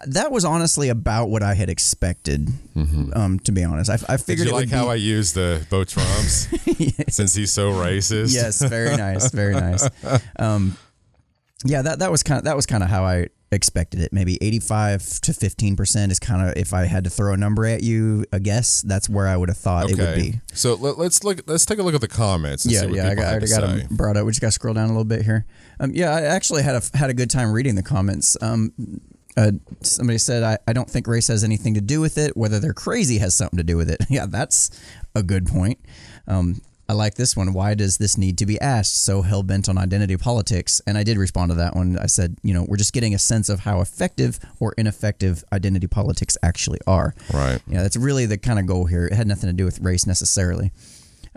that 0.06 0.32
was 0.32 0.45
honestly 0.45 0.89
about 0.89 1.30
what 1.30 1.41
I 1.41 1.56
had 1.56 1.70
expected. 1.70 2.50
Um, 2.76 3.39
to 3.45 3.52
be 3.52 3.64
honest, 3.64 3.89
I, 3.89 3.93
I 3.93 3.98
Mm-hmm. 3.98 4.12
Did 4.16 4.22
figured 4.22 4.48
you 4.48 4.54
like 4.54 4.62
would 4.62 4.70
be, 4.70 4.76
how 4.76 4.89
I 4.89 4.95
use 4.95 5.34
the 5.34 5.66
Bo 5.72 5.84
Trumps 5.84 6.48
since 7.10 7.34
he's 7.34 7.52
so 7.52 7.72
racist? 7.72 8.34
yes, 8.34 8.62
very 8.62 8.95
nice, 8.95 9.32
very 9.32 9.54
nice. 9.56 9.89
Um, 10.39 10.78
yeah, 11.66 11.82
that 11.82 12.00
that 12.00 12.12
was 12.12 12.22
kind 12.22 12.38
of 12.38 12.43
that 12.45 12.56
was 12.56 12.68
kind 12.68 12.84
of 12.84 12.89
how 12.89 13.04
I 13.04 13.30
expected 13.52 14.02
it. 14.02 14.12
Maybe 14.12 14.38
eighty 14.41 14.60
five 14.60 15.04
to 15.22 15.34
fifteen 15.34 15.76
percent 15.76 16.12
is 16.12 16.20
kind 16.20 16.48
of 16.48 16.58
if 16.58 16.74
I 16.74 16.86
had 16.86 17.04
to 17.06 17.10
throw 17.10 17.34
a 17.34 17.38
number 17.38 17.66
at 17.66 17.84
you, 17.84 18.26
a 18.32 18.39
guess 18.39 18.82
that's 18.82 19.10
where 19.10 19.28
I 19.28 19.38
would 19.38 19.50
have 19.50 19.58
thought 19.58 19.89
it 19.89 19.98
would 19.98 20.16
be. 20.16 20.41
So 20.54 20.76
let, 20.76 20.98
us 21.00 21.24
look. 21.24 21.41
Let's 21.48 21.66
take 21.66 21.80
a 21.80 21.84
look 21.84 21.95
at 21.95 22.02
the 22.02 22.08
comments. 22.08 22.66
And 22.66 22.74
Yeah, 22.74 22.82
see 22.82 22.88
what 22.88 22.95
yeah, 22.95 23.10
I 23.10 23.16
got, 23.16 23.36
I 23.36 23.39
to 23.39 23.48
got 23.48 23.62
them 23.62 23.88
brought 23.91 24.18
up. 24.18 24.26
We 24.26 24.32
just 24.32 24.41
got 24.41 24.48
to 24.48 24.52
scroll 24.52 24.74
down 24.74 24.86
a 24.86 24.91
little 24.91 25.06
bit 25.06 25.24
here. 25.24 25.45
Um, 25.80 25.91
yeah, 25.93 26.12
I 26.12 26.22
actually 26.22 26.64
had 26.64 26.76
a 26.76 26.98
had 26.98 27.10
a 27.10 27.14
good 27.14 27.30
time 27.30 27.52
reading 27.52 27.76
the 27.76 27.84
comments. 27.84 28.38
Um, 28.41 28.74
uh, 29.38 29.52
somebody 29.82 30.18
said, 30.18 30.41
I, 30.41 30.58
I 30.68 30.74
don't 30.74 30.89
think 30.89 31.06
race 31.06 31.28
has 31.28 31.43
anything 31.43 31.76
to 31.76 31.82
do 31.82 32.02
with 32.02 32.18
it. 32.18 32.36
Whether 32.36 32.60
they're 32.60 32.74
crazy 32.74 33.20
has 33.20 33.36
something 33.36 33.58
to 33.58 33.64
do 33.64 33.78
with 33.78 33.89
it. 33.89 34.04
Yeah, 34.10 34.26
that's 34.26 34.72
a 35.14 35.22
good 35.22 35.45
point. 35.45 35.80
Um, 36.28 36.62
I 36.90 36.94
like 36.94 37.16
this 37.16 37.36
one. 37.36 37.52
Why 37.54 37.74
does 37.74 37.98
this 37.98 38.18
need 38.18 38.38
to 38.38 38.46
be 38.46 38.60
asked? 38.62 39.04
So 39.04 39.22
hell 39.22 39.44
bent 39.44 39.68
on 39.68 39.78
identity 39.78 40.16
politics. 40.16 40.82
And 40.88 40.98
I 40.98 41.04
did 41.04 41.18
respond 41.18 41.52
to 41.52 41.56
that 41.56 41.76
one. 41.76 41.98
I 42.00 42.06
said, 42.06 42.38
you 42.44 42.54
know, 42.54 42.66
we're 42.68 42.78
just 42.78 42.94
getting 42.94 43.14
a 43.14 43.20
sense 43.20 43.50
of 43.50 43.60
how 43.60 43.82
effective 43.82 44.40
or 44.60 44.74
ineffective 44.78 45.44
identity 45.52 45.88
politics 45.88 46.38
actually 46.42 46.80
are. 46.88 47.14
Right. 47.34 47.60
Yeah, 47.68 47.82
that's 47.82 47.98
really 47.98 48.26
the 48.26 48.38
kind 48.38 48.58
of 48.58 48.68
goal 48.68 48.86
here. 48.86 49.06
It 49.06 49.14
had 49.14 49.28
nothing 49.28 49.50
to 49.50 49.54
do 49.54 49.66
with 49.66 49.80
race 49.82 50.08
necessarily. 50.08 50.72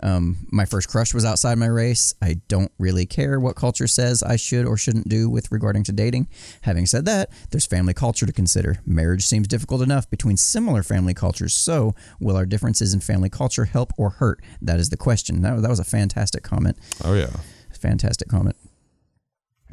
Um, 0.01 0.47
my 0.51 0.65
first 0.65 0.89
crush 0.89 1.13
was 1.13 1.25
outside 1.25 1.57
my 1.57 1.67
race. 1.67 2.13
I 2.21 2.41
don't 2.47 2.71
really 2.79 3.05
care 3.05 3.39
what 3.39 3.55
culture 3.55 3.87
says 3.87 4.23
I 4.23 4.35
should 4.35 4.65
or 4.65 4.77
shouldn't 4.77 5.09
do 5.09 5.29
with 5.29 5.51
regarding 5.51 5.83
to 5.85 5.91
dating. 5.91 6.27
Having 6.61 6.87
said 6.87 7.05
that, 7.05 7.29
there's 7.51 7.65
family 7.65 7.93
culture 7.93 8.25
to 8.25 8.33
consider. 8.33 8.81
Marriage 8.85 9.25
seems 9.25 9.47
difficult 9.47 9.81
enough 9.81 10.09
between 10.09 10.37
similar 10.37 10.83
family 10.83 11.13
cultures. 11.13 11.53
So, 11.53 11.93
will 12.19 12.35
our 12.35 12.45
differences 12.45 12.93
in 12.93 12.99
family 12.99 13.29
culture 13.29 13.65
help 13.65 13.93
or 13.97 14.11
hurt? 14.11 14.41
That 14.61 14.79
is 14.79 14.89
the 14.89 14.97
question. 14.97 15.41
That, 15.41 15.61
that 15.61 15.69
was 15.69 15.79
a 15.79 15.83
fantastic 15.83 16.43
comment. 16.43 16.77
Oh 17.03 17.13
yeah. 17.13 17.31
Fantastic 17.71 18.27
comment. 18.27 18.55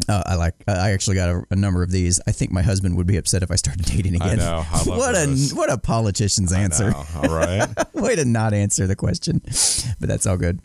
Uh, 0.08 0.22
I 0.26 0.34
like. 0.36 0.54
I 0.68 0.90
actually 0.92 1.16
got 1.16 1.28
a, 1.28 1.42
a 1.50 1.56
number 1.56 1.82
of 1.82 1.90
these. 1.90 2.20
I 2.26 2.32
think 2.32 2.52
my 2.52 2.62
husband 2.62 2.96
would 2.96 3.06
be 3.06 3.16
upset 3.16 3.42
if 3.42 3.50
I 3.50 3.56
started 3.56 3.84
dating 3.96 4.20
I 4.20 4.26
again. 4.26 4.38
know. 4.38 4.64
I 4.70 4.78
what 4.84 5.14
a 5.16 5.26
what 5.54 5.70
a 5.72 5.78
politician's 5.78 6.52
answer. 6.52 6.90
Now, 6.90 7.06
all 7.16 7.34
right. 7.34 7.68
Way 7.94 8.16
to 8.16 8.24
not 8.24 8.52
answer 8.54 8.86
the 8.86 8.96
question, 8.96 9.40
but 9.98 10.08
that's 10.08 10.26
all 10.26 10.36
good. 10.36 10.60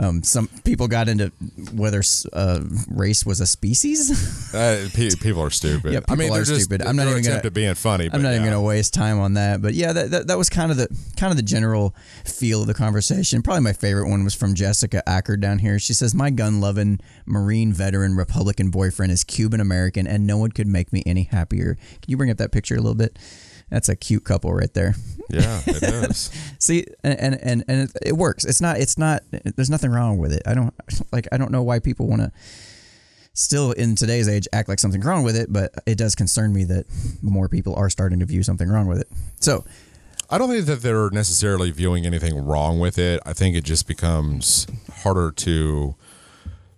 Um, 0.00 0.22
some 0.22 0.48
people 0.64 0.88
got 0.88 1.08
into 1.08 1.30
whether 1.74 2.02
uh, 2.32 2.60
race 2.88 3.26
was 3.26 3.40
a 3.40 3.46
species. 3.46 4.38
Uh, 4.50 4.88
pe- 4.94 5.10
people 5.20 5.40
are 5.40 5.50
stupid. 5.50 5.92
Yeah, 5.92 6.00
I 6.08 6.16
mean, 6.16 6.26
people 6.26 6.34
they're 6.34 6.42
are 6.42 6.44
just, 6.44 6.64
stupid. 6.64 6.84
I'm 6.84 6.96
not 6.96 7.06
even 7.06 7.22
gonna- 7.22 7.40
at 7.44 7.54
being 7.54 7.74
funny. 7.74 8.10
I'm 8.12 8.20
not 8.20 8.30
yeah. 8.30 8.36
even 8.36 8.46
going 8.46 8.60
to 8.60 8.60
waste 8.60 8.92
time 8.92 9.20
on 9.20 9.34
that, 9.34 9.62
but 9.62 9.74
yeah, 9.74 9.92
that, 9.92 10.10
that, 10.10 10.26
that 10.26 10.38
was 10.38 10.50
kind 10.50 10.72
of 10.72 10.76
the 10.76 10.88
kind 11.16 11.30
of 11.30 11.36
the 11.36 11.42
general 11.44 11.94
feel 12.24 12.62
of 12.62 12.66
the 12.66 12.74
conversation. 12.74 13.42
Probably 13.42 13.62
my 13.62 13.72
favorite 13.72 14.08
one 14.08 14.24
was 14.24 14.34
from 14.34 14.54
Jessica 14.54 15.08
Acker 15.08 15.36
down 15.36 15.60
here. 15.60 15.78
She 15.78 15.94
says, 15.94 16.16
"My 16.16 16.30
gun-loving 16.30 16.98
Marine 17.26 17.72
veteran 17.72 18.16
Republican 18.16 18.70
boyfriend 18.70 19.12
is 19.12 19.22
Cuban 19.22 19.60
American, 19.60 20.08
and 20.08 20.26
no 20.26 20.36
one 20.36 20.50
could 20.50 20.66
make 20.66 20.92
me 20.92 21.04
any 21.06 21.24
happier." 21.24 21.76
Can 21.76 22.08
you 22.10 22.16
bring 22.16 22.30
up 22.30 22.38
that 22.38 22.50
picture 22.50 22.74
a 22.74 22.80
little 22.80 22.96
bit? 22.96 23.18
That's 23.70 23.88
a 23.88 23.94
cute 23.94 24.24
couple 24.24 24.52
right 24.52 24.72
there. 24.74 24.96
Yeah, 25.30 25.60
it 25.66 25.82
is. 26.10 26.30
See, 26.58 26.86
and 27.02 27.40
and 27.42 27.64
and, 27.66 27.92
it 28.04 28.16
works. 28.16 28.44
It's 28.44 28.60
not. 28.60 28.78
It's 28.78 28.98
not. 28.98 29.22
There's 29.30 29.70
nothing 29.70 29.90
wrong 29.90 30.18
with 30.18 30.32
it. 30.32 30.42
I 30.46 30.54
don't 30.54 30.74
like. 31.12 31.28
I 31.32 31.36
don't 31.36 31.50
know 31.50 31.62
why 31.62 31.78
people 31.78 32.06
want 32.06 32.22
to 32.22 32.32
still 33.32 33.72
in 33.72 33.94
today's 33.94 34.28
age 34.28 34.48
act 34.52 34.68
like 34.68 34.78
something's 34.78 35.04
wrong 35.04 35.22
with 35.22 35.36
it, 35.36 35.52
but 35.52 35.72
it 35.86 35.96
does 35.96 36.14
concern 36.14 36.52
me 36.52 36.64
that 36.64 36.86
more 37.22 37.48
people 37.48 37.74
are 37.76 37.88
starting 37.88 38.18
to 38.18 38.26
view 38.26 38.42
something 38.42 38.68
wrong 38.68 38.86
with 38.86 39.00
it. 39.00 39.08
So, 39.38 39.64
I 40.28 40.38
don't 40.38 40.48
think 40.48 40.66
that 40.66 40.82
they're 40.82 41.10
necessarily 41.10 41.70
viewing 41.70 42.06
anything 42.06 42.44
wrong 42.44 42.78
with 42.78 42.98
it. 42.98 43.20
I 43.24 43.32
think 43.32 43.56
it 43.56 43.64
just 43.64 43.86
becomes 43.88 44.66
harder 45.02 45.32
to 45.32 45.94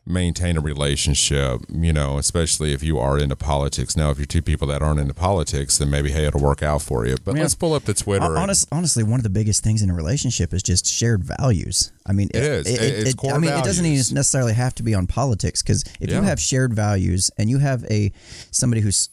maintain 0.05 0.57
a 0.57 0.61
relationship, 0.61 1.61
you 1.73 1.93
know, 1.93 2.19
especially 2.19 2.73
if 2.73 2.83
you 2.83 2.99
are 2.99 3.19
into 3.19 3.37
politics. 3.37 3.97
Now, 3.97 4.11
if 4.11 4.19
you're 4.19 4.27
two 4.27 4.43
people 4.43 4.67
that 4.69 4.83
aren't 4.83 4.99
into 4.99 5.15
politics, 5.15 5.79
then 5.79 5.91
maybe, 5.91 6.11
hey, 6.11 6.27
it'll 6.27 6.41
work 6.41 6.61
out 6.63 6.83
for 6.83 7.07
you. 7.07 7.17
But 7.25 7.37
Yeah. 7.37 7.43
let's 7.43 7.55
pull 7.55 7.73
up 7.73 7.85
the 7.85 7.95
Twitter. 7.95 8.27
and- 8.27 8.37
Honest, 8.37 8.67
honestly, 8.73 9.05
one 9.05 9.21
of 9.21 9.23
the 9.25 9.31
biggest 9.31 9.63
things 9.63 9.81
in 9.81 9.91
a 9.91 9.95
relationship 9.95 10.53
is 10.53 10.63
just 10.63 10.87
shared 10.87 11.23
values. 11.23 11.93
I 12.05 12.13
mean, 12.13 12.31
It 12.35 12.43
is. 12.43 12.67
It's 12.67 13.15
core 13.15 13.35
I 13.35 13.39
mean, 13.39 13.51
it 13.53 13.63
doesn't 13.65 13.87
even 13.87 14.15
necessarily 14.15 14.55
have 14.55 14.75
to 14.77 14.83
be 14.83 14.93
on 14.95 15.07
politics 15.07 15.63
because 15.63 15.85
if 16.01 16.11
you 16.11 16.23
have 16.23 16.41
shared 16.41 16.75
values 16.75 17.31
and 17.39 17.49
you 17.49 17.59
have 17.59 17.85
a 17.89 18.11
somebody 18.51 18.81
who's 18.83 19.09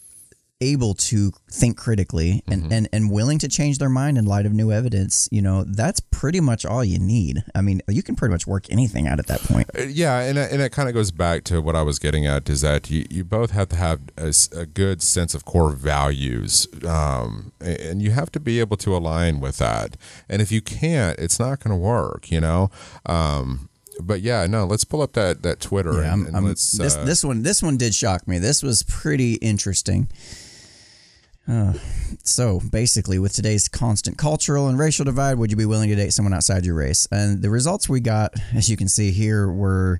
able 0.61 0.93
to 0.93 1.31
think 1.49 1.77
critically 1.77 2.43
and, 2.47 2.63
Mm-hmm. 2.63 2.73
and, 2.73 2.89
and 2.91 3.11
willing 3.11 3.39
to 3.39 3.47
change 3.47 3.77
their 3.77 3.87
mind 3.89 4.17
in 4.17 4.25
light 4.25 4.45
of 4.45 4.51
new 4.53 4.71
evidence, 4.71 5.29
you 5.31 5.41
know, 5.41 5.63
that's 5.63 6.01
pretty 6.01 6.41
much 6.41 6.65
all 6.65 6.83
you 6.83 6.99
need. 6.99 7.43
I 7.55 7.61
mean, 7.61 7.81
you 7.87 8.03
can 8.03 8.15
pretty 8.15 8.33
much 8.33 8.45
work 8.45 8.65
anything 8.69 9.07
out 9.07 9.19
at 9.19 9.27
that 9.27 9.39
point. 9.41 9.69
Uh, 9.77 9.83
yeah, 9.83 10.19
and 10.19 10.37
it- 10.37 10.51
and 10.51 10.61
it 10.61 10.71
kind 10.73 10.89
of 10.89 10.93
goes 10.95 11.11
back 11.11 11.43
to 11.45 11.61
what 11.61 11.75
I 11.77 11.81
was 11.81 11.97
getting 11.99 12.25
at 12.25 12.49
is 12.49 12.59
that 12.61 12.89
you, 12.89 13.05
you 13.09 13.23
both 13.23 13.51
have 13.51 13.69
to 13.69 13.75
have 13.77 14.01
a 14.17 14.65
good 14.65 15.01
sense 15.01 15.33
of 15.33 15.45
core 15.45 15.71
values, 15.71 16.67
um, 16.85 17.53
and 17.61 18.01
you 18.01 18.11
have 18.11 18.29
to 18.33 18.39
be 18.39 18.59
able 18.59 18.77
to 18.77 18.95
align 18.95 19.39
with 19.39 19.57
that. 19.59 19.95
And 20.27 20.41
if 20.41 20.51
you 20.51 20.61
can't, 20.61 21.17
it's 21.19 21.39
not 21.39 21.59
going 21.63 21.71
to 21.71 21.77
work, 21.81 22.29
you 22.31 22.41
know. 22.41 22.69
Um, 23.05 23.69
but 24.01 24.21
yeah, 24.21 24.45
no, 24.47 24.65
let's 24.65 24.83
pull 24.85 25.01
up 25.01 25.13
that 25.13 25.43
that 25.43 25.59
Twitter 25.59 25.93
Yeah, 25.93 25.99
and, 25.99 26.07
I'm, 26.21 26.25
and 26.27 26.35
I'm- 26.35 26.45
let's. 26.45 26.71
this 26.73 26.95
uh, 26.97 27.03
this 27.05 27.23
one 27.23 27.43
this 27.43 27.61
one 27.63 27.77
did 27.77 27.93
shock 27.93 28.27
me. 28.27 28.39
This 28.39 28.61
was 28.63 28.83
pretty 28.83 29.33
interesting. 29.35 30.07
Uh, 31.49 31.73
so 32.23 32.61
basically, 32.71 33.17
with 33.17 33.33
today's 33.33 33.67
constant 33.67 34.17
cultural 34.17 34.67
and 34.67 34.77
racial 34.77 35.05
divide, 35.05 35.37
would 35.39 35.49
you 35.51 35.57
be 35.57 35.65
willing 35.65 35.89
to 35.89 35.95
date 35.95 36.13
someone 36.13 36.33
outside 36.33 36.65
your 36.65 36.75
race? 36.75 37.07
And 37.11 37.41
the 37.41 37.49
results 37.49 37.89
we 37.89 37.99
got, 38.01 38.33
as 38.53 38.69
you 38.69 38.77
can 38.77 38.87
see 38.87 39.11
here, 39.11 39.51
were 39.51 39.99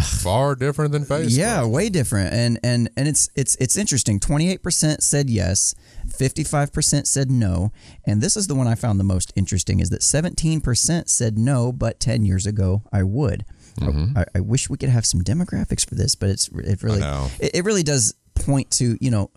far 0.00 0.54
different 0.54 0.92
than 0.92 1.04
Facebook. 1.04 1.36
yeah, 1.36 1.66
way 1.66 1.88
different. 1.88 2.32
And 2.32 2.60
and 2.62 2.88
and 2.96 3.08
it's 3.08 3.28
it's 3.34 3.56
it's 3.56 3.76
interesting. 3.76 4.20
Twenty 4.20 4.50
eight 4.50 4.62
percent 4.62 5.02
said 5.02 5.28
yes, 5.28 5.74
fifty 6.08 6.44
five 6.44 6.72
percent 6.72 7.06
said 7.06 7.30
no, 7.30 7.72
and 8.06 8.20
this 8.22 8.36
is 8.36 8.46
the 8.46 8.54
one 8.54 8.66
I 8.66 8.74
found 8.74 9.00
the 9.00 9.04
most 9.04 9.32
interesting. 9.36 9.80
Is 9.80 9.90
that 9.90 10.02
seventeen 10.02 10.60
percent 10.60 11.10
said 11.10 11.36
no, 11.36 11.72
but 11.72 12.00
ten 12.00 12.24
years 12.24 12.46
ago 12.46 12.82
I 12.92 13.02
would. 13.02 13.44
I, 14.16 14.26
I 14.34 14.40
wish 14.40 14.68
we 14.70 14.76
could 14.76 14.90
have 14.90 15.06
some 15.06 15.22
demographics 15.22 15.88
for 15.88 15.94
this, 15.94 16.14
but 16.14 16.28
it's 16.30 16.48
it 16.48 16.82
really 16.82 17.00
it, 17.40 17.56
it 17.56 17.64
really 17.64 17.82
does 17.82 18.14
point 18.34 18.70
to 18.72 18.96
you 19.00 19.10
know, 19.10 19.30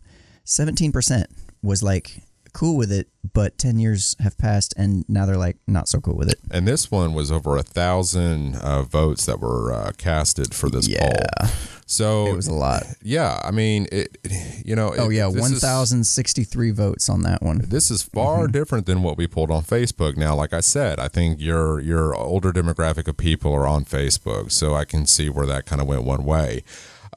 seventeen 0.45 0.91
percent 0.91 1.27
was 1.61 1.83
like 1.83 2.21
cool 2.53 2.77
with 2.77 2.89
it, 2.91 3.09
but 3.33 3.57
ten 3.57 3.77
years 3.79 4.15
have 4.21 4.37
passed 4.37 4.73
and 4.77 5.03
now 5.09 5.25
they're 5.25 5.35
like 5.35 5.57
not 5.67 5.89
so 5.89 5.99
cool 5.99 6.15
with 6.15 6.29
it. 6.31 6.39
And 6.49 6.65
this 6.65 6.89
one 6.89 7.13
was 7.13 7.29
over 7.29 7.57
a 7.57 7.63
thousand 7.63 8.55
uh, 8.55 8.83
votes 8.83 9.25
that 9.25 9.41
were 9.41 9.73
uh, 9.73 9.91
casted 9.97 10.53
for 10.55 10.69
this 10.69 10.87
Yeah. 10.87 10.99
poll. 11.39 11.49
So 11.87 12.27
It 12.27 12.35
was 12.35 12.47
a 12.47 12.53
lot. 12.53 12.83
yeah, 13.03 13.39
I 13.43 13.51
mean, 13.51 13.87
it, 13.91 14.17
you 14.65 14.75
know. 14.75 14.93
Oh 14.97 15.09
it- 15.11 15.15
yeah, 15.15 15.29
this 15.29 15.51
is- 15.51 15.61
thousand 15.61 16.05
sixty 16.05 16.43
three 16.45 16.71
votes 16.71 17.09
on 17.09 17.21
that 17.23 17.43
one. 17.43 17.59
This 17.67 17.91
is 17.91 18.01
far 18.01 18.47
different 18.47 18.85
than 18.87 19.03
what 19.03 19.17
we 19.17 19.27
pulled 19.27 19.51
on 19.51 19.61
Facebook. 19.63 20.15
Now, 20.17 20.33
like 20.35 20.51
I 20.53 20.61
said, 20.61 20.99
I 20.99 21.09
think 21.09 21.39
your 21.41 21.79
your 21.81 22.15
older 22.15 22.51
demographic 22.53 23.07
of 23.07 23.17
people 23.17 23.53
are 23.53 23.67
on 23.67 23.83
Facebook, 23.85 24.51
so 24.51 24.73
I 24.73 24.85
can 24.85 25.05
see 25.05 25.29
where 25.29 25.45
that 25.45 25.65
kind 25.65 25.79
of 25.81 25.87
went 25.87 26.03
one 26.05 26.23
way. 26.25 26.63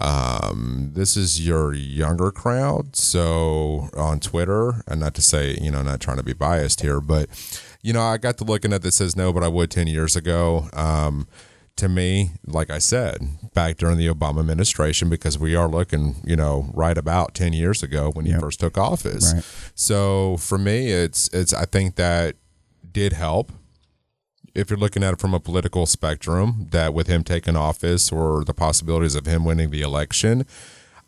Um, 0.00 0.90
this 0.94 1.16
is 1.16 1.44
your 1.44 1.74
younger 1.74 2.30
crowd, 2.30 2.94
so 2.94 3.90
on 3.96 4.20
Twitter, 4.20 4.82
and 4.86 5.00
not 5.00 5.14
to 5.14 5.22
say 5.22 5.56
you 5.60 5.70
know, 5.70 5.82
not 5.82 6.00
trying 6.00 6.18
to 6.18 6.22
be 6.22 6.32
biased 6.32 6.80
here, 6.80 7.00
but 7.00 7.28
you 7.82 7.92
know, 7.92 8.02
I 8.02 8.16
got 8.16 8.38
to 8.38 8.44
looking 8.44 8.72
at 8.72 8.82
that 8.82 8.92
says 8.92 9.16
no, 9.16 9.32
but 9.32 9.42
I 9.42 9.48
would 9.48 9.70
ten 9.70 9.86
years 9.86 10.16
ago. 10.16 10.68
Um, 10.72 11.26
to 11.78 11.88
me, 11.88 12.32
like 12.44 12.70
I 12.70 12.78
said, 12.78 13.20
back 13.54 13.76
during 13.76 13.98
the 13.98 14.08
Obama 14.08 14.40
administration, 14.40 15.08
because 15.08 15.38
we 15.38 15.54
are 15.54 15.68
looking, 15.68 16.16
you 16.24 16.34
know, 16.34 16.70
right 16.74 16.98
about 16.98 17.34
10 17.34 17.52
years 17.52 17.84
ago 17.84 18.10
when 18.12 18.26
he 18.26 18.32
first 18.34 18.58
took 18.58 18.76
office. 18.76 19.32
Right. 19.32 19.44
So 19.76 20.38
for 20.38 20.58
me, 20.58 20.90
it's, 20.90 21.28
it's, 21.28 21.54
I 21.54 21.66
think 21.66 21.94
that 21.94 22.34
did 22.90 23.12
help. 23.12 23.52
If 24.54 24.70
you're 24.70 24.78
looking 24.78 25.02
at 25.02 25.14
it 25.14 25.20
from 25.20 25.34
a 25.34 25.40
political 25.40 25.86
spectrum, 25.86 26.68
that 26.70 26.94
with 26.94 27.06
him 27.06 27.24
taking 27.24 27.56
office 27.56 28.10
or 28.12 28.44
the 28.44 28.54
possibilities 28.54 29.14
of 29.14 29.26
him 29.26 29.44
winning 29.44 29.70
the 29.70 29.82
election, 29.82 30.46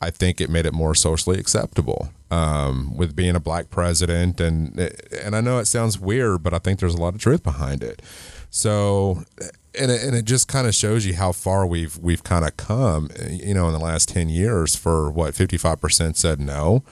I 0.01 0.11
think 0.11 0.41
it 0.41 0.49
made 0.49 0.67
it 0.67 0.73
more 0.73 0.95
socially 0.95 1.39
acceptable. 1.39 2.11
Um, 2.31 2.97
with 2.97 3.17
being 3.17 3.35
a 3.35 3.41
black 3.41 3.71
president, 3.71 4.41
and 4.41 4.79
and 4.79 5.35
I 5.35 5.41
know 5.41 5.59
it 5.59 5.67
sounds 5.67 5.99
weird, 5.99 6.45
but 6.45 6.55
I 6.55 6.59
think 6.59 6.79
there's 6.79 6.95
a 6.95 7.01
lot 7.01 7.15
of 7.15 7.21
truth 7.21 7.43
behind 7.43 7.83
it. 7.83 8.03
So, 8.51 9.25
and 9.77 9.91
it, 9.91 10.05
and 10.05 10.15
it 10.15 10.27
just 10.27 10.47
kind 10.47 10.69
of 10.69 10.75
shows 10.75 11.05
you 11.05 11.15
how 11.15 11.33
far 11.33 11.67
we've 11.67 11.99
we've 11.99 12.23
kind 12.23 12.45
of 12.45 12.57
come, 12.57 13.11
you 13.29 13.53
know, 13.53 13.67
in 13.67 13.73
the 13.73 13.81
last 13.81 14.09
ten 14.09 14.29
years. 14.29 14.77
For 14.77 15.11
what 15.11 15.35
fifty 15.35 15.57
five 15.57 15.81
percent 15.81 16.17
said 16.17 16.41
no, 16.41 16.85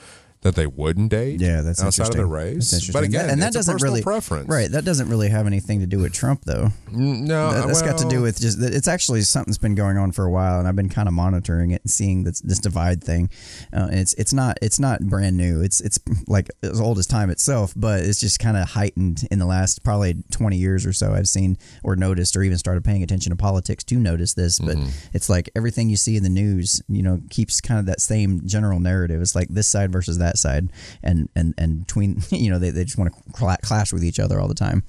that 0.43 0.55
they 0.55 0.67
wouldn't 0.67 1.11
date. 1.11 1.41
Yeah, 1.41 1.63
that's 1.63 1.83
outside 1.83 2.09
of 2.11 2.17
the 2.17 2.27
race. 2.27 2.91
But 2.93 3.05
again, 3.05 3.27
That- 3.27 3.33
and 3.33 3.43
that 3.43 3.53
doesn't 3.53 3.75
personal 3.75 3.93
really 3.93 4.03
preference, 4.03 4.49
right. 4.49 4.71
That 4.71 4.85
doesn't 4.85 5.09
really 5.09 5.29
have 5.31 5.47
anything 5.47 5.81
to 5.81 5.87
do 5.87 5.99
with 5.99 6.13
Trump, 6.13 6.43
though. 6.45 6.71
No, 6.93 7.53
That, 7.53 7.69
has 7.69 7.83
got 7.83 7.99
to 7.99 8.09
do 8.09 8.23
with 8.23 8.41
just 8.41 8.61
it's 8.61 8.89
actually 8.89 9.23
something 9.23 9.51
that's 9.51 9.59
been 9.59 9.75
going 9.75 9.97
on 9.99 10.13
for 10.13 10.25
a 10.25 10.31
while, 10.31 10.59
and 10.59 10.69
I've 10.69 10.77
been 10.77 10.89
kind 10.89 11.09
of 11.09 11.15
monitoring 11.15 11.73
it 11.73 11.83
and 11.83 11.91
seeing 11.91 12.25
this 12.25 12.41
this 12.41 12.59
divide 12.61 13.03
thing. 13.03 13.31
Uh, 13.73 13.89
it's 13.91 14.15
it's 14.15 14.33
not 14.33 14.59
it's 14.63 14.79
not 14.79 15.01
brand 15.01 15.37
new. 15.37 15.61
It's 15.61 15.81
it's 15.81 15.99
like 16.27 16.49
as 16.63 16.81
old 16.81 16.99
as 16.99 17.07
time 17.07 17.31
itself, 17.31 17.73
but 17.77 18.01
it's 18.03 18.21
just 18.21 18.39
kind 18.39 18.57
of 18.57 18.71
heightened 18.71 19.27
in 19.31 19.39
the 19.39 19.47
last 19.47 19.83
probably 19.83 20.23
twenty 20.31 20.57
years 20.57 20.87
or 20.87 20.93
so. 20.93 21.13
I've 21.13 21.29
seen 21.29 21.59
or 21.83 21.97
noticed 21.97 22.37
or 22.37 22.43
even 22.43 22.59
started 22.59 22.85
paying 22.85 23.03
attention 23.03 23.31
to 23.31 23.37
politics 23.37 23.83
to 23.85 23.97
notice 23.97 24.35
this. 24.35 24.59
But 24.59 24.77
Mm-hmm. 24.79 24.89
it's 25.13 25.29
like 25.29 25.51
everything 25.57 25.89
you 25.91 25.97
see 25.97 26.17
in 26.17 26.23
the 26.23 26.29
news, 26.29 26.81
you 26.89 27.03
know, 27.03 27.21
keeps 27.31 27.61
kind 27.61 27.81
of 27.81 27.87
that 27.87 28.01
same 28.01 28.47
general 28.47 28.79
narrative. 28.81 29.21
It's 29.21 29.35
like 29.35 29.49
this 29.49 29.67
side 29.67 29.91
versus 29.91 30.19
that 30.19 30.38
side, 30.39 30.69
and 31.03 31.29
and 31.35 31.55
and 31.59 31.87
between 31.87 32.23
you 32.31 32.51
know 32.51 32.59
they, 32.59 32.71
they 32.71 32.85
just 32.85 32.99
want 32.99 33.13
to 33.15 33.59
clash 33.63 33.93
with 33.93 34.05
each 34.05 34.19
other 34.19 34.41
all 34.41 34.49
the 34.49 34.55
time. 34.55 34.83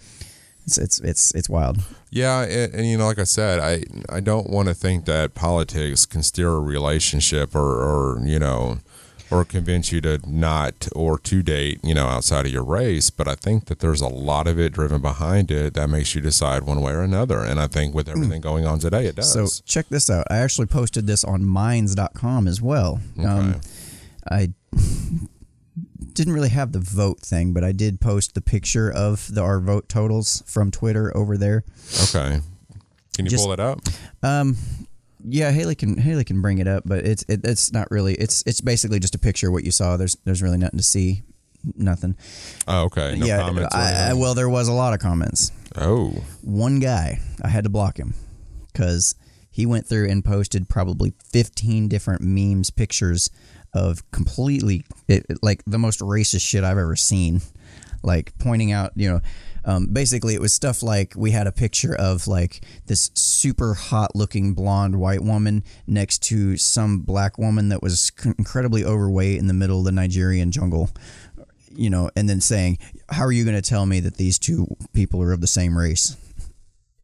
It's 0.66 0.78
it's 0.78 1.00
it's 1.00 1.36
it's 1.36 1.50
wild. 1.50 1.80
Yeah, 2.12 2.42
and, 2.42 2.74
and 2.74 2.88
you 2.88 2.98
know, 2.98 3.06
like 3.06 3.20
I 3.20 3.24
said, 3.24 3.60
I 3.60 3.84
I 4.14 4.20
don't 4.20 4.50
want 4.50 4.68
to 4.68 4.74
think 4.74 5.06
that 5.06 5.34
politics 5.34 6.06
can 6.06 6.24
steer 6.24 6.50
a 6.50 6.60
relationship 6.60 7.56
or, 7.56 7.60
or 7.62 8.22
you 8.26 8.40
know, 8.40 8.80
or 9.32 9.46
convince 9.46 9.92
you 9.92 10.02
to 10.02 10.20
not 10.28 10.88
or 10.96 11.18
to 11.20 11.42
date, 11.42 11.80
you 11.84 11.94
know, 11.94 12.08
outside 12.08 12.46
of 12.46 12.52
your 12.52 12.64
race. 12.64 13.10
But 13.10 13.28
I 13.28 13.36
think 13.36 13.66
that 13.66 13.80
there's 13.80 14.02
a 14.02 14.08
lot 14.08 14.48
of 14.48 14.60
it 14.60 14.74
driven 14.74 15.02
behind 15.02 15.52
it 15.52 15.74
that 15.76 15.90
makes 15.90 16.16
you 16.16 16.22
decide 16.22 16.64
one 16.64 16.82
way 16.82 16.94
or 16.94 17.02
another. 17.02 17.40
And 17.40 17.60
I 17.60 17.68
think 17.68 17.94
with 17.94 18.10
everything 18.10 18.42
going 18.42 18.66
on 18.66 18.80
today, 18.80 19.06
it 19.06 19.16
does. 19.16 19.32
So 19.32 19.48
check 19.66 19.88
this 19.90 20.10
out. 20.10 20.26
I 20.30 20.38
actually 20.38 20.68
posted 20.68 21.08
this 21.08 21.24
on 21.24 21.46
minds.com 21.46 22.48
as 22.48 22.62
well. 22.62 23.00
Um, 23.24 23.62
I 24.30 24.54
didn't 26.20 26.34
really 26.34 26.50
have 26.50 26.74
the 26.74 26.80
vote 26.80 27.22
thing, 27.22 27.54
but 27.54 27.64
I 27.64 27.72
did 27.72 28.02
post 28.02 28.36
the 28.36 28.42
picture 28.42 28.92
of 28.92 29.34
the 29.34 29.42
our 29.42 29.62
vote 29.62 29.88
totals 29.88 30.44
from 30.46 30.70
Twitter 30.70 31.16
over 31.16 31.38
there. 31.38 31.64
okay, 32.04 32.42
can 33.16 33.26
you 33.26 33.30
just- 33.32 33.42
pull 33.44 33.54
it 33.54 33.60
up? 33.62 33.80
Um, 34.22 34.58
Yeah, 35.24 35.52
Haley 35.52 35.76
can 35.76 35.98
Haley 35.98 36.26
can 36.26 36.42
bring 36.42 36.58
it 36.58 36.68
up, 36.68 36.84
but 36.86 37.06
it's 37.06 37.24
it, 37.30 37.42
it's 37.46 37.72
not 37.72 37.90
really. 37.90 38.16
It's 38.16 38.44
it's 38.46 38.60
basically 38.60 39.00
just 39.00 39.16
a 39.16 39.20
picture 39.20 39.48
of 39.48 39.54
what 39.54 39.64
you 39.64 39.72
saw. 39.72 39.96
There's 39.96 40.18
there's 40.26 40.42
really 40.42 40.58
nothing 40.58 40.78
to 40.78 40.84
see. 40.84 41.24
Nothing. 41.76 42.16
Oh, 42.68 42.84
okay. 42.86 43.16
No 43.18 43.26
yeah. 43.26 43.40
comments. 43.40 43.76
I, 43.76 44.10
I, 44.10 44.14
well, 44.14 44.34
there 44.34 44.48
was 44.50 44.68
a 44.68 44.74
lot 44.74 44.94
of 44.94 45.00
comments. 45.00 45.52
oh, 45.78 46.24
one 46.42 46.80
guy 46.80 47.20
I 47.44 47.48
had 47.50 47.64
to 47.64 47.70
block 47.70 47.98
him 47.98 48.14
because 48.72 49.16
he 49.52 49.66
went 49.66 49.86
through 49.86 50.10
and 50.10 50.24
posted 50.24 50.70
probably 50.70 51.14
15 51.34 51.88
different 51.90 52.22
memes 52.22 52.70
pictures 52.70 53.30
of 53.74 54.10
completely 54.12 54.84
it, 55.08 55.26
like 55.42 55.64
the 55.66 55.80
most 55.80 56.00
racist 56.00 56.42
shit 56.42 56.64
I've 56.64 56.78
ever 56.78 56.96
seen 56.96 57.42
like 58.02 58.38
pointing 58.40 58.72
out 58.72 58.92
you 58.96 59.10
know 59.10 59.22
um, 59.66 59.88
basically 59.88 60.34
it 60.34 60.42
was 60.42 60.54
stuff 60.54 60.82
like 60.82 61.14
we 61.18 61.32
had 61.32 61.46
a 61.46 61.52
picture 61.52 61.94
of 61.94 62.28
like 62.28 62.66
this 62.88 63.12
super 63.14 63.74
hot 63.74 64.16
looking 64.16 64.54
blonde 64.54 64.98
white 65.00 65.22
woman 65.22 65.64
next 65.86 66.20
to 66.24 66.56
some 66.56 67.02
black 67.02 67.38
woman 67.38 67.70
that 67.70 67.82
was 67.82 68.12
incredibly 68.38 68.86
overweight 68.86 69.38
in 69.38 69.48
the 69.48 69.54
middle 69.54 69.80
of 69.80 69.86
the 69.86 69.92
Nigerian 69.92 70.52
jungle 70.52 70.90
you 71.80 71.90
know, 71.90 72.10
and 72.16 72.30
then 72.30 72.42
saying, 72.42 72.78
"How 73.10 73.24
are 73.24 73.32
you 73.32 73.44
going 73.44 73.56
to 73.56 73.68
tell 73.68 73.86
me 73.86 74.00
that 74.02 74.18
these 74.18 74.40
two 74.40 74.68
people 74.94 75.22
are 75.22 75.32
of 75.32 75.42
the 75.42 75.48
same 75.48 75.78
race?" 75.78 76.16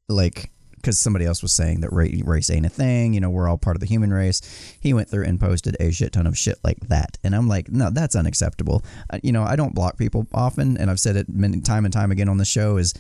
Like, 0.08 0.52
because 0.86 1.00
somebody 1.00 1.26
else 1.26 1.42
was 1.42 1.52
saying 1.52 1.82
that 1.82 1.90
race 1.92 2.52
ain't 2.52 2.66
a 2.68 2.70
thing. 2.70 3.16
You 3.16 3.20
know, 3.20 3.32
we're 3.32 3.50
all 3.50 3.58
part 3.58 3.76
of 3.76 3.80
the 3.80 3.88
human 3.88 4.14
race. 4.14 4.40
He 4.80 4.94
went 4.94 5.10
through 5.10 5.24
and 5.24 5.40
posted 5.40 5.76
a 5.80 5.92
shit 5.92 6.14
ton 6.14 6.28
of 6.28 6.38
shit 6.38 6.60
like 6.64 6.80
that, 6.90 7.18
and 7.24 7.36
I'm 7.36 7.48
like, 7.48 7.70
no, 7.70 7.90
that's 7.90 8.16
unacceptable. 8.16 8.86
Uh, 9.10 9.18
you 9.24 9.32
know, 9.32 9.42
I 9.42 9.56
don't 9.56 9.74
block 9.74 9.98
people 9.98 10.28
often, 10.32 10.78
and 10.78 10.92
I've 10.92 11.00
said 11.00 11.16
it 11.16 11.28
many 11.28 11.60
time 11.62 11.86
and 11.86 11.94
time 11.94 12.12
again 12.12 12.30
on 12.30 12.38
the 12.38 12.46
show. 12.46 12.78
Is 12.78 12.94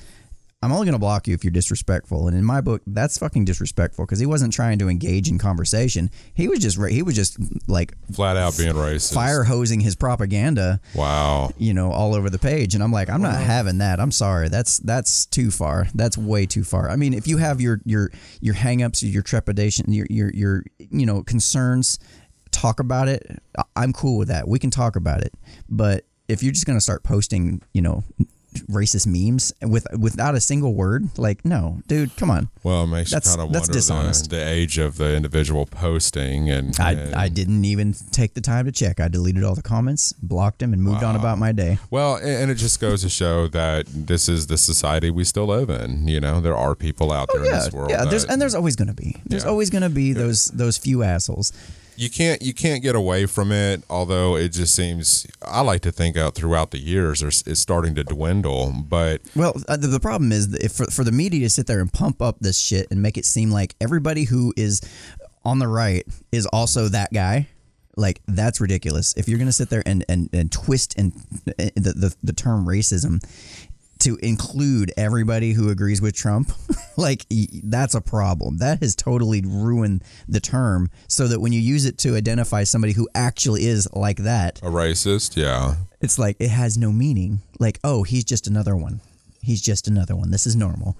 I'm 0.66 0.72
only 0.72 0.86
going 0.86 0.94
to 0.94 1.00
block 1.00 1.28
you 1.28 1.34
if 1.36 1.44
you're 1.44 1.52
disrespectful. 1.52 2.28
And 2.28 2.36
in 2.36 2.44
my 2.44 2.60
book, 2.60 2.82
that's 2.88 3.18
fucking 3.18 3.46
disrespectful 3.46 4.06
because 4.06 4.20
he 4.20 4.26
wasn't 4.26 4.52
trying 4.52 4.80
to 4.80 4.90
engage 4.90 5.30
in 5.30 5.38
conversation. 5.38 6.10
He 6.34 6.48
was 6.48 6.60
just, 6.60 6.78
ra- 6.78 6.90
he 6.90 7.04
was 7.04 7.16
just 7.16 7.38
like 7.70 7.94
Flat 8.12 8.36
out 8.36 8.58
being 8.58 8.74
racist. 8.74 9.14
fire 9.14 9.44
hosing 9.44 9.80
his 9.80 9.96
propaganda, 9.96 10.82
Wow. 10.96 11.52
you 11.58 11.74
know, 11.74 11.92
all 11.92 12.16
over 12.16 12.30
the 12.30 12.40
page. 12.40 12.76
And 12.76 12.84
I'm 12.84 12.92
like, 12.92 13.10
I'm 13.10 13.22
not 13.22 13.36
having 13.40 13.78
that. 13.78 14.00
I'm 14.00 14.12
sorry. 14.12 14.50
That's, 14.50 14.80
that's 14.80 15.26
too 15.28 15.52
far. 15.52 15.88
That's 15.94 16.18
way 16.18 16.46
too 16.46 16.64
far. 16.64 16.90
I 16.90 16.96
mean, 16.96 17.14
if 17.14 17.28
you 17.28 17.38
have 17.38 17.62
your, 17.62 17.80
your, 17.86 18.12
your 18.42 18.56
hangups, 18.56 19.02
your 19.10 19.22
trepidation, 19.22 19.94
your, 19.94 20.08
your, 20.10 20.32
your, 20.34 20.64
you 20.80 21.06
know, 21.06 21.22
concerns, 21.24 22.00
talk 22.52 22.80
about 22.80 23.08
it. 23.08 23.40
I'm 23.76 23.94
cool 23.94 24.18
with 24.18 24.30
that. 24.30 24.48
We 24.48 24.60
can 24.60 24.72
talk 24.72 24.96
about 24.96 25.22
it. 25.22 25.34
But 25.70 26.06
if 26.28 26.42
you're 26.42 26.54
just 26.54 26.66
going 26.66 26.78
to 26.78 26.82
start 26.82 27.04
posting, 27.04 27.62
you 27.74 27.82
know, 27.82 28.04
racist 28.68 29.08
memes 29.08 29.54
with 29.62 29.86
without 29.98 30.36
a 30.36 30.42
single 30.42 30.74
word, 30.74 31.18
like 31.18 31.44
no, 31.46 31.82
dude, 31.88 32.16
come 32.18 32.30
on. 32.32 32.50
Well, 32.64 32.84
it 32.84 32.88
makes 32.88 33.12
That's- 33.12 33.32
you 33.32 33.38
kind 33.38 33.48
of 33.48 33.54
that's 33.54 33.68
wonder 33.68 33.80
dishonest. 33.80 34.30
the, 34.30 34.38
the 34.38 34.48
age 34.48 34.78
of 34.78 34.98
the 34.98 35.16
individual 35.16 35.66
posting, 35.66 36.50
and, 36.50 36.76
I, 36.80 36.92
and- 36.94 37.16
I 37.16 37.30
didn't 37.30 37.64
even 37.66 37.94
take 38.12 38.34
the 38.34 38.42
time 38.42 38.66
to 38.66 38.72
check. 38.72 39.00
I 39.00 39.08
deleted 39.08 39.44
all 39.44 39.56
the 39.56 39.62
comments, 39.62 40.14
blocked 40.14 40.62
him, 40.62 40.74
and 40.74 40.82
moved 40.82 41.04
on 41.04 41.16
about 41.16 41.38
my 41.38 41.52
day. 41.52 41.78
well, 41.92 42.16
and 42.16 42.50
it 42.50 42.56
just 42.56 42.80
goes 42.80 43.02
to 43.04 43.10
show 43.10 43.48
that 43.50 43.86
this 43.88 44.28
is 44.28 44.48
the 44.48 44.58
society 44.58 45.10
we 45.12 45.24
still 45.24 45.46
live 45.48 45.70
in. 45.70 46.08
You 46.08 46.20
know, 46.20 46.42
there 46.42 46.56
are 46.58 46.76
people 46.76 47.12
out 47.12 47.30
oh, 47.32 47.38
there 47.38 47.46
in 47.46 47.52
Oh, 47.52 47.56
Yeah, 47.58 47.64
this 47.64 47.74
world. 47.74 47.90
yeah. 47.92 48.06
There's 48.06 48.26
and 48.26 48.42
there's 48.42 48.56
always 48.56 48.76
going 48.76 48.88
to 48.88 48.94
be. 48.94 49.22
There's 49.26 49.44
Yeah. 49.44 49.50
always 49.50 49.70
going 49.70 49.84
to 49.84 49.90
be 49.90 50.14
those 50.14 50.46
those 50.48 50.78
few 50.78 51.04
assholes. 51.04 51.52
You 51.98 52.10
can't 52.10 52.42
you 52.42 52.54
can't 52.54 52.82
get 52.84 52.96
away 52.96 53.26
from 53.26 53.52
it. 53.52 53.84
Although 53.90 54.36
it 54.36 54.50
just 54.50 54.76
seems, 54.76 55.28
I 55.42 55.62
like 55.62 55.82
to 55.82 55.92
think 55.92 56.18
out 56.18 56.36
throughout 56.36 56.72
the 56.72 56.78
years, 56.78 57.22
it's 57.22 57.60
starting 57.60 57.96
to 57.96 58.04
dwindle. 58.04 58.74
But 58.88 59.22
Well, 59.36 59.56
uh, 59.68 59.78
the, 59.78 60.00
problem 60.00 60.32
is 60.32 60.54
if 60.54 60.74
for, 60.74 60.86
for 60.86 61.04
the 61.04 61.12
media 61.12 61.42
to 61.42 61.50
sit 61.50 61.68
there 61.68 61.80
and 61.80 61.92
pump 61.92 62.22
up 62.22 62.38
this 62.40 62.60
shit 62.60 62.88
and 62.92 63.02
make 63.02 63.18
it 63.18 63.26
seem 63.26 63.52
like 63.52 63.76
everybody 63.80 64.26
who 64.26 64.54
is 64.56 64.82
on 65.44 65.60
the 65.60 65.68
right 65.68 66.06
is 66.32 66.46
also 66.48 66.88
that 66.90 67.14
guy, 67.14 67.48
like 67.96 68.22
that's 68.28 68.60
ridiculous. 68.60 69.14
If 69.16 69.28
you're 69.28 69.40
to 69.40 69.52
sit 69.52 69.70
there 69.70 69.84
and, 69.86 70.04
and, 70.10 70.30
and 70.34 70.52
twist 70.52 70.98
and 70.98 71.14
uh, 71.48 71.70
the, 71.76 71.94
the, 71.96 72.16
the 72.24 72.34
term 72.34 72.66
racism 72.66 73.24
to 74.06 74.18
include 74.18 74.94
everybody 74.98 75.54
who 75.54 75.70
agrees 75.70 76.00
with 76.00 76.16
Trump, 76.16 76.52
like 76.98 77.26
that's 77.64 77.96
a 77.96 78.02
problem. 78.02 78.60
That 78.60 78.80
has 78.82 78.96
totally 78.96 79.42
ruined 79.42 80.04
the 80.28 80.40
term 80.40 80.92
so 81.08 81.28
that 81.28 81.40
when 81.40 81.52
you 81.52 81.60
use 81.60 81.86
it 81.86 81.98
to 82.00 82.16
identify 82.16 82.64
somebody 82.64 82.94
who 82.94 83.10
actually 83.16 83.66
is 83.66 83.88
like 83.94 84.18
that, 84.18 84.60
a 84.62 84.68
racist, 84.68 85.36
yeah, 85.36 85.76
it's 86.02 86.20
like 86.20 86.38
it 86.40 86.50
has 86.50 86.78
no 86.78 86.92
meaning. 86.92 87.40
Like, 87.60 87.80
oh, 87.84 88.04
he's 88.04 88.24
just 88.24 88.46
another 88.48 88.76
one. 88.76 89.02
He's 89.42 89.62
just 89.62 89.88
another 89.88 90.16
one. 90.16 90.30
This 90.30 90.46
is 90.46 90.56
normal. 90.56 90.96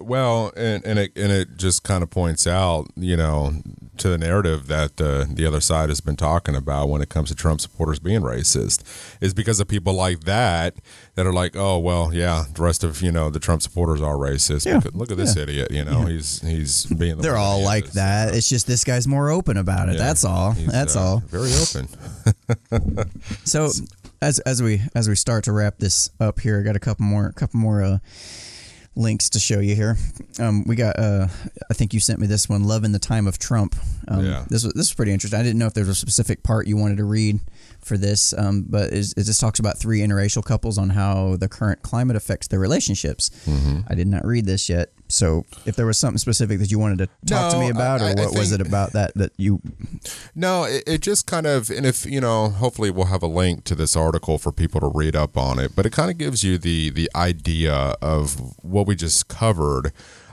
Well, 0.00 0.52
and, 0.56 0.84
and 0.84 0.98
it 0.98 1.12
and 1.16 1.32
it 1.32 1.56
just 1.56 1.82
kind 1.82 2.02
of 2.02 2.10
points 2.10 2.46
out, 2.46 2.88
you 2.96 3.16
know, 3.16 3.54
to 3.98 4.08
the 4.08 4.18
narrative 4.18 4.66
that 4.68 5.00
uh, 5.00 5.26
the 5.28 5.46
other 5.46 5.60
side 5.60 5.88
has 5.88 6.00
been 6.00 6.16
talking 6.16 6.54
about 6.54 6.88
when 6.88 7.02
it 7.02 7.08
comes 7.08 7.28
to 7.28 7.34
Trump 7.34 7.60
supporters 7.60 7.98
being 7.98 8.20
racist, 8.20 8.82
is 9.20 9.34
because 9.34 9.60
of 9.60 9.68
people 9.68 9.92
like 9.92 10.20
that 10.20 10.74
that 11.14 11.26
are 11.26 11.32
like, 11.32 11.56
oh 11.56 11.78
well, 11.78 12.12
yeah, 12.12 12.44
the 12.52 12.62
rest 12.62 12.84
of 12.84 13.02
you 13.02 13.12
know 13.12 13.30
the 13.30 13.40
Trump 13.40 13.62
supporters 13.62 14.00
are 14.00 14.14
racist. 14.14 14.66
Yeah, 14.66 14.80
Look, 14.92 15.10
at, 15.10 15.16
this 15.16 15.36
yeah. 15.36 15.42
idiot, 15.42 15.70
you 15.70 15.84
know, 15.84 16.06
he's 16.06 16.40
he's 16.42 16.86
being. 16.86 17.16
The 17.16 17.22
They're 17.22 17.36
all 17.36 17.62
like 17.62 17.86
is. 17.86 17.92
that. 17.94 18.34
It's 18.34 18.48
just 18.48 18.66
this 18.66 18.84
guy's 18.84 19.06
more 19.06 19.30
open 19.30 19.56
about 19.56 19.88
it. 19.88 19.92
Yeah, 19.92 19.98
That's 19.98 20.24
all. 20.24 20.52
he's, 20.52 20.70
That's 20.70 20.96
uh, 20.96 21.00
all. 21.00 21.18
Very 21.26 21.52
open. 21.54 21.88
So 23.44 23.70
as 24.22 24.38
as 24.40 24.62
we 24.62 24.82
as 24.94 25.08
we 25.08 25.14
start 25.14 25.44
to 25.44 25.52
wrap 25.52 25.78
this 25.78 26.10
up 26.20 26.40
here, 26.40 26.60
I 26.60 26.62
got 26.62 26.76
a 26.76 26.80
couple 26.80 27.04
more 27.04 27.32
couple 27.32 27.58
more 27.60 27.82
uh, 27.82 27.98
links 28.96 29.30
to 29.30 29.38
show 29.38 29.60
you 29.60 29.74
here. 29.74 29.96
Um, 30.38 30.64
we 30.66 30.76
got 30.76 30.98
uh, 30.98 31.28
I 31.70 31.74
think 31.74 31.94
you 31.94 32.00
sent 32.00 32.18
me 32.20 32.26
this 32.26 32.48
one, 32.48 32.64
"Love 32.64 32.84
in 32.84 32.92
the 32.92 32.98
Time 32.98 33.26
of 33.26 33.38
Trump." 33.38 33.76
Um, 34.08 34.24
Yeah. 34.24 34.44
This 34.48 34.64
was 34.64 34.72
this 34.74 34.86
is 34.86 34.94
pretty 34.94 35.12
interesting. 35.12 35.38
I 35.38 35.42
didn't 35.42 35.58
know 35.58 35.66
if 35.66 35.74
there 35.74 35.84
was 35.84 35.90
a 35.90 35.94
specific 35.94 36.42
part 36.42 36.66
you 36.66 36.76
wanted 36.76 36.96
to 36.98 37.04
read 37.04 37.40
for 37.82 37.96
this, 37.96 38.32
um, 38.34 38.64
but 38.68 38.92
it, 38.92 39.12
it 39.16 39.24
just 39.24 39.40
talks 39.40 39.58
about 39.58 39.78
three 39.78 40.00
interracial 40.00 40.44
couples 40.44 40.78
on 40.78 40.90
how 40.90 41.36
the 41.36 41.48
current 41.48 41.82
climate 41.82 42.16
affects 42.16 42.48
their 42.48 42.60
relationships. 42.60 43.30
Mm-hmm. 43.46 43.80
I 43.88 43.94
did 43.94 44.06
not 44.06 44.24
read 44.24 44.44
this 44.46 44.68
yet, 44.68 44.92
so 45.08 45.44
if 45.66 45.76
there 45.76 45.86
was 45.86 45.98
something 45.98 46.18
specific 46.18 46.58
that 46.60 46.70
you 46.70 46.78
wanted 46.78 46.98
to 46.98 47.08
talk 47.26 47.52
to 47.52 47.58
me 47.58 47.70
about, 47.70 48.00
I- 48.00 48.12
or 48.12 48.14
what 48.16 48.34
was 48.38 48.52
it 48.52 48.60
about 48.60 48.92
that 48.92 49.12
that 49.14 49.32
you? 49.36 49.60
No, 50.34 50.64
it, 50.64 50.84
it 50.86 51.00
just 51.02 51.26
kind 51.26 51.46
of, 51.46 51.70
and 51.70 51.84
if 51.86 52.06
you 52.06 52.20
know, 52.20 52.48
hopefully 52.50 52.90
we'll 52.90 53.06
have 53.06 53.22
a 53.22 53.26
link 53.26 53.64
to 53.64 53.74
this 53.74 53.96
article 53.96 54.38
for 54.38 54.52
people 54.52 54.80
to 54.80 54.88
read 54.88 55.16
up 55.16 55.36
on 55.36 55.58
it. 55.58 55.74
But 55.74 55.86
it 55.86 55.92
kind 55.92 56.10
of 56.10 56.18
gives 56.18 56.44
you 56.44 56.58
the 56.58 56.90
the 56.90 57.10
idea 57.14 57.72
of 58.02 58.36
what 58.64 58.86
we 58.86 58.94
just 58.94 59.28
covered, 59.28 59.92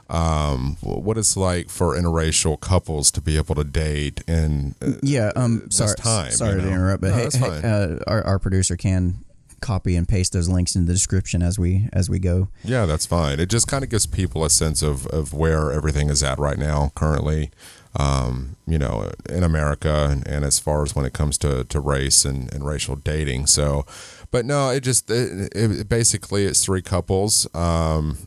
um, 0.09 0.77
what 0.81 1.17
it's 1.17 1.35
like 1.35 1.69
for 1.69 1.95
interracial 1.95 2.59
couples 2.59 3.11
to 3.11 3.21
be 3.21 3.37
able 3.37 3.55
to 3.55 3.63
date 3.63 4.23
and 4.27 4.75
uh, 4.81 4.93
Yeah, 5.01 5.31
um, 5.35 5.69
sorry, 5.69 5.95
time, 5.95 6.31
sorry 6.31 6.55
you 6.55 6.61
to 6.61 6.67
interrupt, 6.69 7.01
but 7.01 7.09
No, 7.09 7.15
hey, 7.15 7.23
that's 7.23 7.35
hey, 7.35 7.61
uh, 7.63 7.99
our, 8.07 8.23
our 8.25 8.39
producer 8.39 8.77
can 8.77 9.23
copy 9.59 9.95
and 9.95 10.07
paste 10.07 10.33
those 10.33 10.47
links 10.47 10.75
in 10.75 10.85
the 10.85 10.93
description 10.93 11.41
as 11.41 11.57
we 11.57 11.89
as 11.91 12.09
we 12.09 12.19
go. 12.19 12.47
Yeah, 12.63 12.85
that's 12.85 13.05
fine. 13.05 13.39
It 13.39 13.49
just 13.49 13.67
kind 13.67 13.83
of 13.83 13.89
gives 13.89 14.05
people 14.05 14.45
a 14.45 14.49
sense 14.49 14.81
of, 14.83 15.07
of 15.07 15.33
where 15.33 15.71
everything 15.71 16.09
is 16.09 16.21
at 16.23 16.37
right 16.37 16.57
now, 16.57 16.91
currently, 16.95 17.49
um, 17.95 18.55
you 18.67 18.77
know, 18.77 19.11
in 19.29 19.43
America, 19.43 20.07
and, 20.09 20.27
and 20.27 20.45
as 20.45 20.59
far 20.59 20.83
as 20.83 20.95
when 20.95 21.05
it 21.05 21.13
comes 21.13 21.37
to, 21.39 21.63
to 21.65 21.79
race 21.79 22.23
and, 22.23 22.53
and 22.53 22.65
racial 22.65 22.95
dating. 22.95 23.47
So, 23.47 23.85
but 24.31 24.45
no, 24.45 24.69
it 24.69 24.81
just 24.81 25.09
it, 25.09 25.51
it, 25.55 25.89
basically 25.89 26.45
it's 26.45 26.63
three 26.63 26.81
couples, 26.81 27.47
um, 27.55 28.19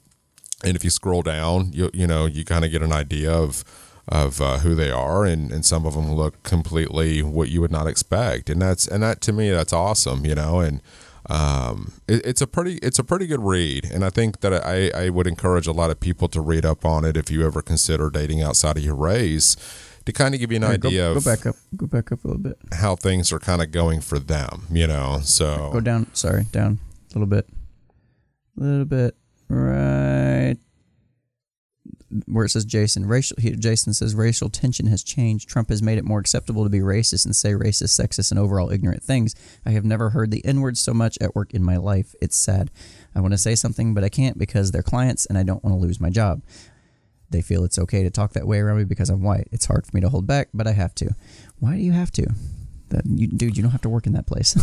and 0.64 0.76
if 0.76 0.84
you 0.84 0.90
scroll 0.90 1.22
down, 1.22 1.72
you 1.72 1.90
you 1.92 2.06
know 2.06 2.26
you 2.26 2.44
kind 2.44 2.64
of 2.64 2.70
get 2.70 2.82
an 2.82 2.92
idea 2.92 3.32
of 3.32 3.64
of 4.08 4.40
uh, 4.40 4.58
who 4.58 4.74
they 4.74 4.90
are, 4.90 5.24
and, 5.24 5.52
and 5.52 5.64
some 5.64 5.86
of 5.86 5.94
them 5.94 6.12
look 6.12 6.42
completely 6.42 7.22
what 7.22 7.48
you 7.48 7.61
would 7.61 7.70
not 7.70 7.86
expect, 7.86 8.50
and 8.50 8.61
that's 8.61 8.86
and 8.86 9.02
that 9.02 9.20
to 9.22 9.32
me 9.32 9.50
that's 9.50 9.72
awesome, 9.72 10.24
you 10.26 10.34
know, 10.34 10.61
and 10.61 10.80
um, 11.28 11.92
it, 12.08 12.26
it's 12.26 12.40
a 12.40 12.46
pretty 12.46 12.76
it's 12.76 12.98
a 12.98 13.04
pretty 13.04 13.26
good 13.26 13.42
read, 13.42 13.84
and 13.84 14.04
I 14.04 14.11
think 14.11 14.40
that 14.40 14.52
I, 14.52 14.90
I 14.90 15.11
would 15.11 15.26
encourage 15.26 15.66
a 15.66 15.72
lot 15.72 15.90
of 15.90 16.00
people 16.00 16.28
to 16.28 16.40
read 16.40 16.64
up 16.64 16.84
on 16.84 17.04
it 17.04 17.16
if 17.16 17.30
you 17.30 17.46
ever 17.46 17.62
consider 17.62 18.11
dating 18.11 18.42
outside 18.42 18.76
of 18.76 18.84
your 18.84 18.96
race, 18.96 19.56
to 20.06 20.12
kind 20.12 20.34
of 20.34 20.40
give 20.40 20.50
you 20.50 20.56
an 20.56 20.62
go, 20.62 20.68
idea 20.68 21.12
go 21.12 21.16
of 21.18 21.24
back 21.24 21.46
up, 21.46 21.54
go 21.76 21.86
back 21.86 22.11
up 22.11 22.24
a 22.24 22.26
little 22.26 22.42
bit. 22.42 22.58
how 22.72 22.96
things 22.96 23.32
are 23.32 23.38
kind 23.38 23.62
of 23.62 23.70
going 23.70 24.00
for 24.00 24.18
them, 24.18 24.66
you 24.70 24.86
know. 24.86 25.20
So 25.22 25.70
Go 25.72 25.80
down. 25.80 26.12
Sorry, 26.14 26.44
down 26.50 26.80
a 27.14 27.18
little 27.18 27.26
bit, 27.28 27.46
a 28.58 28.62
little 28.62 28.84
bit. 28.86 29.14
Right 29.48 30.19
where 32.26 32.44
it 32.44 32.50
says 32.50 32.64
Jason, 32.64 33.06
racial. 33.06 33.36
Jason 33.38 33.94
says 33.94 34.14
racial 34.14 34.48
tension 34.48 34.86
has 34.86 35.02
changed. 35.02 35.48
Trump 35.48 35.68
has 35.68 35.82
made 35.82 35.98
it 35.98 36.04
more 36.04 36.18
acceptable 36.18 36.64
to 36.64 36.70
be 36.70 36.80
racist 36.80 37.24
and 37.24 37.34
say 37.34 37.52
racist, 37.52 38.00
sexist, 38.00 38.30
and 38.30 38.40
overall 38.40 38.70
ignorant 38.70 39.02
things. 39.02 39.34
I 39.64 39.70
have 39.70 39.84
never 39.84 40.11
heard 40.11 40.30
the 40.30 40.44
N 40.44 40.61
word 40.61 40.76
so 40.76 40.92
much 40.92 41.16
at 41.20 41.34
work 41.34 41.54
in 41.54 41.62
my 41.62 41.76
life. 41.76 42.14
It's 42.20 42.36
sad. 42.36 42.70
I 43.14 43.20
want 43.20 43.32
to 43.32 43.38
say 43.38 43.54
something, 43.54 43.94
but 43.94 44.04
I 44.04 44.08
can't 44.08 44.38
because 44.38 44.70
they're 44.70 44.82
clients 44.82 45.26
and 45.26 45.38
I 45.38 45.42
don't 45.42 45.62
want 45.62 45.74
to 45.74 45.80
lose 45.80 46.00
my 46.00 46.11
job. 46.11 46.42
They 47.30 47.42
feel 47.42 47.64
it's 47.64 47.78
okay 47.78 48.02
to 48.02 48.11
talk 48.11 48.32
that 48.32 48.46
way 48.46 48.58
around 48.58 48.78
me 48.78 48.84
because 48.84 49.08
I'm 49.08 49.22
white. 49.22 49.48
It's 49.52 49.66
hard 49.66 49.86
for 49.86 49.94
me 49.94 50.00
to 50.00 50.08
hold 50.08 50.26
back, 50.26 50.48
but 50.52 50.66
I 50.66 50.72
have 50.72 50.94
to. 50.96 51.14
Why 51.61 51.76
do 51.76 51.82
you 51.82 51.92
have 51.92 52.11
to? 52.12 52.26
That 52.88 53.06
you, 53.06 53.28
dude, 53.28 53.56
you 53.56 53.62
don't 53.62 53.72
have 53.72 53.82
to 53.82 53.88
work 53.88 54.06
in 54.06 54.14
that 54.14 54.26
place. 54.26 54.56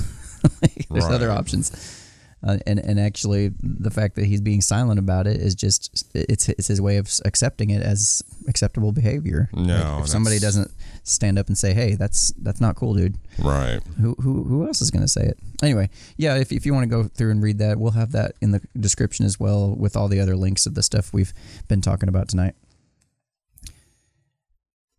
Like, 0.62 0.88
There's 0.90 1.06
other 1.06 1.32
options. 1.32 2.07
Uh, 2.44 2.58
and 2.68 2.80
and 2.80 3.00
actually, 3.00 3.52
the 3.62 3.90
fact 3.90 4.16
that 4.16 4.26
he's 4.26 4.42
being 4.42 4.62
silent 4.62 5.00
about 5.00 5.26
it 5.26 5.38
is 5.38 5.56
just 5.56 6.06
it's 6.14 6.48
it's 6.50 6.68
his 6.68 6.80
way 6.80 6.98
of 6.98 7.10
accepting 7.26 7.72
it 7.72 7.82
as 7.82 8.22
acceptable 8.48 8.92
behavior. 8.92 9.50
No, 9.54 9.94
Like, 9.94 10.04
if 10.04 10.08
somebody 10.08 10.38
doesn't 10.38 10.72
stand 11.04 11.40
up 11.40 11.48
and 11.48 11.58
say, 11.58 11.74
"Hey, 11.74 11.96
that's 11.96 12.32
that's 12.38 12.62
not 12.62 12.76
cool, 12.76 12.94
dude," 12.94 13.18
right. 13.40 13.82
who 14.00 14.14
who 14.22 14.44
who 14.44 14.68
else 14.68 14.82
is 14.82 14.92
going 14.92 15.02
to 15.02 15.08
say 15.08 15.24
it? 15.24 15.40
Anyway, 15.64 15.90
yeah, 16.16 16.36
if 16.36 16.52
if 16.52 16.64
you 16.64 16.76
want 16.76 16.84
to 16.84 16.90
go 16.90 17.06
through 17.06 17.32
and 17.32 17.42
read 17.42 17.58
that, 17.58 17.80
we'll 17.80 17.92
have 17.92 18.12
that 18.12 18.36
in 18.40 18.52
the 18.52 18.62
description 18.80 19.26
as 19.26 19.40
well 19.40 19.76
with 19.76 19.98
all 19.98 20.08
the 20.08 20.20
other 20.20 20.36
links 20.36 20.68
of 20.68 20.76
the 20.76 20.84
stuff 20.84 21.12
we've 21.12 21.34
been 21.68 21.82
talking 21.82 22.08
about 22.08 22.30
tonight. 22.30 22.54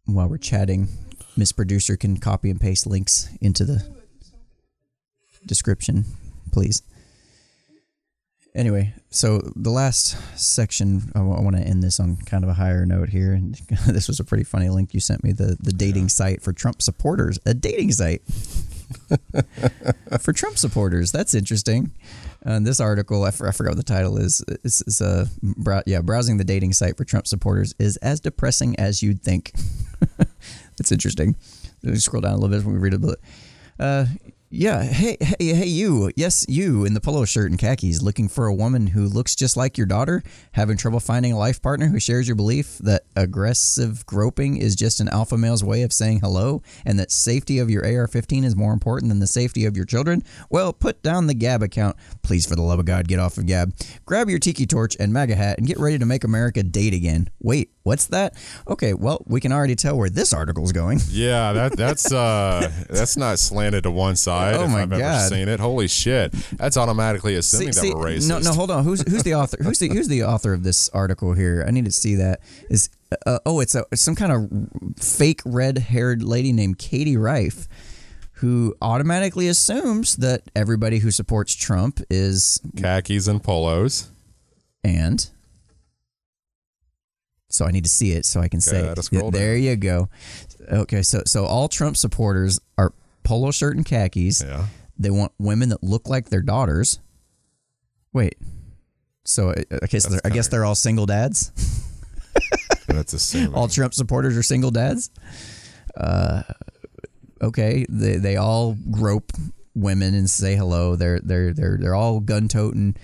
While 0.07 0.29
we're 0.29 0.39
chatting, 0.39 0.89
Miss 1.37 1.53
Producer 1.53 1.97
can 1.97 2.17
copy 2.17 2.51
and 2.51 2.61
paste 2.61 2.85
links 2.85 3.29
into 3.41 3.65
the 3.65 3.89
description, 5.47 6.05
please. 6.51 6.83
Anyway, 8.59 8.93
so 9.09 9.41
the 9.55 9.71
last 9.71 10.17
section, 10.37 11.13
I 11.15 11.21
want 11.21 11.55
to 11.55 11.63
end 11.63 11.81
this 11.81 12.01
on 12.01 12.17
kind 12.17 12.43
of 12.43 12.51
a 12.51 12.55
higher 12.55 12.85
note 12.85 13.09
here. 13.09 13.33
And 13.33 13.55
this 13.87 14.09
was 14.09 14.19
a 14.19 14.25
pretty 14.25 14.43
funny 14.43 14.69
link 14.69 14.93
you 14.93 14.99
sent 14.99 15.23
me 15.23 15.31
the, 15.31 15.57
the 15.61 15.73
dating 15.73 16.09
site 16.09 16.43
for 16.43 16.53
Trump 16.53 16.83
supporters, 16.83 17.39
a 17.47 17.55
dating 17.55 17.93
site 17.93 18.21
for 20.21 20.33
Trump 20.33 20.59
supporters. 20.59 21.13
That's 21.13 21.35
interesting. 21.35 21.93
And 22.43 22.67
this 22.67 22.81
article, 22.81 23.23
I, 23.23 23.31
forgot 23.31 23.55
what 23.57 23.77
the 23.77 23.85
title 23.85 24.19
is. 24.19 24.45
It's, 24.65 24.81
it's 24.81 25.01
uh, 25.01 25.27
brow, 25.41 25.85
yeah, 25.87 26.01
browsing 26.01 26.39
the 26.39 26.45
dating 26.45 26.73
site 26.73 26.97
for 26.97 27.05
Trump 27.05 27.29
supporters 27.29 27.77
is 27.79 27.97
as 27.99 28.19
depressing 28.19 28.75
as 28.75 29.05
you'd 29.05 29.23
think. 29.23 29.53
That's 30.77 30.91
interesting. 30.91 31.37
Let 31.85 31.93
me 31.93 31.99
scroll 32.01 32.23
down 32.23 32.33
a 32.33 32.39
little 32.39 32.49
bit 32.57 32.65
when 32.65 32.75
we 32.75 32.81
read 32.81 32.95
a 32.95 32.99
bit. 32.99 33.21
Uh, 33.79 34.07
Yeah, 34.51 34.83
hey, 34.83 35.19
hey, 35.21 35.53
hey, 35.53 35.67
you. 35.67 36.11
Yes, 36.17 36.47
you 36.49 36.87
in 36.87 36.95
the 36.95 37.03
polo 37.03 37.27
shirt 37.27 37.51
and 37.51 37.59
khakis, 37.61 38.01
looking 38.01 38.31
for 38.31 38.47
a 38.47 38.55
woman 38.55 38.87
who 38.87 39.07
looks 39.07 39.37
just 39.37 39.59
like 39.59 39.77
your 39.77 39.87
daughter, 39.87 40.23
having 40.53 40.79
trouble 40.79 41.01
finding 41.01 41.35
a 41.35 41.39
life 41.39 41.61
partner 41.61 41.89
who 41.89 42.01
shares 42.01 42.27
your 42.27 42.35
belief 42.35 42.79
that 42.79 43.03
aggressive 43.15 44.07
groping 44.07 44.57
is 44.57 44.75
just 44.75 45.01
an 45.01 45.09
alpha 45.11 45.37
male's 45.37 45.63
way 45.63 45.83
of 45.83 45.93
saying 45.93 46.21
hello, 46.21 46.63
and 46.87 46.99
that 46.99 47.11
safety 47.11 47.59
of 47.59 47.69
your 47.69 47.83
AR-15 47.85 48.43
is 48.43 48.57
more 48.57 48.73
important 48.73 49.11
than 49.11 49.19
the 49.19 49.27
safety 49.27 49.67
of 49.67 49.77
your 49.77 49.85
children. 49.85 50.23
Well, 50.49 50.73
put 50.73 51.03
down 51.03 51.27
the 51.27 51.35
Gab 51.35 51.63
account, 51.63 51.97
please. 52.23 52.47
For 52.47 52.57
the 52.57 52.63
love 52.63 52.79
of 52.79 52.87
God, 52.87 53.07
get 53.07 53.19
off 53.19 53.37
of 53.37 53.45
Gab. 53.45 53.75
Grab 54.07 54.31
your 54.31 54.39
tiki 54.39 54.65
torch 54.65 54.97
and 54.99 55.13
MAGA 55.13 55.35
hat 55.35 55.59
and 55.59 55.67
get 55.67 55.79
ready 55.79 55.99
to 55.99 56.07
make 56.07 56.25
America 56.25 56.63
date 56.63 56.95
again. 56.95 57.29
Wait, 57.39 57.73
what's 57.89 58.07
that? 58.07 58.35
Okay, 58.69 58.93
well, 58.95 59.23
we 59.27 59.41
can 59.41 59.51
already 59.51 59.75
tell 59.75 59.97
where 59.97 60.11
this 60.11 60.33
article's 60.33 60.71
going. 60.73 61.01
Yeah, 61.11 61.53
that 61.55 61.77
that's 61.77 62.13
uh 62.13 62.71
that's 62.89 63.17
not 63.17 63.39
slanted 63.39 63.83
to 63.85 63.91
one 63.91 64.15
side. 64.15 64.55
Oh 64.55 64.65
if 64.65 64.71
my 64.71 64.83
I've 64.83 64.93
ever 64.93 65.01
God. 65.01 65.29
seen 65.29 65.49
it. 65.49 65.59
Holy 65.59 65.89
shit. 65.89 66.33
That's 66.57 66.77
automatically 66.77 67.35
assuming 67.35 67.71
that 67.73 67.93
we're 67.97 68.05
racist. 68.11 68.29
No, 68.29 68.39
no, 68.39 68.53
hold 68.53 68.71
on. 68.71 68.85
Who's 68.85 69.01
who's 69.11 69.23
the 69.25 69.35
author? 69.35 69.57
Who's 69.63 69.79
the 69.79 69.89
who's 69.89 70.07
the 70.09 70.23
author 70.25 70.53
of 70.53 70.63
this 70.63 70.89
article 70.91 71.33
here? 71.33 71.65
I 71.67 71.71
need 71.71 71.87
to 71.87 71.91
see 71.93 72.15
that. 72.17 72.41
Is 72.71 72.91
uh, 73.27 73.39
oh, 73.47 73.61
it's 73.61 73.75
a 73.75 73.85
it's 73.91 74.03
some 74.03 74.15
kind 74.15 74.33
of 74.33 75.03
fake 75.03 75.41
red-haired 75.47 76.23
lady 76.23 76.53
named 76.53 76.79
Katie 76.79 77.17
Rife, 77.17 77.67
who 78.35 78.77
automatically 78.83 79.49
assumes 79.49 80.17
that 80.17 80.43
everybody 80.55 80.99
who 80.99 81.11
supports 81.11 81.55
Trump 81.55 82.01
is 82.11 82.61
Khakis 82.77 83.27
and 83.29 83.43
polos. 83.43 84.09
and. 84.85 85.29
So 87.51 87.65
I 87.65 87.71
need 87.71 87.85
to 87.85 87.91
see 87.91 88.13
it 88.13 88.27
so 88.27 88.41
I 88.41 88.49
can 88.49 88.61
say 88.61 88.81
it. 88.81 89.03
scroll 89.03 89.31
there 89.31 89.55
down. 89.55 89.63
you 89.63 89.77
go. 89.77 90.09
Okay, 90.71 91.03
so 91.03 91.23
so 91.27 91.45
all 91.45 91.69
Trump 91.69 91.97
supporters 91.97 92.61
are 92.77 92.93
polo 93.25 93.51
shirt 93.51 93.77
and 93.77 93.87
khakis. 93.87 94.43
Yeah. 94.43 94.67
They 94.99 95.11
want 95.11 95.33
women 95.39 95.71
that 95.71 95.83
look 95.83 96.09
like 96.09 96.29
their 96.29 96.43
daughters. 96.43 96.99
Wait. 98.13 98.37
So 99.25 99.51
I 99.51 99.65
I 99.83 99.87
guess 99.87 100.07
they're, 100.07 100.21
I 100.25 100.31
guess 100.31 100.49
they're 100.49 100.65
all 100.65 100.75
single 100.75 101.07
dads. 101.07 101.53
That's 102.89 103.13
assuming. 103.13 103.55
All 103.55 103.69
Trump 103.69 103.95
supporters 103.95 104.37
are 104.37 104.43
single 104.43 104.71
dads. 104.71 105.11
Uh, 105.97 106.43
okay. 107.43 107.87
They 107.89 108.17
they 108.17 108.37
all 108.37 108.77
grope 108.91 109.33
women 109.75 110.15
and 110.15 110.29
say 110.29 110.57
hello. 110.57 110.97
They're 110.97 111.21
they're 111.21 111.53
they're 111.53 111.79
they're 111.79 111.95
all 111.95 112.21
gun 112.21 112.49
toting, 112.49 112.97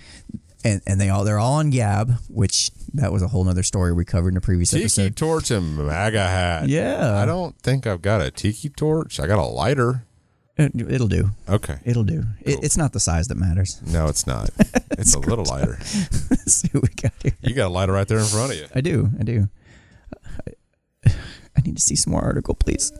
and 0.65 0.81
and 0.87 1.01
they 1.01 1.11
all 1.11 1.25
they're 1.25 1.39
all 1.39 1.55
on 1.55 1.71
Gab, 1.71 2.13
which 2.29 2.71
that 2.95 3.13
was 3.13 3.23
a 3.23 3.29
whole 3.29 3.49
other 3.49 3.63
story 3.63 3.93
we 3.93 4.05
covered 4.05 4.31
in 4.31 4.37
a 4.37 4.41
previous 4.41 4.71
tiki 4.71 4.85
episode. 4.85 5.03
Tiki 5.03 5.15
torch 5.15 5.51
and 5.51 5.77
MAGA 5.77 6.19
hat. 6.27 6.69
Yeah. 6.69 7.17
I 7.17 7.27
don't 7.27 7.57
think 7.59 7.87
I've 7.87 8.03
got 8.03 8.21
a 8.21 8.31
tiki 8.31 8.69
torch. 8.71 9.21
I 9.21 9.27
got 9.27 9.39
a 9.39 9.45
lighter. 9.45 10.05
Uh, 10.57 10.69
It'll 10.89 11.09
do. 11.09 11.31
Okay. 11.49 11.79
It'll 11.85 12.05
do. 12.05 12.23
It, 12.41 12.63
it's 12.63 12.77
not 12.77 12.93
the 12.93 13.01
size 13.01 13.27
that 13.29 13.35
matters. 13.37 13.81
No, 13.87 14.07
it's 14.07 14.27
not. 14.27 14.51
It's 14.97 15.13
a 15.15 15.19
little 15.19 15.45
lighter. 15.45 15.73
Let's 16.31 16.53
see 16.55 16.69
what 16.71 16.85
we 16.85 16.89
got 16.91 17.13
here. 17.21 17.33
You 17.43 17.53
got 17.53 17.67
a 17.67 17.69
lighter 17.69 17.93
right 17.93 18.07
there 18.07 18.19
in 18.21 18.25
front 18.25 18.53
of 18.53 18.59
you. 18.59 18.67
I 18.77 18.81
do. 18.81 19.11
I 19.19 19.25
do. 19.25 19.49
I 21.07 21.61
need 21.65 21.77
to 21.77 21.83
see 21.83 21.97
some 21.97 22.13
more 22.13 22.23
article, 22.23 22.55
please. 22.55 22.93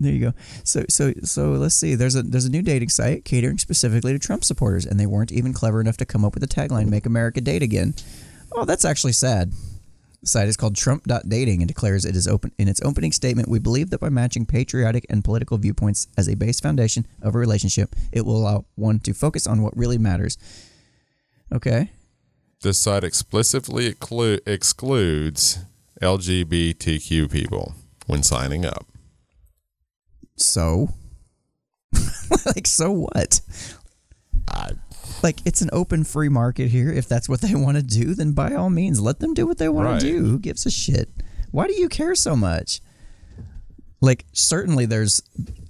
There 0.00 0.12
you 0.12 0.20
go. 0.20 0.32
So 0.64 0.86
so 0.88 1.12
so 1.22 1.52
let's 1.52 1.74
see. 1.74 1.94
There's 1.94 2.16
a 2.16 2.22
there's 2.22 2.46
a 2.46 2.50
new 2.50 2.62
dating 2.62 2.88
site 2.88 3.26
catering 3.26 3.58
specifically 3.58 4.14
to 4.14 4.18
Trump 4.18 4.44
supporters, 4.44 4.86
and 4.86 4.98
they 4.98 5.04
weren't 5.04 5.30
even 5.30 5.52
clever 5.52 5.78
enough 5.78 5.98
to 5.98 6.06
come 6.06 6.24
up 6.24 6.32
with 6.32 6.42
a 6.42 6.48
tagline 6.48 6.88
"Make 6.88 7.04
America 7.04 7.42
Date 7.42 7.62
Again." 7.62 7.94
Oh, 8.52 8.64
that's 8.64 8.86
actually 8.86 9.12
sad. 9.12 9.52
The 10.22 10.26
site 10.26 10.48
is 10.48 10.56
called 10.56 10.74
Trump.dating 10.74 11.62
and 11.62 11.68
declares 11.68 12.04
it 12.04 12.16
is 12.16 12.26
open 12.26 12.52
in 12.58 12.68
its 12.68 12.82
opening 12.82 13.12
statement. 13.12 13.48
We 13.48 13.58
believe 13.58 13.90
that 13.90 14.00
by 14.00 14.08
matching 14.08 14.44
patriotic 14.44 15.06
and 15.08 15.24
political 15.24 15.56
viewpoints 15.56 16.08
as 16.16 16.28
a 16.28 16.34
base 16.34 16.60
foundation 16.60 17.06
of 17.22 17.34
a 17.34 17.38
relationship, 17.38 17.94
it 18.12 18.26
will 18.26 18.36
allow 18.36 18.66
one 18.74 18.98
to 19.00 19.14
focus 19.14 19.46
on 19.46 19.62
what 19.62 19.76
really 19.76 19.98
matters. 19.98 20.36
Okay. 21.52 21.90
This 22.60 22.78
site 22.78 23.04
explicitly 23.04 23.90
exclu- 23.90 24.40
excludes 24.46 25.60
LGBTQ 26.02 27.30
people 27.30 27.74
when 28.06 28.22
signing 28.22 28.66
up. 28.66 28.89
So, 30.40 30.88
like, 32.46 32.66
so 32.66 32.90
what? 32.92 33.40
like, 35.22 35.38
it's 35.44 35.60
an 35.60 35.70
open 35.72 36.04
free 36.04 36.28
market 36.28 36.68
here. 36.70 36.90
If 36.90 37.08
that's 37.08 37.28
what 37.28 37.40
they 37.40 37.54
want 37.56 37.76
to 37.76 37.82
do, 37.82 38.14
then 38.14 38.32
by 38.32 38.54
all 38.54 38.70
means, 38.70 39.00
let 39.00 39.20
them 39.20 39.34
do 39.34 39.46
what 39.46 39.58
they 39.58 39.68
want 39.68 39.86
Right. 39.88 40.00
to 40.00 40.06
do. 40.06 40.24
Who 40.26 40.38
gives 40.38 40.66
a 40.66 40.70
shit? 40.70 41.08
Why 41.50 41.66
do 41.66 41.74
you 41.74 41.88
care 41.88 42.14
so 42.14 42.36
much? 42.36 42.80
Like, 44.00 44.24
certainly 44.32 44.86
there's 44.86 45.20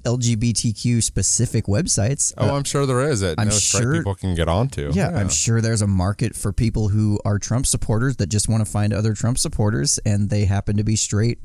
LGBTQ 0.04 1.02
specific 1.02 1.64
websites. 1.66 2.32
Oh, 2.38 2.50
Uh, 2.50 2.56
I'm 2.56 2.64
sure 2.64 2.86
there 2.86 3.00
is 3.00 3.20
that 3.20 3.34
I'm 3.38 3.48
no 3.48 3.54
sure- 3.58 3.96
people 3.96 4.14
can 4.14 4.34
get 4.36 4.48
onto. 4.48 4.92
yeah, 4.94 5.08
I'm 5.08 5.28
sure 5.28 5.60
there's 5.60 5.82
a 5.82 5.86
market 5.88 6.36
for 6.36 6.52
people 6.52 6.90
who 6.90 7.18
are 7.24 7.38
Trump 7.40 7.66
supporters 7.66 8.16
that 8.16 8.28
just 8.28 8.48
want 8.48 8.64
to 8.64 8.70
find 8.70 8.92
other 8.92 9.14
Trump 9.14 9.36
supporters, 9.36 9.98
and 10.06 10.30
they 10.30 10.44
happen 10.44 10.76
to 10.76 10.84
be 10.84 10.94
straight 10.96 11.40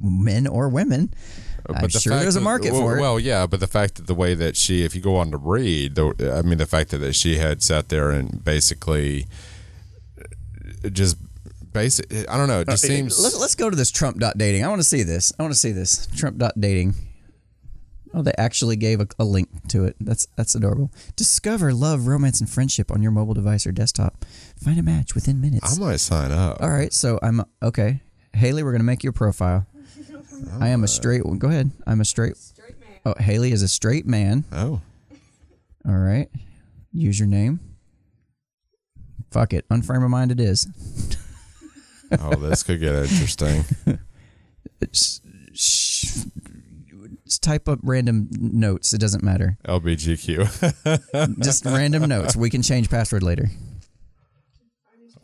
men 0.00 0.46
or 0.46 0.68
women. 0.70 1.12
I'm 1.68 1.82
the 1.82 1.90
sure 1.90 2.12
fact 2.12 2.22
there's 2.22 2.36
a 2.36 2.40
market 2.40 2.72
well, 2.72 2.82
for 2.82 2.96
it. 2.96 3.00
Well, 3.00 3.20
yeah, 3.20 3.46
but 3.46 3.60
the 3.60 3.66
fact 3.66 3.94
that 3.96 4.06
the 4.06 4.14
way 4.14 4.34
that 4.34 4.56
she, 4.56 4.84
if 4.84 4.94
you 4.94 5.00
go 5.00 5.16
on 5.16 5.30
to 5.30 5.36
read, 5.36 5.94
the, 5.94 6.34
I 6.36 6.42
mean, 6.42 6.58
the 6.58 6.66
fact 6.66 6.90
that, 6.90 6.98
that 6.98 7.14
she 7.14 7.38
had 7.38 7.62
sat 7.62 7.88
there 7.88 8.10
and 8.10 8.42
basically 8.44 9.26
uh, 10.18 10.88
just 10.88 11.16
basic, 11.72 12.06
I 12.28 12.36
don't 12.36 12.48
know, 12.48 12.60
it 12.60 12.68
just 12.68 12.82
seems. 12.82 13.22
Let's, 13.22 13.38
let's 13.38 13.54
go 13.54 13.70
to 13.70 13.76
this 13.76 13.90
Trump 13.90 14.18
dot 14.18 14.36
dating. 14.38 14.64
I 14.64 14.68
want 14.68 14.80
to 14.80 14.86
see 14.86 15.02
this. 15.02 15.32
I 15.38 15.42
want 15.42 15.54
to 15.54 15.58
see 15.58 15.72
this 15.72 16.06
Trump 16.08 16.38
dot 16.38 16.60
dating. 16.60 16.94
Oh, 18.14 18.20
they 18.20 18.34
actually 18.36 18.76
gave 18.76 19.00
a, 19.00 19.06
a 19.18 19.24
link 19.24 19.48
to 19.68 19.86
it. 19.86 19.96
That's 19.98 20.26
that's 20.36 20.54
adorable. 20.54 20.90
Discover 21.16 21.72
love, 21.72 22.06
romance, 22.06 22.40
and 22.40 22.50
friendship 22.50 22.90
on 22.90 23.02
your 23.02 23.10
mobile 23.10 23.32
device 23.32 23.66
or 23.66 23.72
desktop. 23.72 24.26
Find 24.62 24.78
a 24.78 24.82
match 24.82 25.14
within 25.14 25.40
minutes. 25.40 25.78
I 25.78 25.80
might 25.80 25.96
sign 25.96 26.30
up. 26.30 26.60
All 26.60 26.68
right, 26.68 26.92
so 26.92 27.18
I'm 27.22 27.42
okay. 27.62 28.02
Haley, 28.34 28.64
we're 28.64 28.72
gonna 28.72 28.84
make 28.84 29.02
your 29.02 29.14
profile. 29.14 29.66
I 30.60 30.68
am 30.68 30.84
a 30.84 30.88
straight. 30.88 31.24
one. 31.26 31.38
Go 31.38 31.48
ahead. 31.48 31.70
I'm 31.86 32.00
a 32.00 32.04
straight. 32.04 32.34
Oh, 33.04 33.14
Haley 33.18 33.52
is 33.52 33.62
a 33.62 33.68
straight 33.68 34.06
man. 34.06 34.44
Oh, 34.52 34.80
All 35.86 35.94
right. 35.96 36.28
Username. 36.94 37.58
Fuck 39.30 39.52
it. 39.54 39.68
Unframe 39.70 40.04
of 40.04 40.10
mind 40.10 40.30
it 40.30 40.38
is. 40.40 40.66
oh, 42.20 42.34
this 42.36 42.62
could 42.62 42.80
get 42.80 42.94
interesting. 42.94 43.64
It's- 44.80 45.20
just 47.24 47.42
type 47.42 47.68
up 47.68 47.78
random 47.82 48.28
notes. 48.32 48.92
It 48.92 48.98
doesn't 48.98 49.22
matter. 49.22 49.56
LBGQ. 49.66 51.38
Just 51.42 51.64
random 51.64 52.08
notes. 52.08 52.34
We 52.36 52.50
can 52.50 52.62
change 52.62 52.90
password 52.90 53.22
later. 53.22 53.48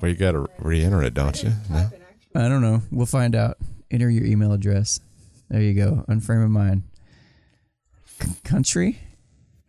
well, 0.00 0.10
you 0.10 0.16
got 0.16 0.32
to 0.32 0.46
re-enter 0.60 1.02
it, 1.02 1.14
don't 1.14 1.42
you? 1.42 1.52
No? 1.68 1.90
I 2.36 2.48
don't 2.48 2.62
know. 2.62 2.82
We'll 2.90 3.06
find 3.06 3.34
out. 3.34 3.58
Enter 3.90 4.10
your 4.10 4.24
email 4.24 4.52
address. 4.52 5.00
There 5.48 5.62
you 5.62 5.74
go. 5.74 6.04
Unframe 6.08 6.44
of 6.44 6.50
mind. 6.50 6.82
C- 8.20 8.32
country? 8.44 9.00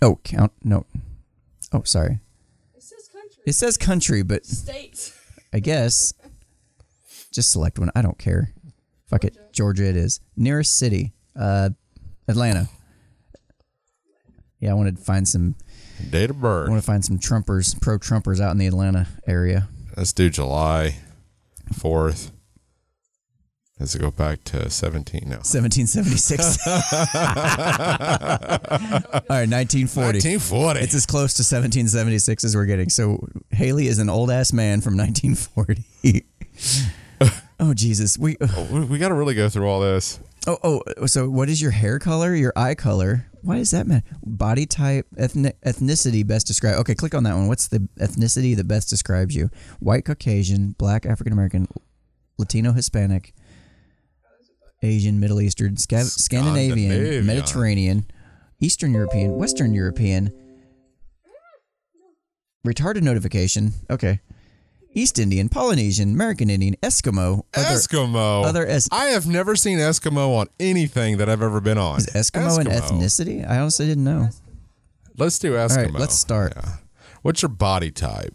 Oh, 0.02 0.20
count. 0.24 0.52
No. 0.64 0.86
Oh, 1.72 1.84
sorry. 1.84 2.20
It 2.76 2.84
says 2.84 3.10
country. 3.14 3.44
It 3.46 3.54
says 3.54 3.78
country, 3.78 4.24
but 4.24 4.46
States. 4.46 5.16
I 5.54 5.60
guess 5.60 6.14
just 7.32 7.52
select 7.52 7.80
one. 7.80 7.92
I 7.96 8.02
don't 8.02 8.18
care. 8.18 8.54
Fuck 9.08 9.24
it. 9.24 9.38
Georgia 9.54 9.88
it 9.88 9.96
is. 9.96 10.20
Nearest 10.36 10.78
city. 10.78 11.14
Uh 11.36 11.70
Atlanta. 12.28 12.70
Yeah, 14.60 14.72
I 14.72 14.74
wanted 14.74 14.98
to 14.98 15.04
find 15.04 15.28
some 15.28 15.56
Date 16.10 16.30
of 16.30 16.44
I 16.44 16.70
want 16.70 16.82
to 16.82 16.86
find 16.86 17.04
some 17.04 17.18
Trumpers, 17.20 17.80
pro 17.82 17.98
Trumpers 17.98 18.40
out 18.40 18.52
in 18.52 18.58
the 18.58 18.68
Atlanta 18.68 19.08
area. 19.28 19.68
Let's 19.98 20.14
do 20.14 20.30
July 20.30 20.98
4th. 23.80 23.82
Let's 23.82 23.96
go 23.96 24.12
back 24.12 24.44
to 24.46 24.70
17 24.70 25.22
now. 25.26 25.38
1776. 25.38 26.68
All 26.68 26.76
right, 29.30 29.50
1940. 29.50 30.18
1940. 30.18 30.80
It's 30.82 30.96
as 30.96 31.06
close 31.06 31.34
to 31.36 31.42
1776 31.42 32.44
as 32.44 32.56
we're 32.56 32.66
getting. 32.66 32.90
So 32.90 33.28
Haley 33.52 33.88
is 33.88 34.00
an 34.00 34.10
old 34.10 34.32
ass 34.32 34.54
man 34.54 34.82
from 34.82 34.98
1940. 34.98 36.26
oh 37.60 37.74
Jesus, 37.74 38.18
we. 38.18 38.38
Oh, 38.42 38.68
we, 38.72 38.80
we 38.82 38.98
got 38.98 39.10
to 39.10 39.16
really 39.16 39.36
go 39.36 39.50
through 39.50 39.68
all 39.68 39.80
this. 39.80 40.20
Oh 40.48 40.58
oh. 40.64 41.06
So 41.06 41.30
what 41.30 41.50
is 41.50 41.62
your 41.62 41.72
hair 41.72 42.00
color? 42.00 42.36
Your 42.36 42.54
eye 42.56 42.76
color? 42.76 43.26
Why 43.42 43.58
does 43.58 43.72
that 43.72 43.88
matter? 43.88 44.06
Body 44.26 44.66
type, 44.66 45.08
ethnic, 45.18 45.60
ethnicity 45.62 46.28
best 46.28 46.46
describe. 46.46 46.76
Okay, 46.80 46.94
click 46.94 47.16
on 47.16 47.24
that 47.24 47.36
one. 47.36 47.48
What's 47.48 47.70
the 47.70 47.88
ethnicity 48.00 48.56
that 48.58 48.68
best 48.68 48.90
describes 48.90 49.34
you? 49.34 49.50
White, 49.80 50.04
Caucasian, 50.04 50.76
Black, 50.78 51.06
African 51.06 51.32
American, 51.32 51.68
Latino, 52.38 52.74
Hispanic, 52.74 53.34
Asian, 54.82 55.20
Middle 55.20 55.42
Eastern, 55.42 55.78
Sca- 55.78 56.06
Scandinavian. 56.06 57.26
Mediterranean, 57.26 58.06
Eastern 58.60 58.94
European, 58.94 59.36
Western 59.36 59.74
European. 59.74 60.32
Retarded 62.66 63.02
notification. 63.04 63.74
Okay. 63.90 64.20
East 64.94 65.20
Indian, 65.20 65.50
Polynesian, 65.50 66.14
American 66.14 66.50
Indian, 66.50 66.76
Eskimo. 66.82 67.44
other- 67.54 67.68
Eskimo. 67.78 68.44
other 68.46 68.66
Es- 68.68 68.88
I 68.92 69.06
have 69.08 69.28
never 69.28 69.56
seen 69.56 69.78
Eskimo 69.78 70.36
on 70.36 70.48
anything 70.60 71.18
that 71.18 71.30
I've 71.30 71.42
ever 71.44 71.62
been 71.62 71.78
on. 71.78 72.00
Is 72.00 72.08
Eskimo, 72.08 72.58
an 72.60 72.68
ethnicity? 72.68 73.48
I 73.48 73.60
honestly 73.60 73.86
didn't 73.86 74.04
know. 74.04 74.30
Let's 75.18 75.38
do 75.40 75.54
Eskimo. 75.54 75.78
All 75.78 75.84
right, 75.84 75.94
let's 75.94 76.16
start. 76.18 76.54
Yeah. 76.56 76.78
What's 77.22 77.42
your 77.42 77.50
body 77.50 77.92
type? 77.92 78.34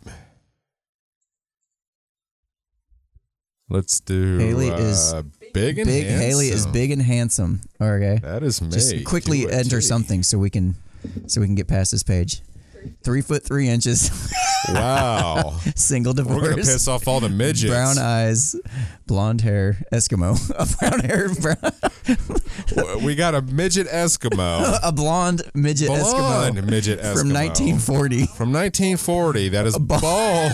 Let's 3.68 3.99
do. 4.01 4.38
Haley 4.38 4.70
uh, 4.70 4.76
is 4.78 5.14
big 5.55 5.78
and 5.78 5.86
Big 5.86 6.07
Haley 6.07 6.48
is 6.48 6.66
big 6.66 6.90
and 6.90 7.00
handsome. 7.00 7.62
Okay. 7.80 8.18
That 8.22 8.42
is 8.42 8.61
me. 8.61 8.68
Just 8.70 9.05
quickly 9.05 9.50
enter 9.50 9.80
something 9.80 10.22
so 10.22 10.36
we 10.38 10.50
can 10.50 10.74
so 11.26 11.40
we 11.40 11.46
can 11.46 11.55
get 11.55 11.66
past 11.68 11.92
this 11.92 12.02
page. 12.02 12.42
Three 13.02 13.22
foot 13.22 13.42
three 13.42 13.66
inches, 13.70 14.11
Wow. 14.68 15.59
single 15.74 16.12
divorce. 16.12 16.36
We're 16.42 16.50
gonna 16.50 16.57
piss 16.62 16.86
off 16.86 17.09
all 17.09 17.18
the 17.18 17.30
midgets. 17.30 17.72
brown 17.72 17.96
eyes, 17.96 18.55
blonde 19.07 19.40
hair, 19.40 19.78
Eskimo, 19.90 20.36
a 20.59 20.66
brown 20.76 21.00
hair, 21.00 21.30
brown, 21.34 23.02
We 23.02 23.14
got 23.14 23.34
a 23.34 23.40
midget 23.40 23.86
Eskimo. 23.88 24.78
a 24.82 24.92
blonde 24.92 25.42
midget 25.55 25.88
Eskimo. 25.88 26.12
Blonde 26.12 26.57
Eskimo 26.59 26.70
midget 26.70 26.98
Eskimo. 27.00 27.18
from 27.20 27.32
1940. 27.32 28.26
From 28.26 28.52
1940. 28.52 29.48
That 29.48 29.64
is 29.66 29.78
bald. 29.78 30.52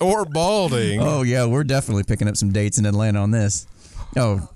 or 0.00 0.24
balding. 0.24 1.00
Oh 1.02 1.20
yeah, 1.22 1.44
we're 1.44 1.64
definitely 1.64 2.04
picking 2.04 2.26
up 2.26 2.38
some 2.38 2.52
dates 2.52 2.78
in 2.78 2.86
Atlanta 2.86 3.20
on 3.20 3.32
this. 3.32 3.66
Oh, 4.18 4.40
oh, 4.42 4.48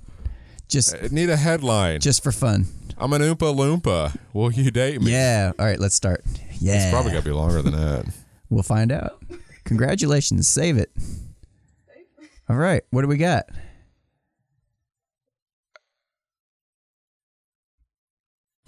just 0.68 1.12
Need 1.12 1.30
a 1.30 1.36
headline. 1.36 2.00
just 2.00 2.22
for 2.22 2.32
fun. 2.32 2.66
I'm 2.98 3.12
an 3.12 3.22
Oompa 3.22 3.54
Loompa. 3.54 4.16
Will 4.32 4.52
you 4.52 4.70
date 4.70 5.00
me? 5.02 5.12
Yeah. 5.12 5.52
All 5.58 5.64
right, 5.66 5.78
let's 5.80 5.94
start. 5.94 6.22
Yeah. 6.60 6.82
It's 6.84 6.92
probably 6.92 7.12
got 7.12 7.18
to 7.20 7.24
be 7.24 7.32
longer 7.32 7.62
than 7.62 7.72
that. 7.74 8.06
We'll 8.50 8.62
find 8.62 8.92
out. 8.92 9.22
Congratulations. 9.64 10.46
Save 10.48 10.76
it. 10.78 10.90
All 12.48 12.56
right. 12.56 12.82
What 12.90 13.02
do 13.02 13.08
we 13.08 13.16
got? 13.16 13.46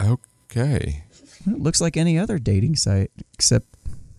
Okay. 0.01 1.03
It 1.47 1.59
looks 1.59 1.79
like 1.81 1.97
any 1.97 2.17
other 2.17 2.39
dating 2.39 2.75
site, 2.75 3.11
except, 3.33 3.67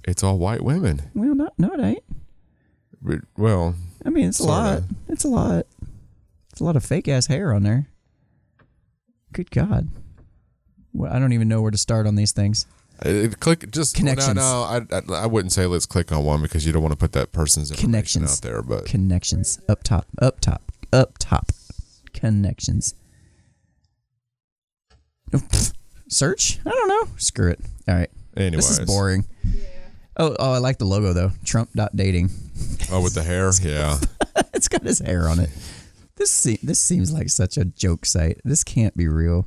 It's 0.05 0.23
all 0.23 0.39
white 0.39 0.63
women. 0.63 1.11
well, 1.15 1.35
not, 1.35 1.59
no, 1.59 1.73
it 1.73 1.81
ain't. 1.81 3.23
Well, 3.37 3.75
I 4.05 4.11
mean, 4.11 4.29
it's 4.29 4.41
a 4.41 4.45
Sorta. 4.45 4.53
lot. 4.53 4.83
It's 5.09 5.25
a 5.25 5.29
lot. 5.29 5.67
It's 6.57 6.63
a 6.63 6.65
lot 6.65 6.75
of 6.75 6.83
fake 6.87 7.07
ass 7.07 7.27
hair 7.27 7.53
on 7.53 7.65
there. 7.65 7.87
Good 9.35 9.51
God. 9.51 9.89
Well, 10.95 11.13
I 11.13 11.19
don't 11.19 11.35
even 11.35 11.49
know 11.49 11.61
where 11.61 11.71
to 11.71 11.77
start 11.77 12.07
on 12.07 12.15
these 12.15 12.33
things. 12.33 12.65
uh, 13.05 13.27
click 13.41 13.71
just 13.71 13.95
Connections. 13.95 14.37
No, 14.37 14.43
no, 14.43 14.63
I, 14.63 14.81
I, 15.19 15.25
I 15.25 15.27
wouldn't 15.27 15.53
say 15.53 15.67
let's 15.67 15.85
click 15.85 16.11
on 16.13 16.25
one 16.25 16.41
because 16.41 16.65
you 16.65 16.73
don't 16.73 16.81
want 16.81 16.93
to 16.93 16.97
put 16.99 17.13
that 17.13 17.31
person's 17.33 17.71
information 17.71 18.21
Connections. 18.23 18.39
out 18.39 18.43
there. 18.43 18.63
But 18.63 18.87
Connections. 18.87 19.61
Up 19.69 19.83
top. 19.83 20.07
Up 20.23 20.41
top. 20.41 20.73
Up 20.95 21.19
top. 21.19 21.53
Connections. 22.15 22.95
Oh, 25.35 25.37
pfft. 25.53 25.75
Search? 26.09 26.59
I 26.65 26.71
don't 26.71 26.89
know. 26.89 27.09
Screw 27.19 27.51
it. 27.51 27.61
All 27.87 27.97
right. 27.97 28.11
anyways, 28.35 28.67
This 28.67 28.79
is 28.79 28.87
boring. 28.87 29.27
Yeah. 29.45 29.61
Oh, 30.17 30.35
oh, 30.39 30.53
I 30.55 30.59
like 30.59 30.79
the 30.79 30.87
logo 30.87 31.13
though. 31.13 31.33
Trump. 31.45 31.69
Dating. 31.95 32.31
Oh, 32.91 33.03
with 33.03 33.13
the 33.13 33.25
hair, 33.25 33.51
yeah. 33.63 33.99
it's 34.55 34.69
got 34.69 34.85
his 34.85 35.01
hair 35.01 35.29
on 35.29 35.39
it. 35.41 35.51
This 36.17 36.31
se- 36.33 36.61
this 36.63 36.79
seems 36.79 37.13
like 37.13 37.29
such 37.29 37.57
a 37.57 37.65
joke 37.65 38.07
site. 38.07 38.41
This 38.45 38.65
can't 38.65 38.97
be 38.97 39.07
real. 39.09 39.47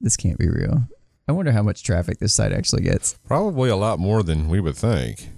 This 0.00 0.16
can't 0.16 0.38
be 0.38 0.48
real. 0.48 0.84
I 1.28 1.32
wonder 1.32 1.52
how 1.52 1.62
much 1.62 1.82
traffic 1.82 2.18
this 2.18 2.34
site 2.34 2.52
actually 2.52 2.82
gets. 2.82 3.14
Probably 3.26 3.70
a 3.70 3.76
lot 3.76 3.98
more 3.98 4.22
than 4.22 4.48
we 4.48 4.60
would 4.60 4.76
think. 4.76 5.28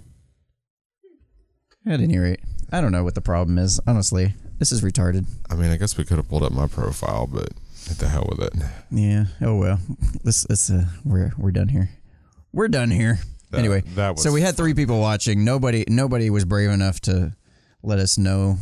At 1.86 2.00
any 2.00 2.18
rate, 2.18 2.40
I 2.70 2.80
don't 2.80 2.92
know 2.92 3.02
what 3.04 3.14
the 3.16 3.20
problem 3.20 3.58
is. 3.58 3.80
Honestly, 3.86 4.34
this 4.58 4.70
is 4.72 4.82
retarded. 4.82 5.26
I 5.50 5.56
mean, 5.56 5.70
I 5.70 5.76
guess 5.76 5.96
we 5.98 6.04
could 6.04 6.16
have 6.16 6.28
pulled 6.28 6.44
up 6.44 6.52
my 6.52 6.68
profile, 6.68 7.26
but 7.26 7.48
what 7.88 7.98
the 7.98 8.08
hell 8.08 8.26
with 8.30 8.40
it? 8.46 8.52
Yeah. 8.90 9.24
Oh 9.40 9.56
well. 9.56 9.78
Let's 10.24 10.48
let's 10.48 10.70
uh 10.70 10.84
we're 11.04 11.32
we're 11.36 11.50
done 11.50 11.68
here. 11.68 11.90
We're 12.52 12.68
done 12.68 12.90
here. 12.90 13.18
That- 13.50 13.58
anyway, 13.58 13.82
that 13.96 14.12
was 14.14 14.22
so 14.22 14.32
we 14.32 14.40
had 14.40 14.56
three 14.56 14.74
people 14.74 15.00
watching. 15.00 15.44
Nobody 15.44 15.84
nobody 15.88 16.30
was 16.30 16.44
brave 16.44 16.70
enough 16.70 17.00
to 17.02 17.34
let 17.82 17.98
us 17.98 18.18
know 18.18 18.58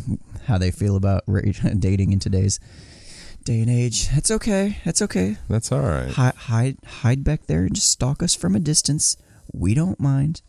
how 0.47 0.59
they 0.59 0.71
feel 0.71 0.97
about 0.97 1.25
dating 1.79 2.13
in 2.13 2.19
today's 2.19 2.61
day 3.45 3.61
and 3.61 3.71
age. 3.71 4.09
That's 4.11 4.31
okay. 4.31 4.79
That's 4.85 5.03
okay. 5.03 5.37
That's 5.49 5.73
all 5.73 5.81
right. 5.81 6.11
Hide 6.11 6.35
hide 6.35 6.79
hide 6.85 7.25
back 7.25 7.47
there 7.47 7.65
and 7.65 7.75
just 7.75 7.91
stalk 7.91 8.23
us 8.23 8.35
from 8.35 8.55
a 8.55 8.61
distance. 8.61 9.17
We 9.53 9.75
don't 9.75 10.01
mind. 10.01 10.43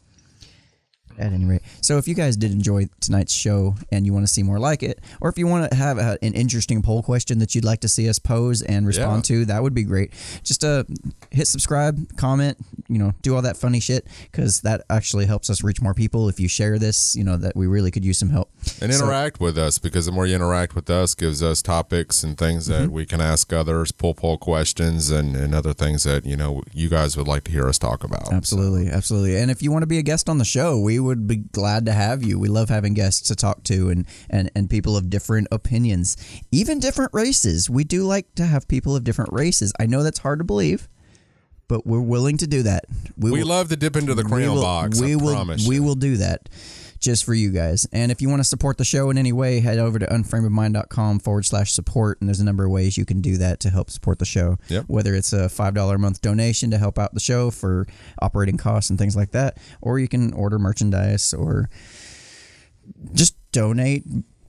At 1.17 1.33
any 1.33 1.45
rate, 1.45 1.61
so 1.81 1.97
if 1.97 2.07
you 2.07 2.15
guys 2.15 2.35
did 2.37 2.51
enjoy 2.51 2.87
tonight's 2.99 3.33
show 3.33 3.75
and 3.91 4.05
you 4.05 4.13
want 4.13 4.25
to 4.27 4.31
see 4.33 4.43
more 4.43 4.59
like 4.59 4.83
it, 4.83 4.99
or 5.21 5.29
if 5.29 5.37
you 5.37 5.47
want 5.47 5.69
to 5.71 5.77
have 5.77 5.97
a, 5.97 6.17
an 6.21 6.33
interesting 6.33 6.81
poll 6.81 7.03
question 7.03 7.39
that 7.39 7.53
you'd 7.55 7.65
like 7.65 7.79
to 7.81 7.87
see 7.89 8.09
us 8.09 8.19
pose 8.19 8.61
and 8.61 8.87
respond 8.87 9.23
to, 9.25 9.45
that 9.45 9.61
would 9.63 9.73
be 9.73 9.83
great. 9.83 10.11
Just 10.43 10.63
uh, 10.63 10.83
hit 11.31 11.47
subscribe, 11.47 12.15
comment, 12.17 12.57
you 12.87 12.97
know, 12.97 13.13
do 13.21 13.35
all 13.35 13.41
that 13.41 13.57
funny 13.57 13.79
shit 13.79 14.07
because 14.31 14.61
that 14.61 14.81
actually 14.89 15.25
helps 15.25 15.49
us 15.49 15.63
reach 15.63 15.81
more 15.81 15.93
people. 15.93 16.29
If 16.29 16.39
you 16.39 16.47
share 16.47 16.79
this, 16.79 17.15
you 17.15 17.23
know, 17.23 17.37
that 17.37 17.55
we 17.55 17.67
really 17.67 17.91
could 17.91 18.05
use 18.05 18.17
some 18.17 18.29
help. 18.29 18.49
And 18.81 18.93
So- 18.93 19.03
interact 19.05 19.39
with 19.39 19.57
us 19.57 19.77
because 19.77 20.05
the 20.05 20.11
more 20.11 20.25
you 20.25 20.35
interact 20.35 20.75
with 20.75 20.89
us, 20.89 21.15
gives 21.15 21.41
us 21.43 21.61
topics 21.61 22.23
and 22.23 22.37
things 22.37 22.65
that 22.67 22.81
Mm-hmm. 22.83 22.91
we 22.93 23.05
can 23.05 23.21
ask 23.21 23.51
others, 23.53 23.91
pull 23.91 24.13
poll 24.13 24.37
questions, 24.37 25.11
and, 25.11 25.35
and 25.35 25.53
other 25.53 25.73
things 25.73 26.03
that 26.03 26.25
you 26.25 26.35
know 26.37 26.63
you 26.73 26.89
guys 26.89 27.15
would 27.17 27.27
like 27.27 27.43
to 27.43 27.51
hear 27.51 27.67
us 27.67 27.77
talk 27.77 28.03
about. 28.03 28.31
Absolutely, 28.31 28.89
absolutely. 28.89 29.35
And 29.37 29.51
if 29.51 29.61
you 29.61 29.71
want 29.71 29.83
to 29.83 29.87
be 29.87 29.97
a 29.97 30.01
guest 30.01 30.29
on 30.29 30.37
the 30.37 30.45
show, 30.45 30.79
we 30.79 30.99
would 30.99 31.10
be 31.15 31.37
glad 31.37 31.85
to 31.85 31.91
have 31.93 32.23
you. 32.23 32.37
We 32.39 32.47
love 32.47 32.69
having 32.69 32.93
guests 32.93 33.27
to 33.29 33.35
talk 33.35 33.63
to 33.65 33.89
and 33.89 34.05
and 34.29 34.49
and 34.55 34.69
people 34.69 34.95
of 34.97 35.09
different 35.09 35.47
opinions, 35.51 36.17
even 36.51 36.79
different 36.79 37.11
races. 37.13 37.69
We 37.69 37.83
do 37.83 38.03
like 38.03 38.33
to 38.35 38.45
have 38.45 38.67
people 38.67 38.95
of 38.95 39.03
different 39.03 39.31
races. 39.33 39.71
I 39.79 39.85
know 39.85 40.03
that's 40.03 40.19
hard 40.19 40.39
to 40.39 40.45
believe, 40.45 40.87
but 41.67 41.85
we're 41.85 42.01
willing 42.01 42.37
to 42.37 42.47
do 42.47 42.63
that. 42.63 42.85
We 43.17 43.31
will- 43.31 43.47
love 43.47 43.69
to 43.69 43.75
dip 43.75 43.95
into 43.95 44.13
the 44.15 44.23
we 44.23 44.29
crayon 44.29 44.55
will- 44.55 44.61
box. 44.61 44.99
We 44.99 45.13
I 45.13 45.15
will. 45.15 45.33
promise. 45.33 45.67
We 45.67 45.75
you. 45.75 45.83
will 45.83 45.95
do 45.95 46.17
that 46.17 46.49
just 47.01 47.25
for 47.25 47.33
you 47.33 47.51
guys. 47.51 47.87
And 47.91 48.11
if 48.11 48.21
you 48.21 48.29
want 48.29 48.39
to 48.39 48.47
support 48.47 48.77
the 48.77 48.85
show 48.85 49.09
in 49.09 49.17
any 49.17 49.33
way, 49.33 49.59
head 49.59 49.79
over 49.79 49.99
to 49.99 50.05
unframeofmind.com 50.05 51.19
forward 51.19 51.45
slash 51.45 51.71
support. 51.71 52.21
And 52.21 52.29
there's 52.29 52.39
a 52.39 52.45
number 52.45 52.63
of 52.63 52.71
ways 52.71 52.97
you 52.97 53.05
can 53.05 53.21
do 53.21 53.37
that 53.37 53.59
to 53.61 53.69
help 53.69 53.89
support 53.89 54.19
the 54.19 54.25
show. 54.25 54.57
Yep. 54.69 54.85
Whether 54.87 55.15
it's 55.15 55.33
a 55.33 55.47
$5 55.47 55.95
a 55.95 55.97
month 55.97 56.21
donation 56.21 56.71
to 56.71 56.77
help 56.77 56.99
out 56.99 57.13
the 57.13 57.19
show 57.19 57.51
for 57.51 57.87
operating 58.21 58.57
costs 58.57 58.89
and 58.89 58.99
things 58.99 59.15
like 59.15 59.31
that, 59.31 59.57
or 59.81 59.99
you 59.99 60.07
can 60.07 60.31
order 60.33 60.59
merchandise 60.59 61.33
or 61.33 61.69
just 63.13 63.35
donate 63.51 64.03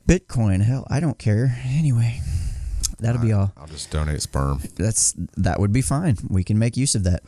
Bitcoin. 0.07 0.63
Hell, 0.63 0.87
I 0.91 1.01
don't 1.01 1.19
care. 1.19 1.59
Anyway, 1.65 2.21
that'll 3.01 3.23
be 3.23 3.33
all. 3.33 3.53
I'll 3.57 3.67
just 3.67 3.91
donate 3.91 4.21
sperm. 4.21 4.61
That's 4.77 5.15
that 5.37 5.59
would 5.59 5.73
be 5.73 5.83
fine. 5.83 6.19
We 6.29 6.45
can 6.45 6.59
make 6.59 6.77
use 6.77 6.95
of 6.95 7.05
that. 7.05 7.23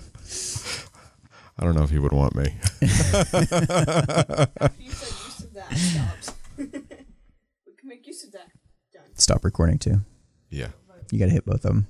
I 1.58 1.64
don't 1.64 1.74
know 1.76 1.82
if 1.84 1.90
he 1.90 1.98
would 1.98 2.12
want 2.12 2.34
me. 2.34 2.54
You 2.80 2.88
said 2.88 4.48
use 4.80 5.40
of 5.44 5.52
that 5.54 5.76
stops. 5.76 6.32
we 6.58 6.66
can 6.66 7.88
make 7.88 8.06
use 8.06 8.24
of 8.24 8.32
that. 8.32 8.48
Done. 8.92 9.02
Stop 9.14 9.44
recording 9.44 9.78
too. 9.78 10.00
yeah. 10.50 10.68
You 11.10 11.18
got 11.18 11.26
to 11.26 11.30
hit 11.32 11.44
both 11.44 11.56
of 11.56 11.62
them. 11.62 11.86